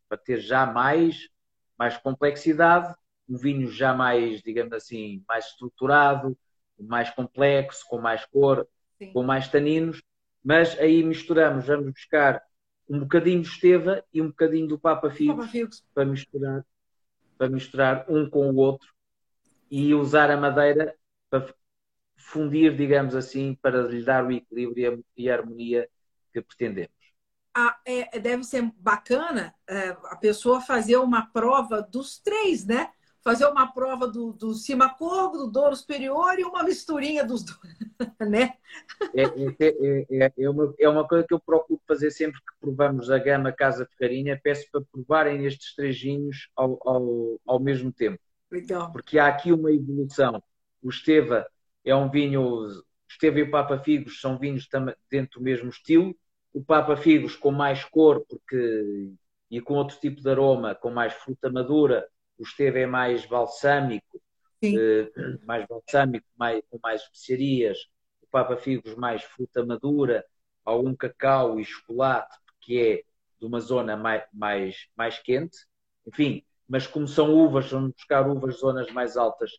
[0.07, 1.29] para ter já mais,
[1.77, 2.93] mais complexidade,
[3.33, 6.37] um vinho já mais, digamos assim, mais estruturado,
[6.79, 9.11] mais complexo, com mais cor, Sim.
[9.11, 10.03] com mais taninos,
[10.43, 12.41] mas aí misturamos, vamos buscar
[12.87, 15.83] um bocadinho de Esteva e um bocadinho do Papa Figos Papa Figos.
[15.93, 16.65] para misturar,
[17.37, 18.87] para misturar um com o outro
[19.71, 20.95] e usar a madeira
[21.29, 21.51] para
[22.15, 25.89] fundir, digamos assim, para lhe dar o equilíbrio e a harmonia
[26.31, 26.93] que pretendemos.
[27.55, 32.91] Ah, é, deve ser bacana é, a pessoa fazer uma prova dos três, né?
[33.23, 37.77] Fazer uma prova do, do cima corvo, do Douro Superior e uma misturinha dos dois,
[38.29, 38.57] né?
[39.13, 43.09] É, é, é, é, uma, é uma coisa que eu procuro fazer sempre que provamos
[43.09, 48.19] a gama Casa Ferrarinha, peço para provarem estes três vinhos ao, ao, ao mesmo tempo.
[48.53, 48.91] Legal.
[48.91, 50.41] porque há aqui uma evolução.
[50.81, 51.47] O Esteva
[51.83, 54.67] é um vinho, o Esteva e o Papa Figos são vinhos
[55.09, 56.15] dentro do mesmo estilo.
[56.53, 59.11] O Papa Figos com mais cor porque,
[59.49, 62.07] e com outro tipo de aroma, com mais fruta madura.
[62.43, 64.21] O Esteva é mais balsâmico,
[64.73, 65.11] eh,
[65.45, 67.77] mais balsâmico, mais, com mais especiarias.
[68.21, 70.25] O Papa Figos mais fruta madura,
[70.65, 73.03] algum cacau e chocolate, que é
[73.39, 75.57] de uma zona mais, mais, mais quente.
[76.07, 79.51] Enfim, mas como são uvas, vamos buscar uvas de zonas mais altas,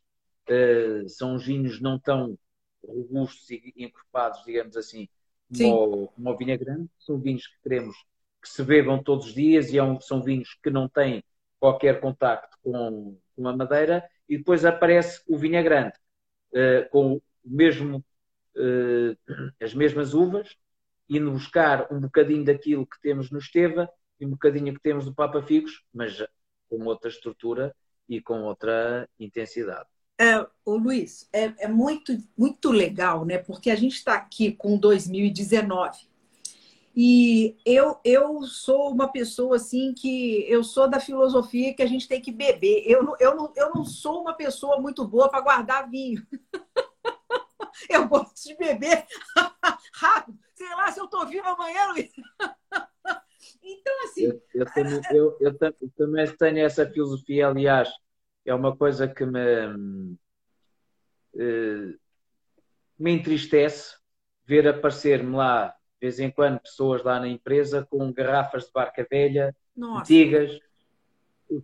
[0.49, 2.39] eh, são os vinhos não tão
[2.87, 5.09] robustos e encorpados, digamos assim,
[5.53, 5.81] Sim.
[5.81, 6.89] como, o- como o vinho grande.
[6.99, 7.97] São vinhos que queremos
[8.43, 11.25] que se bebam todos os dias e é são vinhos que não têm
[11.65, 14.07] qualquer contacto com, com a madeira.
[14.29, 15.95] E depois aparece o vinho grande,
[16.55, 18.05] eh, com o mesmo,
[18.55, 19.17] eh,
[19.63, 20.55] as mesmas uvas,
[21.09, 23.89] indo buscar um bocadinho daquilo que temos no Esteva
[24.21, 26.23] e um bocadinho que temos do Papa Figos, mas
[26.69, 27.75] com outra estrutura
[28.07, 29.89] e com outra intensidade.
[30.19, 33.39] É, ô Luiz, é, é muito, muito legal, né?
[33.39, 36.14] Porque a gente está aqui com 2019
[36.97, 42.07] e eu, eu sou uma pessoa assim que eu sou da filosofia que a gente
[42.09, 42.85] tem que beber.
[42.87, 46.25] Eu não, eu não, eu não sou uma pessoa muito boa para guardar vinho.
[47.89, 49.05] Eu gosto de beber
[49.95, 50.39] rápido.
[50.55, 52.11] Sei lá se eu estou vivo amanhã, Luiz.
[53.63, 57.89] Então, assim, Eu, eu também, eu- eu tam- eu também tenho essa filosofia, aliás,
[58.45, 60.17] é uma coisa que me,
[61.35, 61.99] eh,
[62.99, 63.97] me entristece
[64.47, 65.75] ver aparecer-me lá,
[66.05, 70.61] de vez em quando, pessoas lá na empresa com garrafas de barca velha, nossa, antigas,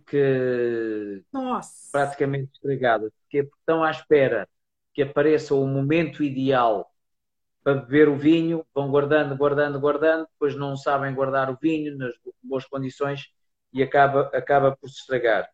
[0.07, 1.91] que nossa.
[1.91, 4.49] praticamente estragadas, porque estão à espera
[4.93, 6.91] que apareça o momento ideal
[7.63, 12.15] para beber o vinho, vão guardando, guardando, guardando, depois não sabem guardar o vinho nas
[12.41, 13.31] boas condições
[13.71, 15.47] e acaba, acaba por se estragar.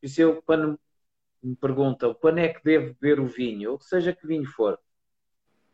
[0.00, 0.78] Por isso eu, quando
[1.42, 4.78] me perguntam quando é que devo beber o vinho, ou seja que vinho for,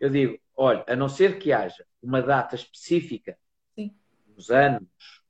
[0.01, 3.37] eu digo, olha, a não ser que haja uma data específica,
[3.75, 3.95] Sim.
[4.37, 5.23] uns anos,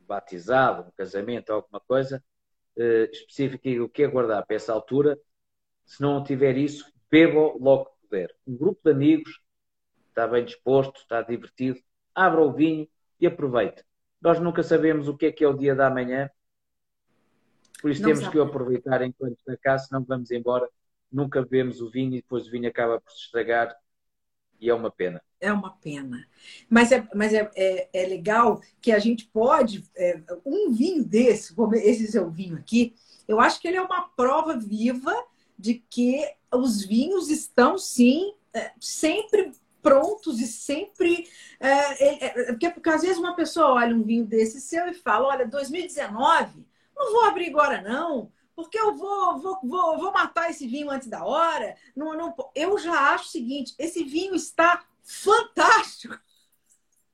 [0.00, 2.22] um batizado, um casamento, alguma coisa
[2.76, 5.18] uh, específica e o que é guardar para essa altura,
[5.84, 8.34] se não tiver isso, beba logo que puder.
[8.46, 9.40] Um grupo de amigos
[10.08, 11.80] está bem disposto, está divertido,
[12.14, 12.88] abra o vinho
[13.20, 13.84] e aproveite.
[14.20, 16.30] Nós nunca sabemos o que é que é o dia da manhã,
[17.82, 18.32] por isso não temos sabe.
[18.32, 20.68] que aproveitar enquanto está cá, senão vamos embora,
[21.14, 23.74] nunca bebemos o vinho e depois o vinho acaba por se estragar
[24.60, 25.22] e é uma pena.
[25.40, 26.26] É uma pena.
[26.68, 29.84] Mas é, mas é, é, é legal que a gente pode.
[29.96, 32.94] É, um vinho desse, como esse seu vinho aqui,
[33.28, 35.14] eu acho que ele é uma prova viva
[35.58, 41.28] de que os vinhos estão, sim, é, sempre prontos e sempre.
[41.60, 45.28] É, é, porque, porque às vezes uma pessoa olha um vinho desse seu e fala:
[45.28, 46.64] olha, 2019,
[46.96, 51.08] não vou abrir agora, não porque eu vou, vou, vou, vou matar esse vinho antes
[51.08, 51.76] da hora.
[51.94, 56.18] Não, não, eu já acho o seguinte: esse vinho está fantástico.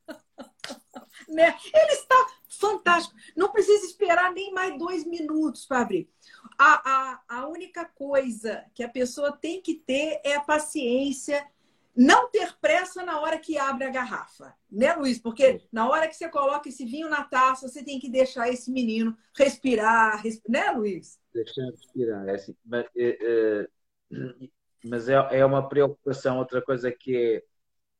[1.28, 1.56] né?
[1.72, 3.14] Ele está fantástico.
[3.36, 6.10] Não precisa esperar nem mais dois minutos para abrir.
[6.58, 11.46] A, a, a única coisa que a pessoa tem que ter é a paciência
[11.94, 15.18] não ter pressa na hora que abre a garrafa, né, Luiz?
[15.18, 18.70] Porque na hora que você coloca esse vinho na taça, você tem que deixar esse
[18.70, 20.42] menino respirar, resp...
[20.48, 21.19] né, Luiz?
[21.32, 22.56] Deixar respirar, é assim.
[22.64, 23.68] Mas, é, é,
[24.84, 27.42] mas é, é, uma preocupação, outra coisa que é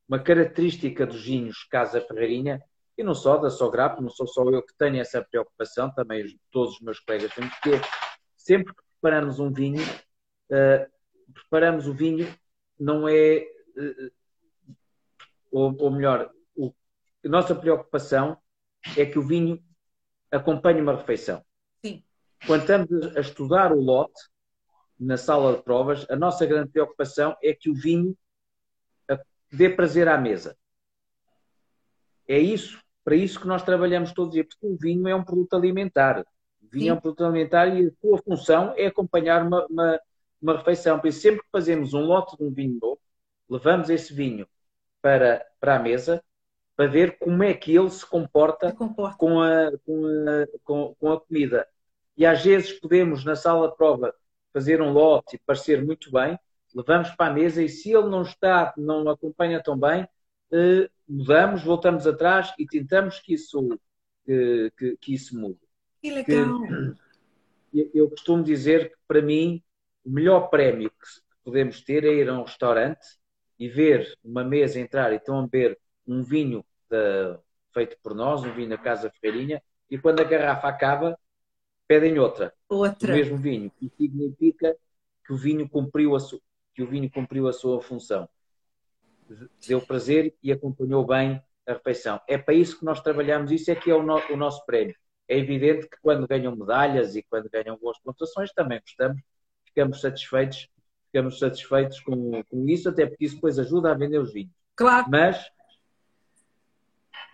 [0.09, 2.62] uma característica dos vinhos Casa Ferreirinha,
[2.98, 6.74] e não só da Sograpo, não sou só eu que tenho essa preocupação, também todos
[6.74, 7.70] os meus colegas têm, porque
[8.36, 12.28] sempre que preparamos um vinho, uh, preparamos o vinho,
[12.78, 13.47] não é
[15.51, 16.31] ou, ou melhor,
[17.24, 18.39] a nossa preocupação
[18.97, 19.62] é que o vinho
[20.31, 21.44] acompanhe uma refeição.
[22.47, 24.21] Quando estamos a estudar o lote
[24.99, 28.17] na sala de provas, a nossa grande preocupação é que o vinho
[29.51, 30.57] dê prazer à mesa.
[32.29, 35.25] É isso, para isso que nós trabalhamos todos os dias, porque o vinho é um
[35.25, 36.21] produto alimentar.
[36.62, 36.91] O vinho Sim.
[36.91, 40.01] é um produto alimentar e a sua função é acompanhar uma, uma,
[40.41, 41.01] uma refeição.
[41.01, 43.01] Por isso, sempre que fazemos um lote de um vinho novo,
[43.49, 44.47] levamos esse vinho
[45.03, 46.23] para, para a mesa
[46.77, 49.19] para ver como é que ele se comporta, comporta.
[49.19, 51.69] Com, a, com, a, com, com, a comida.
[52.16, 54.15] E às vezes podemos, na sala de prova,
[54.53, 56.39] fazer um lote e parecer muito bem,
[56.74, 60.09] levamos para a mesa e se ele não está, não acompanha tão bem,
[60.53, 63.78] eh, mudamos, voltamos atrás e tentamos que isso,
[64.24, 65.61] que, que, que isso mude.
[66.01, 66.61] Que legal!
[67.73, 69.62] Que, eu costumo dizer que, para mim,
[70.05, 71.07] o melhor prémio que
[71.45, 73.07] podemos ter é ir a um restaurante
[73.57, 76.65] e ver uma mesa entrar e estão a beber um vinho
[77.73, 81.16] feito por nós, um vinho da Casa Ferreirinha, e quando a garrafa acaba,
[81.91, 82.55] pedem outra.
[82.69, 83.12] Outra.
[83.12, 83.73] O mesmo vinho.
[83.83, 84.77] E significa
[85.27, 86.41] que o vinho cumpriu a, su,
[86.73, 88.29] que o vinho cumpriu a sua função.
[89.67, 92.21] Deu prazer e acompanhou bem a refeição.
[92.29, 94.95] É para isso que nós trabalhamos, isso é que é o, no, o nosso prémio.
[95.27, 99.21] É evidente que quando ganham medalhas e quando ganham boas pontuações, também gostamos,
[99.65, 100.69] ficamos satisfeitos
[101.07, 104.53] ficamos satisfeitos com, com isso, até porque isso depois ajuda a vender os vinhos.
[104.77, 105.07] Claro.
[105.11, 105.51] Mas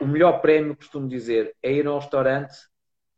[0.00, 2.56] o melhor prémio, costumo dizer, é ir ao restaurante,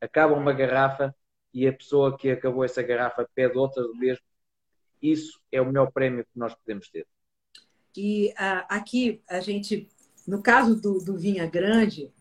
[0.01, 1.15] acaba uma garrafa
[1.53, 4.25] e a pessoa que acabou essa garrafa pede outra do mesmo.
[5.01, 7.07] Isso é o melhor prémio que nós podemos ter.
[7.97, 9.89] E uh, aqui a gente,
[10.27, 12.13] no caso do, do Vinha Grande,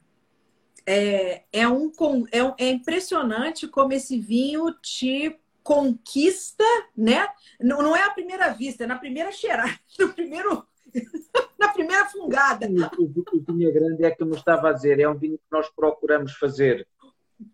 [0.86, 1.91] é, é, um,
[2.32, 6.64] é, é impressionante como esse vinho te conquista,
[6.95, 7.28] né?
[7.60, 10.66] Não, não é a primeira vista, é na primeira cheirada, no primeiro,
[11.60, 12.68] na primeira fungada.
[12.98, 15.70] O, o, o vinho grande é como estava a dizer, é um vinho que nós
[15.70, 16.88] procuramos fazer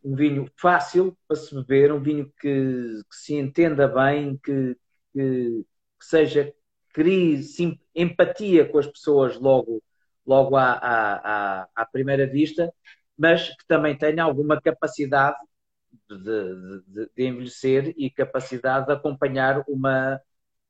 [0.03, 4.77] um vinho fácil para se beber, um vinho que, que se entenda bem, que,
[5.13, 5.65] que,
[5.99, 6.53] que seja
[6.93, 9.83] crie sim, empatia com as pessoas logo,
[10.25, 12.71] logo à, à, à, primeira vista,
[13.17, 15.37] mas que também tenha alguma capacidade
[16.09, 16.17] de,
[16.87, 20.21] de, de, envelhecer e capacidade de acompanhar uma,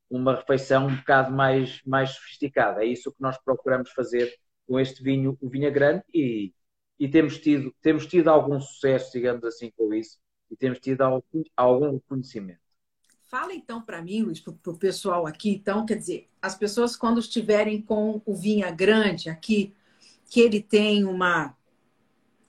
[0.09, 2.83] uma refeição um bocado mais, mais sofisticada.
[2.83, 4.33] É isso que nós procuramos fazer
[4.67, 6.53] com este vinho, o vinho grande, e,
[7.03, 10.17] e temos, tido, temos tido algum sucesso, digamos assim, com isso,
[10.49, 12.61] e temos tido algum, algum conhecimento.
[13.25, 17.19] Fala então para mim, Luiz, para o pessoal aqui, então, quer dizer, as pessoas quando
[17.19, 19.75] estiverem com o vinha grande aqui,
[20.29, 21.57] que ele tem uma.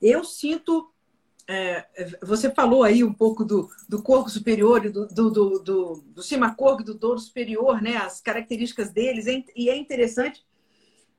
[0.01, 0.89] Eu sinto
[1.49, 1.89] é,
[2.23, 6.23] você falou aí um pouco do, do corpo superior, do, do, do, do, do
[6.81, 7.97] e do Douro superior, né?
[7.97, 9.27] As características deles.
[9.57, 10.45] E é interessante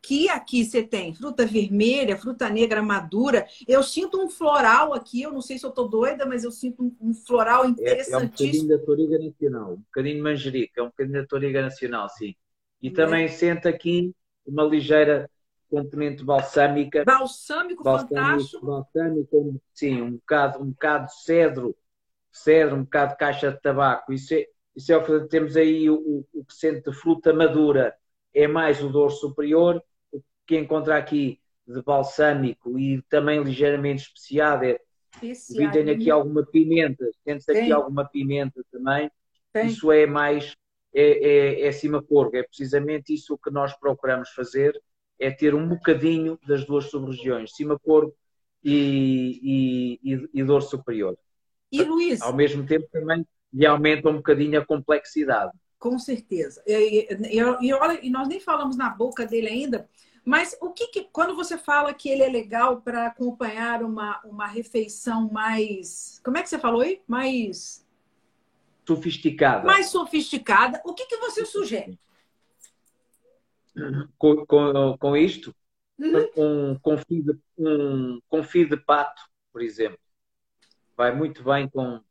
[0.05, 3.47] que aqui você tem fruta vermelha, fruta negra madura.
[3.67, 6.95] Eu sinto um floral aqui, eu não sei se eu estou doida, mas eu sinto
[7.01, 8.13] um, floral interessantíssimo.
[8.13, 11.27] É, é, um bocadinho da Toriga Nacional, um bocadinho de manjerica, é um bocadinho da
[11.27, 12.35] Toriga Nacional, sim.
[12.79, 13.29] E também é.
[13.29, 14.13] sente aqui
[14.45, 15.27] uma ligeira
[15.71, 17.03] componente balsâmica.
[17.03, 18.65] Balsâmico, balsâmico fantástico.
[18.65, 21.75] Balsâmico, sim, um bocado, um bocado de cedro,
[22.31, 24.13] cedro, um bocado de caixa de tabaco.
[24.13, 24.45] Isso é,
[24.75, 27.95] isso é o que temos aí, o, o, o que sente de fruta madura
[28.35, 29.81] é mais o dor superior
[30.45, 34.79] que encontra aqui de balsâmico e também ligeiramente especiado é
[35.23, 39.09] e tem aqui alguma pimenta, sente-se aqui alguma pimenta também.
[39.53, 39.67] Tem.
[39.67, 40.55] Isso é mais
[40.93, 44.81] é, é, é cima corgo, é precisamente isso que nós procuramos fazer,
[45.19, 48.13] é ter um bocadinho das duas sub-regiões, cima corgo
[48.63, 49.39] e,
[50.03, 51.17] e, e, e dor superior.
[51.71, 52.21] E Luís?
[52.21, 55.51] Ao mesmo tempo também lhe aumenta um bocadinho a complexidade.
[55.77, 56.63] Com certeza.
[56.65, 59.87] E, e, e, olha, e nós nem falamos na boca dele ainda,
[60.25, 64.47] mas o que, que, quando você fala que ele é legal para acompanhar uma, uma
[64.47, 66.19] refeição mais.
[66.23, 66.99] Como é que você falou aí?
[67.07, 67.85] Mais.
[68.87, 69.63] Sofisticada.
[69.63, 70.81] Mais sofisticada.
[70.83, 71.99] O que, que você sugere?
[74.17, 75.53] Com, com, com isto,
[75.99, 76.71] uhum.
[76.71, 79.21] um, confit de, um confit de pato,
[79.53, 79.99] por exemplo.
[80.97, 82.01] Vai muito bem com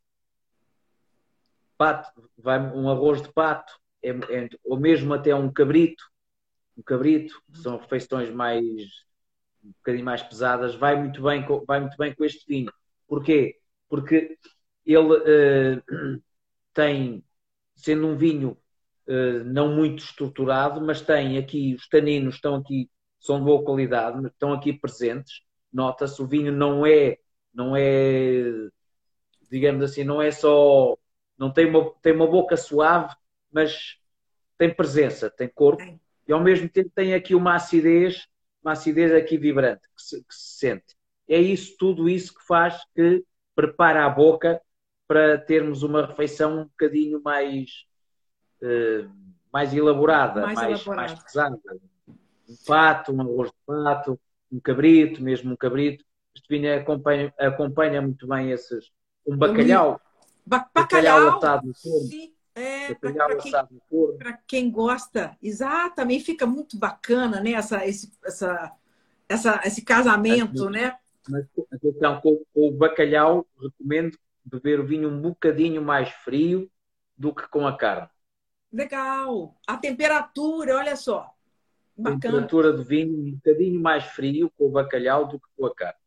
[1.77, 6.05] pato, vai um arroz de pato, é, é, ou mesmo até um cabrito
[6.77, 8.63] um cabrito, são refeições mais
[9.65, 12.73] um bocadinho mais pesadas, vai muito bem com, vai muito bem com este vinho.
[13.09, 13.59] Porquê?
[13.89, 14.37] Porque
[14.85, 15.83] ele uh,
[16.75, 17.25] tem,
[17.75, 18.59] sendo um vinho
[19.09, 24.27] uh, não muito estruturado, mas tem aqui, os taninos estão aqui, são de boa qualidade,
[24.27, 25.43] estão aqui presentes.
[25.73, 27.19] Nota-se, o vinho não é,
[27.53, 28.43] não é,
[29.51, 30.97] digamos assim, não é só,
[31.39, 33.15] não tem uma, tem uma boca suave,
[33.51, 33.97] mas
[34.59, 38.27] tem presença, tem corpo e ao mesmo tempo tem aqui uma acidez,
[38.63, 40.97] uma acidez aqui vibrante que se, que se sente.
[41.29, 43.25] É isso, tudo isso que faz que
[43.55, 44.61] prepara a boca
[45.07, 47.71] para termos uma refeição um bocadinho mais,
[48.63, 49.11] uh,
[49.53, 51.13] mais elaborada, mais, mais, elaborada.
[51.13, 51.61] mais pesada.
[52.49, 54.21] Um pato, um arroz de pato,
[54.51, 56.05] um cabrito, mesmo um cabrito.
[56.35, 58.91] Este vinho acompanha, acompanha muito bem esses.
[59.27, 60.01] Um bacalhau.
[60.47, 62.07] Bacalhau, bacalhau atado no forno.
[62.07, 62.34] Sim.
[62.57, 63.53] É, para quem,
[64.47, 67.53] quem, gosta, exatamente, fica muito bacana, né?
[67.53, 68.73] Essa, esse, essa,
[69.29, 70.97] essa, esse casamento, né?
[71.29, 71.47] Mas,
[71.83, 76.71] então, com, com, o bacalhau, recomendo beber o vinho um bocadinho mais frio
[77.17, 78.09] do que com a carne.
[78.73, 79.57] Legal!
[79.67, 81.35] A temperatura, olha só.
[81.97, 82.17] Bacana.
[82.17, 85.75] A temperatura do vinho um bocadinho mais frio com o bacalhau do que com a
[85.75, 85.99] carne.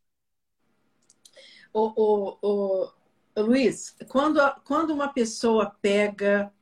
[1.72, 2.92] O, o, o,
[3.42, 6.52] Luiz, quando, quando uma pessoa pega.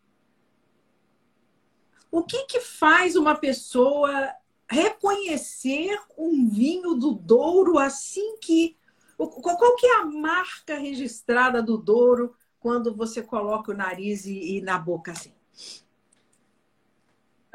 [2.10, 4.32] O que, que faz uma pessoa
[4.68, 8.76] reconhecer um vinho do Douro assim que.
[9.16, 14.60] Qual que é a marca registrada do Douro quando você coloca o nariz e, e
[14.60, 15.32] na boca assim?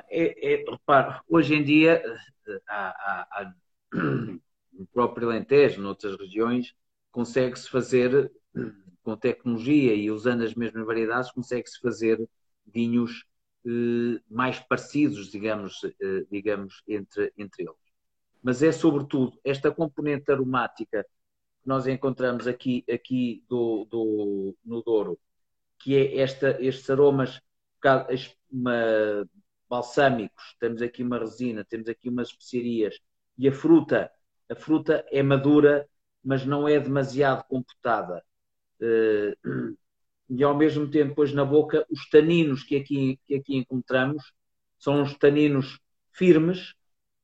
[0.10, 2.04] É, é, repara, hoje em dia,
[2.68, 3.54] há, há, há,
[3.94, 6.76] no próprio Alentejo, noutras regiões,
[7.12, 8.32] consegue-se fazer
[9.04, 12.28] com tecnologia e usando as mesmas variedades, consegue-se fazer
[12.66, 13.26] vinhos
[13.66, 17.76] eh, mais parecidos, digamos, eh, digamos entre, entre eles.
[18.44, 21.04] Mas é sobretudo esta componente aromática
[21.62, 25.20] que nós encontramos aqui, aqui do, do, no Douro,
[25.80, 27.42] que é esta, estes aromas
[28.52, 29.28] uma,
[29.70, 33.00] balsâmicos, temos aqui uma resina, temos aqui umas especiarias
[33.38, 34.12] e a fruta,
[34.50, 35.88] a fruta é madura,
[36.24, 38.24] mas não é demasiado computada.
[38.82, 39.36] Eh,
[40.30, 44.34] e ao mesmo tempo, depois na boca, os taninos que aqui, que aqui encontramos
[44.80, 45.80] são os taninos
[46.14, 46.74] firmes,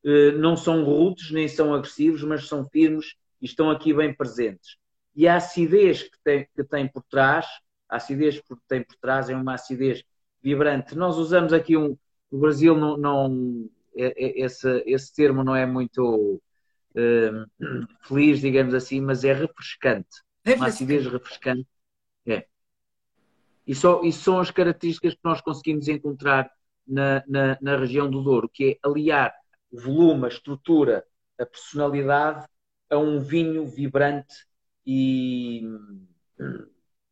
[0.05, 4.77] eh, não são rudes nem são agressivos, mas são firmes e estão aqui bem presentes.
[5.15, 7.45] E a acidez que tem, que tem por trás,
[7.89, 10.03] a acidez que tem por trás é uma acidez
[10.41, 10.95] vibrante.
[10.95, 11.97] Nós usamos aqui um.
[12.31, 12.97] O Brasil não.
[12.97, 16.41] não é, é, esse, esse termo não é muito
[16.95, 17.47] uh,
[18.07, 21.67] feliz, digamos assim, mas é refrescante uma acidez refrescante.
[22.25, 22.45] É.
[23.65, 26.49] E, só, e são as características que nós conseguimos encontrar
[26.87, 29.33] na, na, na região do Douro, que é aliar
[29.71, 31.05] o volume, a estrutura,
[31.37, 32.47] a personalidade
[32.89, 34.45] a um vinho vibrante
[34.85, 35.63] e,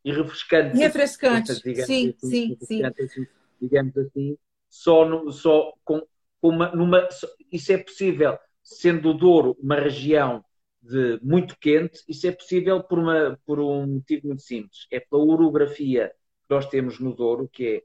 [0.04, 0.78] e refrescante.
[0.78, 2.84] Refrescante, digamos, sim, assim, sim, sim.
[2.84, 3.28] Assim,
[3.62, 4.38] digamos assim,
[4.70, 6.02] só, no, só com
[6.42, 7.08] uma, numa,
[7.52, 10.44] isso é possível, sendo o Douro uma região
[10.86, 14.88] de muito quente, isso é possível por, uma, por um motivo muito simples.
[14.92, 16.10] É pela orografia
[16.44, 17.84] que nós temos no Douro, que é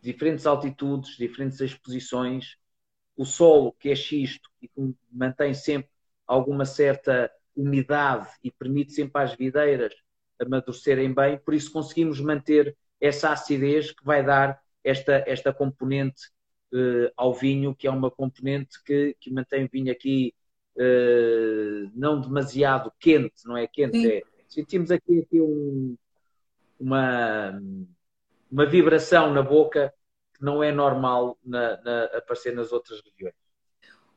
[0.00, 2.56] diferentes altitudes, diferentes exposições,
[3.16, 5.90] o solo que é xisto e que mantém sempre
[6.26, 9.94] alguma certa umidade e permite sempre às videiras
[10.40, 16.22] amadurecerem bem, por isso conseguimos manter essa acidez que vai dar esta, esta componente
[16.72, 20.34] uh, ao vinho, que é uma componente que, que mantém o vinho aqui
[20.76, 25.96] uh, não demasiado quente, não é quente, é, sentimos aqui, aqui um,
[26.78, 27.60] uma,
[28.50, 29.92] uma vibração na boca
[30.34, 33.34] que não é normal na, na, aparecer nas outras regiões.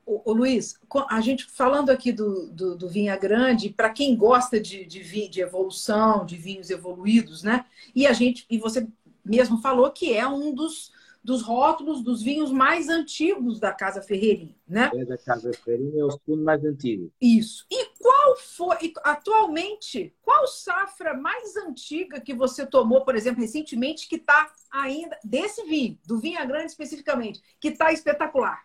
[0.08, 0.80] O, Luiz,
[1.10, 5.42] a gente falando aqui do, do, do Vinha Grande, para quem gosta de, de, de
[5.42, 7.66] evolução, de vinhos evoluídos, né?
[7.96, 8.88] E a gente, e você
[9.24, 10.92] mesmo falou que é um dos,
[11.26, 14.92] dos rótulos dos vinhos mais antigos da Casa Ferreirinha, né?
[14.94, 17.12] É da Casa Ferreirinha, é o segundo mais antigo.
[17.20, 17.66] Isso.
[17.72, 24.18] E qual foi, atualmente, qual safra mais antiga que você tomou, por exemplo, recentemente, que
[24.18, 28.64] está ainda, desse vinho, do Vinha Grande especificamente, que está espetacular?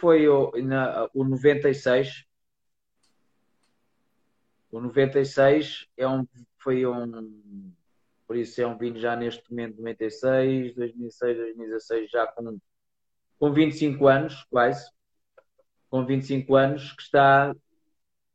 [0.00, 2.26] Foi o, na, o 96.
[4.72, 6.26] O 96 é um,
[6.58, 7.72] foi um
[8.30, 12.60] por isso é um vinho já neste momento 96, 2006, 2016, já com,
[13.40, 14.88] com 25 anos, quase.
[15.90, 17.52] Com 25 anos, que está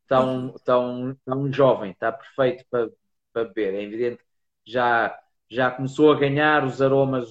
[0.06, 2.90] tão, tão, tão jovem, está perfeito para,
[3.32, 3.74] para beber.
[3.74, 4.22] É evidente
[4.66, 5.18] já,
[5.50, 7.30] já começou a ganhar os aromas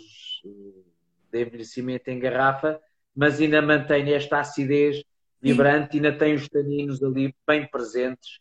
[1.30, 2.80] de envelhecimento em garrafa,
[3.14, 5.04] mas ainda mantém esta acidez
[5.38, 8.40] vibrante, ainda tem os taninos ali bem presentes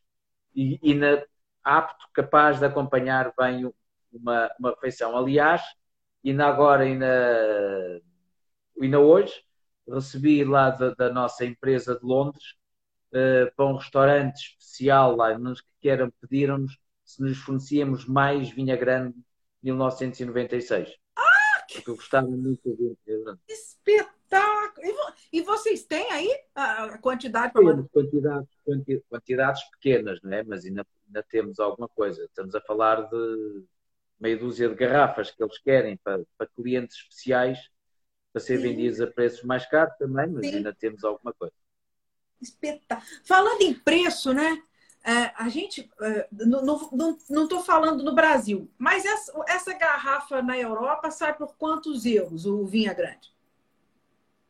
[0.55, 1.27] e ainda
[1.61, 3.69] apto, capaz de acompanhar bem
[4.17, 5.15] uma, uma refeição.
[5.17, 5.61] Aliás,
[6.25, 8.01] ainda agora, ainda,
[8.81, 9.33] ainda hoje,
[9.87, 12.55] recebi lá da, da nossa empresa de Londres
[13.09, 18.75] uh, para um restaurante especial lá, nos que queiram, pediram-nos se nos fornecíamos mais vinha
[18.75, 19.15] grande
[19.61, 20.95] 1996.
[21.15, 21.23] Ah!
[21.67, 25.13] Porque eu gostava muito de vinha Espetáculo!
[25.31, 28.49] E vocês têm aí a quantidade Temos quantidades,
[29.09, 30.43] quantidades pequenas, não é?
[30.43, 32.23] mas ainda, ainda temos alguma coisa.
[32.23, 33.65] Estamos a falar de
[34.19, 37.59] meia dúzia de garrafas que eles querem para, para clientes especiais
[38.33, 38.63] para ser Sim.
[38.63, 40.55] vendidas a preços mais caros também, mas Sim.
[40.55, 41.53] ainda temos alguma coisa.
[42.41, 43.07] Espetáculo.
[43.23, 44.61] Falando em preço, né?
[45.35, 51.35] A gente é, não estou falando no Brasil, mas essa, essa, garrafa na Europa sai
[51.35, 53.33] por quantos euros o Vinha Grande?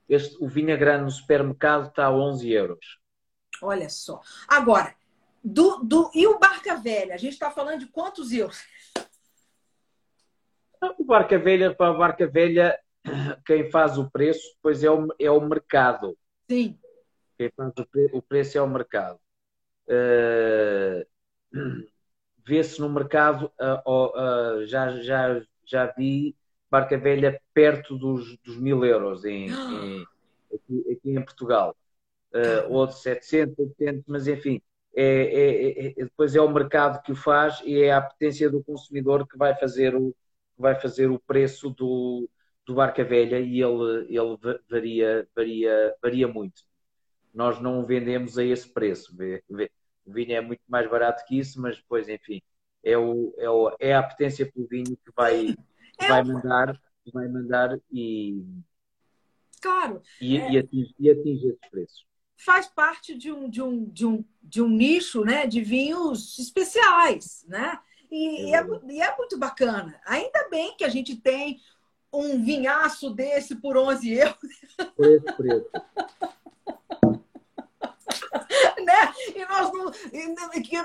[0.07, 2.99] Este, o Vinha Grande no supermercado está a 11 euros.
[3.63, 4.21] Olha só.
[4.47, 4.95] Agora,
[5.43, 7.15] do, do, e o Barca Velha?
[7.15, 8.63] A gente está falando de quantos euros?
[10.97, 12.77] O Barca Velha, para a Barca Velha,
[13.45, 16.17] quem faz o preço, pois é o, é o mercado.
[16.49, 16.77] Sim.
[17.37, 19.19] Quem faz o, pre, o preço é o mercado.
[19.87, 21.05] Uh,
[22.45, 26.35] Vê-se no mercado, uh, uh, já, já, já vi
[26.69, 30.05] Barca Velha perto dos, dos mil euros em, em
[30.53, 31.73] aqui, aqui, em Portugal.
[32.33, 34.61] Uh, ou de 700, 800, mas enfim,
[34.95, 38.49] é, é, é, é, depois é o mercado que o faz e é a potência
[38.49, 40.13] do consumidor que vai fazer o,
[40.57, 42.29] vai fazer o preço do,
[42.65, 46.63] do Barca Velha e ele, ele varia, varia, varia muito.
[47.33, 49.15] Nós não o vendemos a esse preço.
[50.05, 52.41] O vinho é muito mais barato que isso, mas depois, enfim,
[52.83, 55.55] é, o, é, o, é a apetência pelo vinho que vai,
[55.97, 58.43] que vai mandar, que vai mandar e,
[59.61, 60.51] claro, e, é...
[60.51, 62.13] e, atinge, e atinge esses preços
[62.43, 67.45] faz parte de um, de um, de um, de um nicho né, de vinhos especiais,
[67.47, 67.79] né?
[68.13, 69.99] E, e, é, e é muito bacana.
[70.05, 71.59] Ainda bem que a gente tem
[72.13, 74.37] um vinhaço desse por 11 euros.
[74.95, 75.71] Preto, preto.
[78.85, 79.13] né?
[79.35, 79.91] E nós não.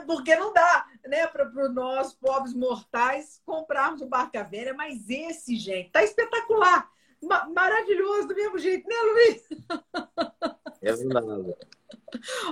[0.07, 5.91] Porque não dá né, para nós, pobres mortais, comprarmos o Barca Velha, mas esse, gente,
[5.91, 6.91] tá espetacular.
[7.53, 9.47] Maravilhoso do mesmo jeito, né, Luiz?
[10.81, 11.55] É verdade.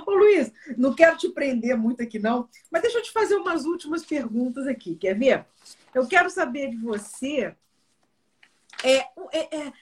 [0.05, 3.65] Ô Luiz, não quero te prender muito aqui, não, mas deixa eu te fazer umas
[3.65, 4.95] últimas perguntas aqui.
[4.95, 5.45] Quer ver?
[5.93, 7.55] Eu quero saber de você.
[8.83, 8.97] É,
[9.31, 9.73] é, é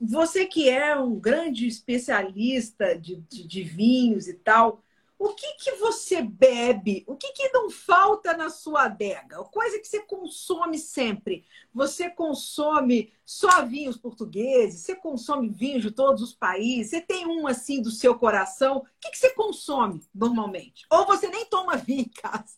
[0.00, 4.82] você que é um grande especialista de, de, de vinhos e tal,
[5.18, 7.02] o que, que você bebe?
[7.06, 9.42] O que, que não falta na sua adega?
[9.44, 11.44] Coisa que você consome sempre.
[11.74, 14.80] Você consome só vinhos portugueses?
[14.80, 16.90] Você consome vinhos de todos os países?
[16.90, 18.78] Você tem um assim do seu coração?
[18.78, 20.86] O que, que você consome normalmente?
[20.88, 22.56] Ou você nem toma vinho em casa?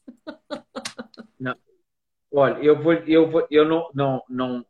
[1.39, 1.57] Não.
[2.33, 4.67] Olha, eu vou, eu vou, eu não, não, não,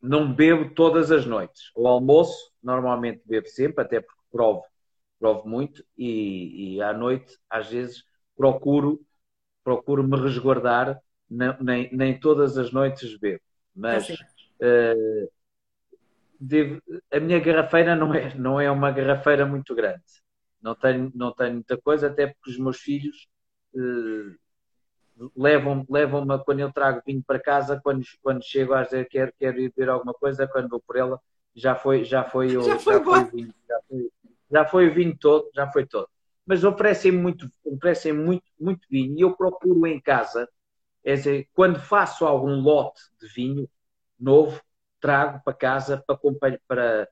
[0.00, 1.72] não bebo todas as noites.
[1.74, 4.62] O almoço normalmente bebo sempre, até porque provo
[5.22, 8.02] provo muito e, e à noite, às vezes,
[8.36, 9.00] procuro,
[9.62, 11.00] procuro me resguardar,
[11.30, 13.40] não, nem, nem todas as noites bebo,
[13.72, 15.30] mas uh,
[16.40, 16.82] devo,
[17.12, 20.02] a minha garrafeira não é, não é uma garrafeira muito grande.
[20.60, 23.28] Não tenho, não tenho muita coisa, até porque os meus filhos
[23.74, 29.32] uh, levam-me levam quando eu trago vinho para casa, quando, quando chego a dizer quero,
[29.38, 31.20] quero ir ver alguma coisa, quando vou por ela,
[31.54, 34.10] já foi, já foi, já, já foi, o vinho, já foi,
[34.52, 36.08] já foi o vinho todo, já foi todo.
[36.46, 40.48] Mas oferecem muito, oferecem muito, muito vinho e eu procuro em casa,
[41.04, 43.68] é dizer, quando faço algum lote de vinho
[44.18, 44.60] novo,
[45.00, 46.18] trago para casa para,
[46.66, 47.08] para,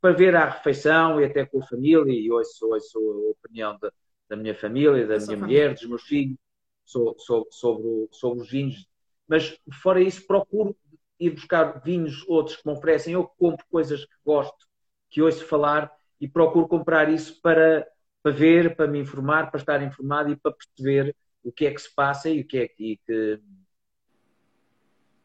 [0.00, 3.92] para ver a refeição e até com a família e ouço, ouço a opinião da,
[4.28, 5.46] da minha família, da minha família.
[5.46, 6.36] mulher, dos meus filhos
[6.84, 7.14] sobre,
[7.50, 8.86] sobre, sobre os vinhos.
[9.26, 10.76] Mas fora isso, procuro
[11.18, 13.14] ir buscar vinhos outros que me oferecem.
[13.14, 14.66] Eu compro coisas que gosto,
[15.08, 17.86] que ouço falar e procuro comprar isso para,
[18.22, 21.80] para ver, para me informar, para estar informado e para perceber o que é que
[21.80, 23.40] se passa e o que é que, que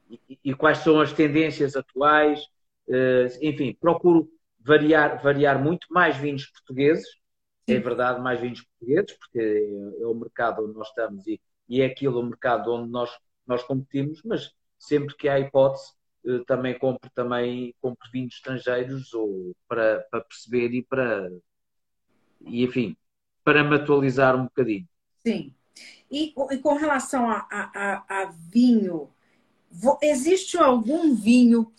[0.10, 2.42] e, e, quais são as tendências atuais.
[2.88, 4.28] Uh, enfim, procuro
[4.60, 7.08] variar, variar muito mais vinhos portugueses.
[7.68, 11.82] É verdade, mais vinhos portugueses, porque é, é o mercado onde nós estamos e, e
[11.82, 13.12] é aquilo o mercado onde nós,
[13.46, 15.99] nós competimos, mas sempre que há hipótese, eh,
[16.46, 21.30] também compro também compro vinhos estrangeiros ou para, para perceber e para
[22.42, 22.96] e enfim
[23.44, 24.88] para me atualizar um bocadinho.
[25.26, 25.54] Sim.
[26.12, 29.10] E, e com relação a, a, a, vinho
[30.02, 31.72] existe algum vinho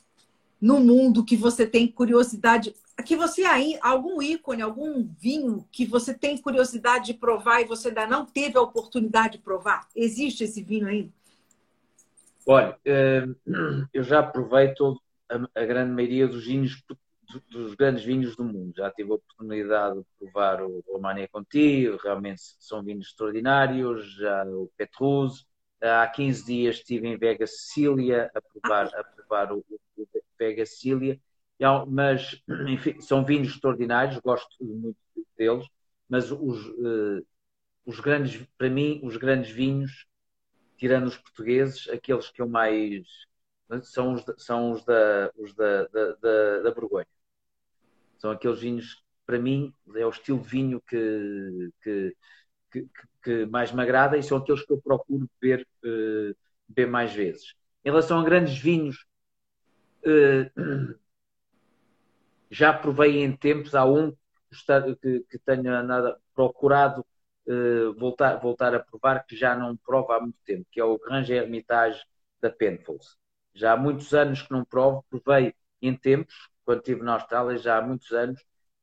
[0.60, 6.12] no mundo que você tem curiosidade que você aí algum ícone algum vinho que você
[6.14, 9.88] tem curiosidade de provar e você ainda não teve a oportunidade de provar?
[9.94, 11.10] Existe esse vinho aí
[12.46, 13.26] Olha, eh,
[13.92, 16.82] eu já provei todo, a, grande maioria dos vinhos,
[17.50, 18.72] dos grandes vinhos do mundo.
[18.76, 24.70] Já tive a oportunidade de provar o Romania Conti, realmente são vinhos extraordinários, já o
[24.76, 25.46] Petrus.
[25.80, 29.64] Há 15 dias estive em Vega Sicília a provar, a provar o,
[29.96, 30.06] o
[30.38, 31.20] Vega Sicília.
[31.88, 34.96] Mas, enfim, são vinhos extraordinários, gosto muito
[35.36, 35.66] deles,
[36.08, 37.26] mas os, uh,
[37.86, 40.06] os grandes, para mim, os grandes vinhos
[40.80, 43.06] tirando os portugueses, aqueles que eu mais.
[43.82, 47.06] são os, são os, da, os da, da, da, da Borgonha.
[48.18, 52.16] São aqueles vinhos, para mim, é o estilo de vinho que, que,
[52.72, 52.88] que,
[53.22, 56.34] que mais me agrada e são aqueles que eu procuro beber, uh,
[56.66, 57.54] beber mais vezes.
[57.84, 59.04] Em relação a grandes vinhos,
[60.06, 60.98] uh,
[62.50, 64.16] já provei em tempos, há um
[65.02, 67.04] que, que tenho nada procurado
[67.50, 70.98] uh, voltar, voltar a provar que já não prova há muito tempo, que é o
[70.98, 72.00] Grange Hermitage
[72.40, 73.16] da Penfolds.
[73.54, 77.78] Já há muitos anos que não provo, provei em tempos, quando estive na Austrália, já
[77.78, 78.40] há muitos anos,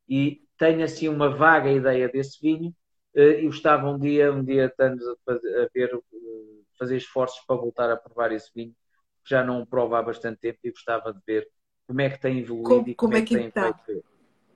[0.08, 2.76] e tenho assim uma vaga ideia desse vinho
[3.16, 7.56] uh, e gostava um dia, um dia estamos a, a ver, uh, fazer esforços para
[7.56, 8.76] voltar a provar esse vinho,
[9.24, 11.48] que já não provo há bastante tempo e gostava de ver
[11.86, 13.74] como é que tem evoluído como, e como, como é, é que, tem está?
[13.74, 14.06] feito.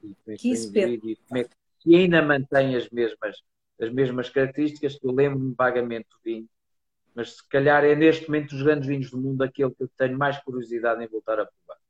[0.03, 1.51] E, que e como é que,
[1.85, 3.37] e ainda mantém as mesmas
[3.81, 6.47] as mesmas características, que eu lembro-me vagamente do vinho,
[7.15, 10.17] mas se calhar é neste momento dos grandes vinhos do mundo aquele que eu tenho
[10.17, 11.81] mais curiosidade em voltar a provar.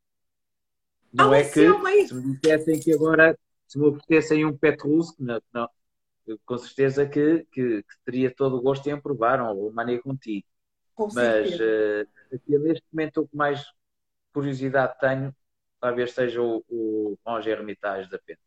[1.13, 3.37] Não ah, é que é se me dissessem que agora
[3.67, 5.69] se me oferecessem um Petrus, não, não,
[6.45, 10.45] com certeza que, que, que, teria todo o gosto em provar, ou o Mané Conti.
[11.13, 13.63] Mas uh, aqui, neste momento o que mais
[14.33, 15.35] curiosidade tenho
[15.81, 18.39] talvez seja o, o Monge Hermitage da Pena.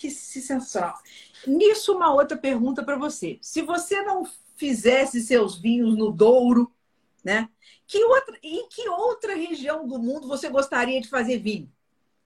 [0.00, 0.94] Que sensacional.
[1.46, 3.38] Nisso, uma outra pergunta para você.
[3.42, 4.24] Se você não
[4.56, 6.72] fizesse seus vinhos no Douro,
[7.22, 7.50] né?
[7.86, 11.70] Que outra, em que outra região do mundo você gostaria de fazer vinho?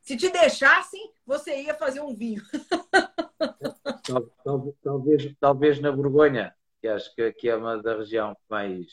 [0.02, 2.44] Se te deixassem, você ia fazer um vinho.
[4.44, 8.86] talvez, talvez, talvez na Borgonha, que acho que aqui é uma da região mais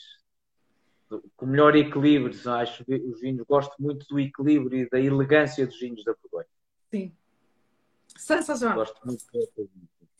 [1.36, 2.36] com melhor equilíbrio.
[2.50, 6.48] Acho os vinhos, gosto muito do equilíbrio e da elegância dos vinhos da Borgonha.
[6.90, 7.14] Sim.
[8.16, 8.76] Sensacional.
[8.76, 9.24] Gosto muito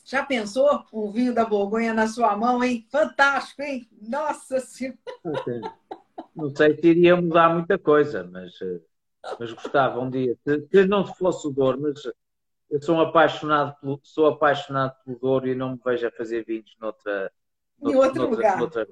[0.04, 2.86] Já pensou um vinho da Borgonha na sua mão, hein?
[2.90, 3.88] Fantástico, hein?
[4.00, 4.98] Nossa Senhora!
[6.34, 8.80] Não sei se iria mudar muita coisa, mas, eh,
[9.38, 10.36] mas gostava um dia.
[10.44, 12.02] Se, se não fosse o Douro, mas
[12.70, 16.74] eu sou apaixonado pelo, sou apaixonado pelo Douro e não me vejo a fazer vinhos
[16.80, 17.30] noutra,
[17.82, 18.58] em outro noutra, lugar.
[18.58, 18.88] Noutra,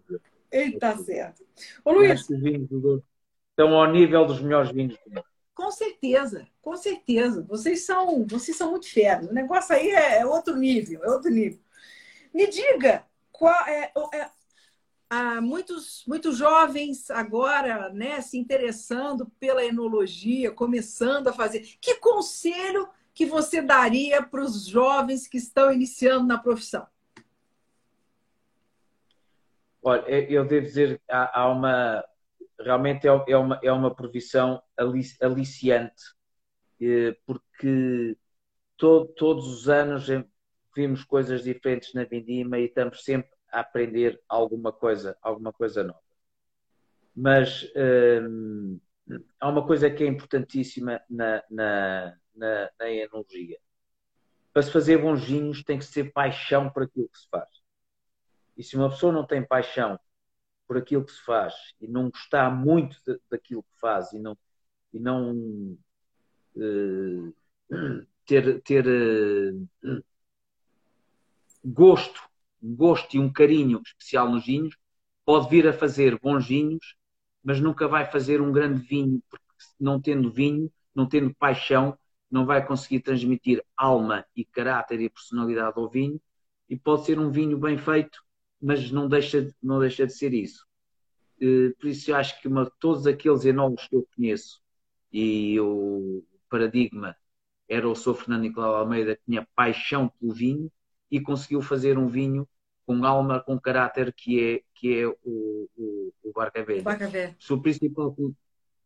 [0.51, 1.45] Está certo.
[1.85, 2.29] Ô, Luiz.
[2.29, 3.05] Os vinhos do Douro
[3.51, 5.30] estão ao nível dos melhores vinhos do mundo.
[5.61, 7.43] Com certeza, com certeza.
[7.43, 9.31] Vocês são, vocês são muito férios.
[9.31, 11.61] O negócio aí é, é outro nível, é outro nível.
[12.33, 14.31] Me diga, qual é, é
[15.11, 21.61] há muitos, muitos jovens agora, né, se interessando pela enologia, começando a fazer.
[21.79, 26.87] Que conselho que você daria para os jovens que estão iniciando na profissão?
[29.83, 32.03] Olha, eu devo dizer, há, há uma.
[32.63, 34.63] Realmente é, é, uma, é uma profissão
[35.21, 36.03] aliciante,
[36.81, 38.17] eh, porque
[38.77, 40.07] todo, todos os anos
[40.75, 46.01] vimos coisas diferentes na Vindima e estamos sempre a aprender alguma coisa, alguma coisa nova.
[47.15, 48.81] Mas hum,
[49.41, 53.59] há uma coisa que é importantíssima na, na, na, na enologia.
[54.53, 57.49] Para se fazer bons vinhos tem que ser paixão por aquilo que se faz.
[58.57, 59.99] E se uma pessoa não tem paixão
[60.71, 64.39] por aquilo que se faz e não gostar muito de, daquilo que faz e não,
[64.93, 65.77] e não
[66.55, 67.35] uh,
[68.25, 70.05] ter, ter uh,
[71.65, 72.23] gosto,
[72.63, 74.77] um gosto e um carinho especial nos vinhos,
[75.25, 76.95] pode vir a fazer bons vinhos,
[77.43, 79.45] mas nunca vai fazer um grande vinho, porque
[79.81, 81.99] não tendo vinho, não tendo paixão,
[82.31, 86.21] não vai conseguir transmitir alma e caráter e personalidade ao vinho,
[86.69, 88.23] e pode ser um vinho bem feito,
[88.61, 90.67] mas não deixa, não deixa de ser isso.
[91.41, 94.61] Eh, por isso eu acho que uma, todos aqueles enólogos que eu conheço
[95.13, 97.17] e o paradigma
[97.69, 98.15] era o Sr.
[98.15, 100.71] Fernando Nicolau Almeida que tinha paixão pelo vinho
[101.11, 102.47] e conseguiu fazer um vinho
[102.87, 106.83] com alma, com caráter que é, que é o, o, o Barca Velha.
[106.83, 107.37] Barca Velha.
[107.49, 108.35] O principal, o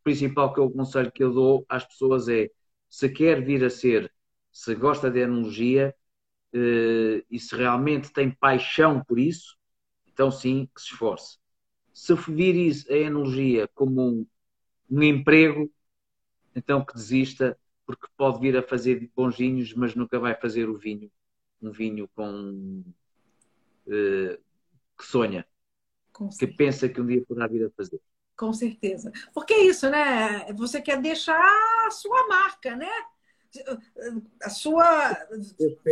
[0.03, 2.49] principal que eu conselho que eu dou às pessoas é
[2.89, 4.11] se quer vir a ser,
[4.51, 5.93] se gosta de enologia
[6.53, 9.57] eh, e se realmente tem paixão por isso,
[10.15, 11.37] então sim, que se esforce.
[11.93, 14.25] Se vir isso, a enologia como um,
[14.89, 15.69] um emprego,
[16.55, 20.77] então que desista, porque pode vir a fazer bons vinhos, mas nunca vai fazer o
[20.77, 21.11] vinho,
[21.61, 22.81] um vinho com
[23.87, 24.37] uh,
[24.97, 25.45] que sonha,
[26.39, 27.99] que pensa que um dia poderá vir a fazer.
[28.37, 29.11] Com certeza.
[29.33, 30.51] Porque é isso, né?
[30.53, 31.41] Você quer deixar
[31.85, 32.89] a sua marca, né?
[34.41, 35.15] A sua.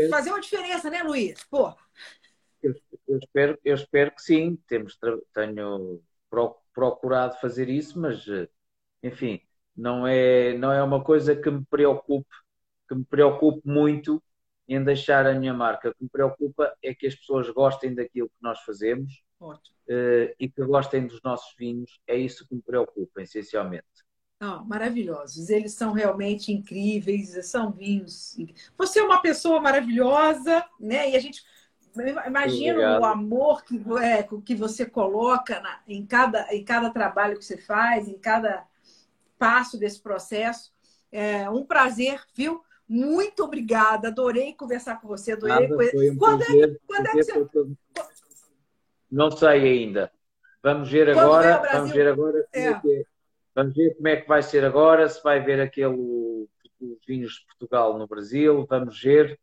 [0.09, 1.43] Fazer uma diferença, né, Luiz?
[1.45, 1.73] Pô,
[2.64, 2.73] eu,
[3.07, 4.57] eu, espero, eu espero que sim.
[4.68, 4.98] Temos,
[5.34, 6.02] tenho
[6.73, 8.26] procurado fazer isso, mas
[9.03, 9.41] enfim,
[9.76, 12.30] não é, não é uma coisa que me preocupe,
[12.88, 14.23] que me preocupe muito
[14.68, 15.90] em deixar a minha marca.
[15.90, 20.49] O que me preocupa é que as pessoas gostem daquilo que nós fazemos uh, e
[20.49, 21.99] que gostem dos nossos vinhos.
[22.07, 23.85] É isso que me preocupa, essencialmente.
[24.41, 25.49] Oh, maravilhosos.
[25.49, 28.38] Eles são realmente incríveis, são vinhos.
[28.77, 31.11] Você é uma pessoa maravilhosa, né?
[31.11, 31.41] E a gente
[32.26, 37.45] Imagina o amor que, é, que você coloca na, em, cada, em cada trabalho que
[37.45, 38.65] você faz, em cada
[39.38, 40.72] passo desse processo.
[41.11, 42.64] É um prazer, viu?
[42.88, 45.34] Muito obrigada, adorei conversar com você.
[45.34, 47.68] Adorei Nada, foi um quando, prazer, é, quando é que você...
[49.11, 50.11] Não sei ainda.
[50.61, 51.70] Vamos ver quando agora.
[51.72, 52.48] Vamos ver agora.
[52.52, 52.70] É.
[52.70, 52.82] É.
[53.56, 55.86] Vamos ver como é que vai ser agora, se vai ver aquele
[56.84, 59.40] os vinhos de Portugal no Brasil, vamos ver.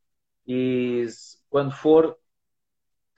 [0.47, 1.07] E
[1.49, 2.17] quando for,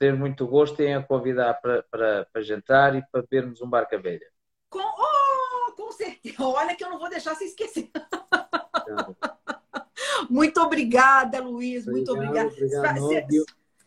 [0.03, 3.97] ter muito gosto em a convidar para, para, para jantar e para bebermos um barca
[3.97, 4.27] velha.
[4.69, 6.35] Com, oh, com certeza.
[6.43, 7.89] Olha que eu não vou deixar você esquecer.
[10.29, 11.85] muito obrigada, Luiz.
[11.85, 12.51] Muito obrigada.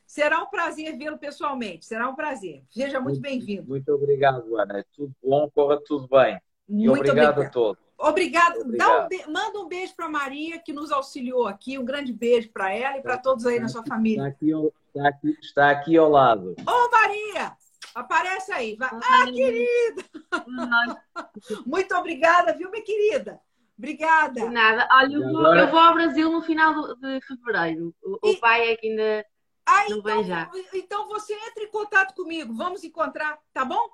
[0.07, 1.85] Será um prazer vê-lo pessoalmente.
[1.85, 2.65] Será um prazer.
[2.71, 3.69] Seja muito, muito bem-vindo.
[3.69, 4.79] Muito obrigado, Ana.
[4.79, 6.41] É tudo bom, corra tudo bem.
[6.67, 7.43] Muito e obrigado, obrigado.
[7.43, 7.86] a todos.
[7.99, 8.61] Obrigado.
[8.61, 9.25] Um be...
[9.27, 11.79] Manda um beijo para Maria, que nos auxiliou aqui.
[11.79, 14.29] Um grande beijo para ela e para todos aí na sua família.
[14.29, 14.53] Está aqui,
[14.95, 16.55] Está aqui, está aqui ao lado.
[16.67, 17.57] Ô, Maria!
[17.95, 18.77] Aparece aí.
[18.81, 20.05] Ah, querida!
[21.67, 23.41] Muito obrigada, viu, minha querida?
[23.79, 24.41] Obrigada.
[24.41, 24.89] De nada.
[24.91, 27.95] Olha, eu vou, eu vou ao Brasil no final de fevereiro.
[28.03, 28.31] O, e...
[28.33, 29.25] o pai é que ainda
[29.67, 30.51] ah, não então, vem já.
[30.73, 32.55] Então você entra em contato comigo.
[32.55, 33.89] Vamos encontrar, tá bom?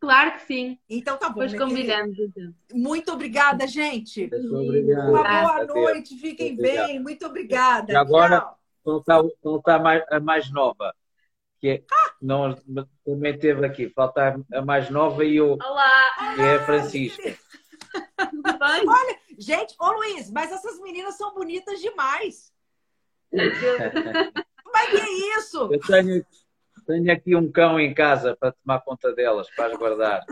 [0.00, 0.78] Claro que sim.
[0.88, 1.40] Então tá bom.
[1.40, 2.18] Depois combinamos.
[2.18, 2.54] Então.
[2.72, 4.28] Muito obrigada, gente.
[4.30, 5.08] Muito obrigado.
[5.08, 6.16] Uma boa noite.
[6.16, 7.00] Fiquem bem.
[7.00, 7.92] Muito obrigada.
[7.92, 8.54] E agora,
[8.84, 10.94] falta a, mais, a mais nova,
[11.58, 11.82] que é,
[12.20, 12.54] não,
[13.04, 16.36] também teve aqui, falta a mais nova e o Olá.
[16.38, 17.22] é a Francisca.
[18.60, 22.52] Olha, gente, ô Luiz, mas essas meninas são bonitas demais.
[23.32, 25.72] mas que é isso?
[25.72, 26.24] Eu tenho,
[26.86, 30.24] tenho aqui um cão em casa para tomar conta delas, para as guardar.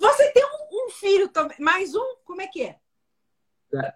[0.00, 2.16] Você tem um, um filho também, mais um?
[2.24, 2.78] Como é que é?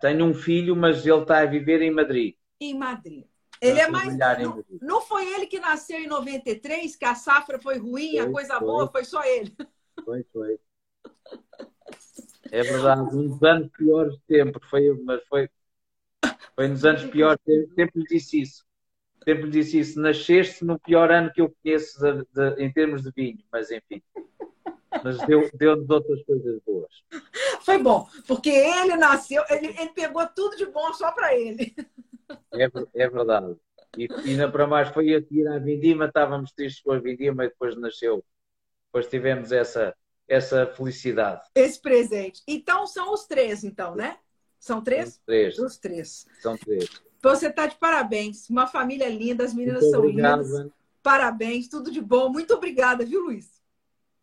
[0.01, 3.25] Tenho um filho, mas ele está a viver em Madrid em Madrid.
[3.61, 4.17] Ele é mais.
[4.17, 8.31] Não, não, foi ele que nasceu em 93, que a safra foi ruim, foi, a
[8.31, 8.67] coisa foi.
[8.67, 9.55] boa, foi só ele.
[10.05, 10.61] Foi, foi.
[12.51, 15.49] É verdade, uns anos piores sempre, foi, mas foi,
[16.55, 17.41] foi nos anos piores,
[17.75, 18.66] sempre lhe disse isso.
[19.27, 20.01] Sempre disse isso.
[20.01, 24.03] Nasceste no pior ano que eu conheço de, de, em termos de vinho, mas enfim.
[25.03, 26.93] mas deu-nos deu outras coisas boas.
[27.63, 31.75] Foi bom, porque ele nasceu, ele, ele pegou tudo de bom só para ele.
[32.53, 33.57] É, é verdade.
[33.97, 37.49] E ainda para mais foi a seguir à Vindima, estávamos tristes com a Vindima e
[37.49, 38.25] depois nasceu.
[38.87, 39.95] Depois tivemos essa,
[40.29, 41.43] essa felicidade.
[41.55, 42.43] Esse presente.
[42.47, 44.19] Então são os três, então, né?
[44.59, 45.15] São três?
[45.15, 45.59] São três.
[45.59, 46.27] Os três.
[46.41, 46.89] São três.
[47.27, 48.49] Você está de parabéns.
[48.49, 50.73] Uma família linda, as meninas Muito são obrigado, lindas.
[51.03, 52.29] Parabéns, tudo de bom.
[52.31, 53.61] Muito obrigada, viu, Luiz?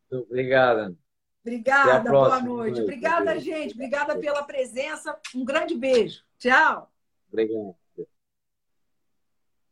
[0.10, 0.96] Muito obrigada.
[1.42, 2.82] Obrigada, boa noite.
[2.82, 3.74] Obrigada, gente.
[3.74, 5.18] Obrigada pela presença.
[5.36, 6.24] Um grande beijo.
[6.40, 6.90] Tchau.
[7.30, 7.83] Obrigado.